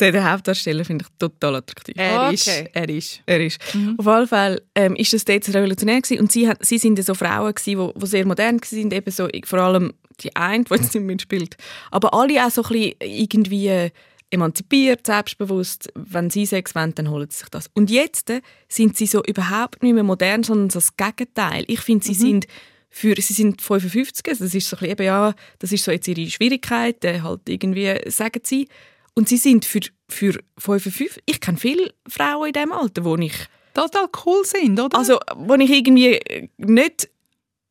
Den 0.00 0.30
Hauptdarsteller 0.30 0.84
finde 0.84 1.04
ich 1.04 1.18
total 1.18 1.56
attraktiv. 1.56 1.94
Er 1.98 2.26
Okay. 2.28 2.34
ist, 2.34 2.48
er 2.72 2.88
ist. 2.88 3.20
Er 3.26 3.44
ist. 3.44 3.60
Auf 3.96 4.06
jeden 4.06 4.26
Fall 4.28 4.62
ähm, 4.74 4.94
ist 4.96 5.12
das 5.12 5.24
dort 5.24 5.48
revolutionär 5.48 6.00
gewesen. 6.00 6.20
und 6.20 6.30
sie, 6.30 6.48
hat, 6.48 6.64
sie 6.64 6.78
sind 6.78 6.98
ja 6.98 7.04
so 7.04 7.14
Frauen 7.14 7.52
gewesen, 7.52 7.92
wo 7.94 8.06
sehr 8.06 8.24
modern 8.28 8.60
waren, 8.60 8.90
eben 8.90 9.10
so, 9.10 9.28
vor 9.44 9.58
allem 9.58 9.94
die 10.20 10.34
eine, 10.34 10.64
die 10.64 10.74
jetzt 10.74 10.94
nicht 10.94 11.04
mitspielt, 11.04 11.56
aber 11.90 12.14
alle 12.14 12.44
auch 12.44 12.50
so 12.50 12.62
ein 12.62 12.68
bisschen 12.68 12.94
irgendwie 13.00 13.68
äh, 13.68 13.90
emanzipiert, 14.30 15.06
selbstbewusst, 15.06 15.90
wenn 15.94 16.30
sie 16.30 16.46
Sex 16.46 16.74
wollen, 16.74 16.94
dann 16.94 17.10
holen 17.10 17.28
sie 17.30 17.38
sich 17.38 17.48
das. 17.48 17.70
Und 17.74 17.90
jetzt 17.90 18.30
äh, 18.30 18.42
sind 18.68 18.96
sie 18.96 19.06
so 19.06 19.22
überhaupt 19.24 19.82
nicht 19.82 19.94
mehr 19.94 20.02
modern, 20.02 20.42
sondern 20.42 20.70
so 20.70 20.78
das 20.78 20.96
Gegenteil. 20.96 21.64
Ich 21.66 21.80
finde, 21.80 22.04
sie 22.04 22.14
sind 22.14 22.46
für, 22.90 23.14
sie 23.20 23.32
sind 23.32 23.60
55, 23.62 24.26
also 24.28 24.44
das 24.44 24.54
ist 24.54 24.68
so 24.68 24.76
ein 24.76 24.80
bisschen, 24.80 24.92
eben, 24.92 25.06
ja, 25.06 25.34
das 25.58 25.72
ist 25.72 25.84
so 25.84 25.90
jetzt 25.90 26.08
ihre 26.08 26.28
Schwierigkeit, 26.30 27.04
äh, 27.04 27.20
halt 27.20 27.48
irgendwie, 27.48 27.94
sagen 28.10 28.40
sie. 28.44 28.68
Und 29.14 29.28
sie 29.28 29.36
sind 29.36 29.64
für, 29.64 29.80
für 30.08 30.38
55, 30.58 31.22
ich 31.26 31.40
kenne 31.40 31.58
viele 31.58 31.92
Frauen 32.08 32.48
in 32.48 32.52
diesem 32.52 32.72
Alter, 32.72 33.04
wo 33.04 33.16
ich, 33.16 33.34
Total 33.74 34.08
cool 34.26 34.44
sind, 34.44 34.80
oder? 34.80 34.98
also, 34.98 35.20
wo 35.36 35.54
ich 35.54 35.70
irgendwie 35.70 36.48
nicht 36.56 37.08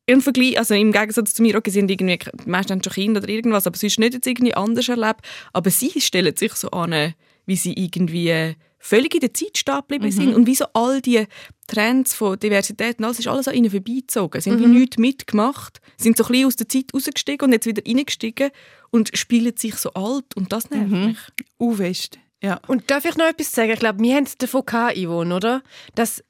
im 0.08 0.22
Vergleich, 0.22 0.58
also 0.58 0.74
im 0.74 0.92
Gegensatz 0.92 1.34
zu 1.34 1.44
mir, 1.44 1.56
okay, 1.56 1.70
sie 1.70 1.80
sind 1.80 1.92
irgendwie, 1.92 2.18
die 2.18 2.50
meisten 2.50 2.72
haben 2.72 2.84
schon 2.84 2.94
Kinder 2.94 3.22
oder 3.22 3.30
irgendwas, 3.30 3.68
aber 3.68 3.78
sonst 3.78 4.00
nicht 4.00 4.14
jetzt 4.14 4.26
irgendwie 4.26 4.56
anders 4.56 4.88
erlebt. 4.90 5.22
Aber 5.54 5.70
sie 5.70 6.02
stellen 6.02 6.36
sich 6.36 6.54
so 6.54 6.72
an, 6.72 7.14
wie 7.46 7.56
sie 7.56 7.74
irgendwie 7.74 8.56
völlig 8.80 9.14
in 9.16 9.20
der 9.20 9.34
Zeit 9.34 9.58
stehen 9.58 9.76
geblieben 9.76 10.12
sind 10.12 10.34
und 10.34 10.48
wie 10.48 10.56
so 10.56 10.66
all 10.74 11.02
die 11.02 11.26
Trends 11.68 12.14
von 12.14 12.40
Diversität 12.40 13.00
und 13.00 13.06
alles 13.06 13.20
ist 13.20 13.28
alles 13.28 13.50
an 13.50 13.56
ihnen 13.56 13.70
vorbeigezogen. 13.70 14.40
Sie 14.40 14.52
haben 14.52 14.62
wie 14.62 14.68
nichts 14.68 14.98
mitgemacht, 14.98 15.82
sind 15.98 16.16
so 16.16 16.24
ein 16.24 16.32
bisschen 16.32 16.48
aus 16.48 16.56
der 16.56 16.70
Zeit 16.70 16.86
rausgestiegen 16.94 17.46
und 17.46 17.52
jetzt 17.52 17.66
wieder 17.66 17.84
reingestiegen 17.86 18.52
und 18.92 19.18
spielen 19.18 19.58
sich 19.58 19.76
so 19.76 19.92
alt 19.94 20.36
und 20.36 20.54
das 20.54 20.70
nervt 20.70 20.92
mich. 20.92 21.18
U 21.60 21.74
fest. 21.74 22.18
Ja. 22.44 22.60
Und 22.68 22.92
darf 22.92 23.04
ich 23.06 23.18
noch 23.18 23.26
etwas 23.26 23.52
sagen? 23.52 23.72
Ich 23.72 23.80
glaube, 23.80 24.00
wir 24.00 24.16
haben 24.16 24.26
es 24.26 24.38
davon 24.38 24.64
gehabt, 24.66 24.96
Yvonne, 24.98 25.34
oder? 25.36 25.64
Dass, 25.96 26.24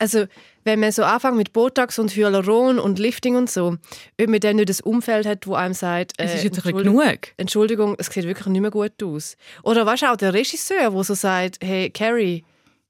also, 0.00 0.24
wenn 0.64 0.80
man 0.80 0.90
so 0.90 1.04
anfängt 1.04 1.36
mit 1.36 1.52
Botox 1.52 1.98
und 2.00 2.10
Hyaluron 2.16 2.80
und 2.80 2.98
Lifting 2.98 3.36
und 3.36 3.48
so, 3.48 3.76
ob 4.20 4.28
man 4.28 4.40
dann 4.40 4.56
nicht 4.56 4.68
das 4.68 4.80
Umfeld 4.80 5.26
hat, 5.26 5.46
wo 5.46 5.54
einem 5.54 5.74
sagt, 5.74 6.12
Es 6.16 6.32
äh, 6.32 6.34
ist 6.36 6.44
jetzt 6.44 6.58
ein 6.58 6.62
bisschen 6.62 6.78
Entschuldigung- 6.78 7.04
genug. 7.04 7.18
Entschuldigung, 7.36 7.94
es 7.98 8.06
sieht 8.06 8.24
wirklich 8.24 8.46
nicht 8.48 8.62
mehr 8.62 8.70
gut 8.72 9.00
aus. 9.02 9.36
Oder 9.62 9.86
weißt 9.86 10.02
du 10.02 10.06
auch 10.12 10.16
der 10.16 10.34
Regisseur, 10.34 10.90
der 10.90 11.04
so 11.04 11.14
sagt, 11.14 11.58
hey, 11.62 11.88
Carrie, 11.90 12.44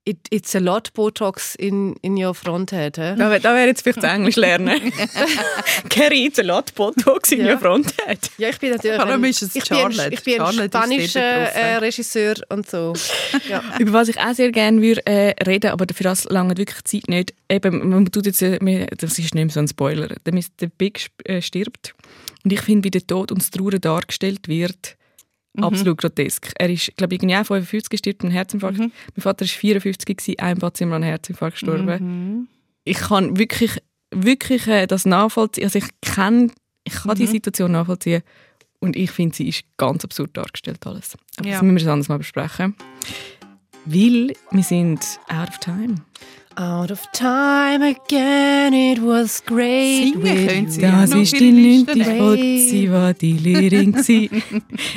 it, 0.07 0.19
it's 0.31 0.55
a 0.55 0.59
lot 0.59 0.93
Botox 0.95 1.55
in, 1.57 1.95
in 2.03 2.17
your 2.23 2.35
front 2.35 2.71
head. 2.73 2.97
hä? 2.97 3.15
Da, 3.17 3.31
wär- 3.31 3.41
da 3.41 3.55
wäre 3.55 3.67
jetzt 3.69 3.83
vielleicht 3.83 4.03
das 4.03 4.13
Englisch 4.13 4.37
lernen. 4.37 4.93
Carry 5.91 6.27
it's 6.27 6.39
a 6.39 6.43
lot 6.43 6.75
Botox 6.75 7.33
in 7.33 7.41
Ja. 7.45 7.53
your 7.55 7.59
fronthead. 7.59 8.31
Ja, 8.39 8.49
ich 8.51 8.59
bin 8.59 8.71
natürlich 8.71 8.97
Vor 8.97 9.07
allem 9.07 9.25
ein, 9.25 9.31
ist 9.31 9.43
es 9.43 9.55
ich 9.57 9.65
bin 9.65 9.79
ein, 9.79 9.93
Charlotte. 9.93 10.15
ich 10.15 10.23
bin 10.23 10.35
ein 10.35 10.41
Charlotte 10.41 10.79
spanischer 10.79 11.21
äh, 11.21 11.77
Regisseur 11.77 12.35
und 12.49 12.69
so. 12.69 12.93
Ja. 13.49 13.63
Über 13.79 13.93
was 13.93 14.09
ich 14.09 14.19
auch 14.19 14.35
sehr 14.35 14.51
gerne 14.53 14.81
würde, 14.83 15.07
äh, 15.07 15.35
reden 15.45 15.71
aber 15.71 15.87
für 15.95 16.05
das 16.05 16.25
lange 16.25 16.57
wirklich 16.57 16.85
Zeit 16.85 17.09
nicht. 17.09 17.35
Eben, 17.49 17.89
man 17.89 18.11
tut 18.11 18.27
jetzt, 18.27 18.43
äh, 18.43 18.59
mir- 18.61 18.87
das 18.99 19.13
ist 19.19 19.35
nicht 19.35 19.35
mehr 19.35 19.49
so 19.51 19.61
ein 19.61 19.69
Spoiler. 19.69 20.09
Der, 20.27 20.35
Mr. 20.35 20.69
Big 20.79 21.07
äh, 21.25 21.41
stirbt. 21.41 21.95
Und 22.45 22.53
ich 22.53 22.61
finde, 22.61 22.85
wie 22.85 22.91
der 22.91 23.07
Tod 23.07 23.33
und 23.33 23.41
das 23.41 23.51
Trauern 23.51 23.81
dargestellt 23.81 24.49
wird, 24.49 24.97
absolut 25.61 25.99
grotesk. 25.99 26.53
Er 26.57 26.71
ist, 26.71 26.97
glaube 26.97 27.15
ich, 27.15 27.21
irgendwie 27.23 27.37
auch 27.37 27.47
55 27.47 27.91
gestorben, 27.91 28.29
ein 28.29 28.31
Herzinfarkt. 28.33 28.79
Mein 28.79 28.91
Vater 29.19 29.45
war 29.45 29.49
54, 29.49 30.17
gewesen, 30.17 30.39
ein 30.41 30.59
Patient 30.59 30.91
an 30.93 30.97
einem 31.03 31.11
Herzinfarkt 31.11 31.55
gestorben. 31.61 32.49
Ich 32.85 32.99
kann 32.99 33.39
wirklich, 33.39 33.79
wirklich 34.11 34.67
äh, 34.67 34.87
das 34.87 35.05
nachvollziehen. 35.07 35.65
Also 35.65 35.79
ich 35.79 35.87
kenne, 36.03 36.51
ich 36.85 36.93
kann 36.95 37.15
die 37.17 37.27
Situation 37.27 37.73
nachvollziehen. 37.73 38.23
Und 38.81 38.97
ich 38.97 39.11
finde, 39.13 39.35
sie 39.35 39.49
ist 39.49 39.65
ganz 39.79 40.05
absurd 40.05 40.37
dargestellt 40.37 40.87
alles. 40.87 41.17
Aber 41.39 41.47
Ja. 41.49 41.55
das 41.55 41.63
müssen 41.63 41.77
wir 41.77 41.85
das 41.85 41.93
anders 41.93 42.09
mal 42.09 42.19
besprechen. 42.19 42.75
Weil 43.87 44.33
wir 44.51 44.63
sind 44.63 45.01
out 45.29 45.49
of 45.49 45.59
time. 45.59 45.95
Out 46.57 46.93
of 46.93 47.01
time 47.13 47.83
again, 47.83 48.73
it 48.73 49.01
was 49.03 49.45
great. 49.45 50.13
Singen 50.13 50.23
with 50.23 50.47
können 50.47 50.65
you. 50.67 50.71
Sie. 50.71 50.81
Das 50.83 51.11
noch 51.11 51.19
ist 51.19 51.41
die 51.41 51.51
neunte 51.51 52.05
Folge, 52.05 52.43
sie 52.43 52.93
war 52.93 53.13
die 53.13 53.33
Lehrerin. 53.33 53.93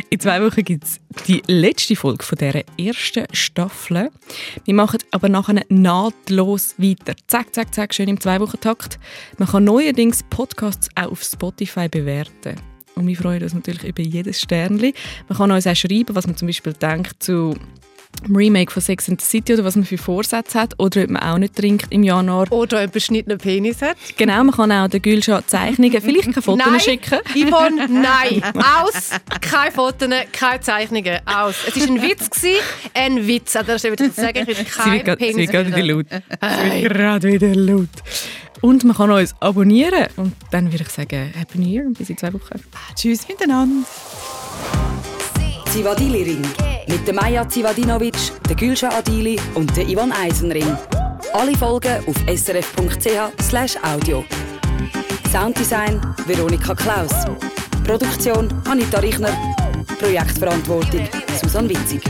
In 0.10 0.20
zwei 0.20 0.40
Wochen 0.44 0.64
gibt 0.64 0.84
es 0.84 1.00
die 1.28 1.42
letzte 1.48 1.96
Folge 1.96 2.24
von 2.24 2.38
dieser 2.38 2.62
ersten 2.78 3.26
Staffel. 3.34 4.12
Wir 4.66 4.74
machen 4.76 5.00
aber 5.10 5.30
nachher 5.30 5.64
nahtlos 5.70 6.76
weiter. 6.78 7.16
Zack, 7.26 7.56
zack, 7.56 7.74
zack, 7.74 7.96
schön 7.96 8.10
im 8.10 8.20
Zwei-Wochen-Takt. 8.20 9.00
Man 9.40 9.48
kann 9.48 9.64
neuerdings 9.64 10.22
Podcasts 10.30 10.90
auch 10.94 11.12
auf 11.12 11.24
Spotify 11.24 11.90
bewerten. 11.90 12.56
Und 12.94 13.08
wir 13.08 13.16
freuen 13.16 13.42
uns 13.42 13.56
natürlich 13.56 13.84
über 13.84 14.04
jedes 14.04 14.42
Sternli. 14.42 14.94
Man 15.28 15.38
kann 15.38 15.52
uns 15.52 15.66
auch 15.66 15.76
schreiben, 15.76 16.16
was 16.16 16.28
man 16.28 16.38
zum 16.38 16.48
Beispiel 16.48 16.74
denkt 16.74 17.24
zu 17.24 17.56
Remake 18.34 18.72
von 18.72 18.82
Sex 18.82 19.10
and 19.10 19.22
the 19.22 19.28
City 19.28 19.54
oder 19.54 19.64
was 19.64 19.76
man 19.76 19.86
für 19.86 19.98
Vorsätze 19.98 20.60
hat 20.60 20.74
oder 20.80 21.04
ob 21.04 21.10
man 21.10 21.22
auch 21.24 21.38
nicht 21.38 21.56
trinkt 21.56 21.88
im 21.92 22.04
Januar. 22.04 22.52
Oder 22.52 22.80
einen 22.80 22.92
beschnittenen 22.92 23.38
Penis 23.38 23.82
hat. 23.82 23.96
Genau, 24.18 24.44
man 24.44 24.52
kann 24.56 24.72
auch 24.72 24.88
den 24.88 25.02
Gülschat 25.02 25.50
Zeichnungen, 25.50 26.02
vielleicht 26.02 26.24
keine 26.34 26.42
Fotos 26.42 26.66
Nein. 26.68 26.80
schicken. 26.80 27.20
Yvonne, 27.34 27.88
nein. 27.90 28.42
Aus. 28.56 29.12
Keine 29.42 29.72
Fotos, 29.72 30.10
keine 30.32 30.62
Zeichnungen. 30.62 31.20
Aus. 31.26 31.56
Es 31.68 31.76
war 31.80 31.88
ein 31.96 32.02
Witz. 32.02 32.30
Gewesen. 32.30 32.58
Ein 32.94 33.28
Witz. 33.28 33.56
Also, 33.56 33.72
das 33.74 33.84
ist 33.84 34.16
sagen, 34.16 34.40
ich 34.40 34.48
will 34.48 34.56
Sie 34.56 34.66
wird 34.66 34.70
kein 34.76 35.04
grad- 35.04 35.20
sie 35.20 35.26
Penis. 35.26 35.38
wird 35.38 35.52
gerade 35.52 35.68
wieder 35.70 35.78
wieder. 35.78 35.94
laut. 35.96 36.06
Sie 36.10 36.82
wird 36.82 36.94
gerade 36.94 37.28
wieder 37.34 37.56
laut. 37.56 37.90
Und 38.62 38.84
man 38.86 38.96
kann 38.98 39.12
uns 39.12 39.36
abonnieren. 39.40 40.08
Und 40.16 40.34
dann 40.52 40.72
würde 40.72 40.84
ich 40.84 40.90
sagen, 40.90 41.32
Happy 41.36 41.60
New 41.60 41.68
Year 41.70 41.86
und 41.86 41.98
bis 41.98 42.10
in 42.10 42.18
zwei 42.18 42.34
Wochen. 42.34 42.60
Tschüss 42.96 43.28
miteinander. 43.28 43.86
Zivadili 45.72 46.24
Ring. 46.24 46.46
Mit 46.88 47.06
der 47.06 47.14
Maja 47.14 47.48
Zivadinovic, 47.48 48.16
der 48.48 48.56
Gülscha 48.56 48.90
Adili 48.90 49.40
und 49.56 49.76
der 49.76 49.88
Ivan 49.88 50.12
Eisenring. 50.12 50.78
Alle 51.34 51.56
Folgen 51.58 52.04
auf 52.08 52.16
srf.ch 52.28 53.84
audio. 53.84 54.24
Sounddesign 55.32 56.02
Veronika 56.26 56.74
Klaus. 56.74 57.12
Produktion 57.86 58.50
Anita 58.70 59.00
Richner. 59.00 59.36
Projektverantwortung 60.00 61.08
Susanne 61.42 61.70
Witzig. 61.70 62.02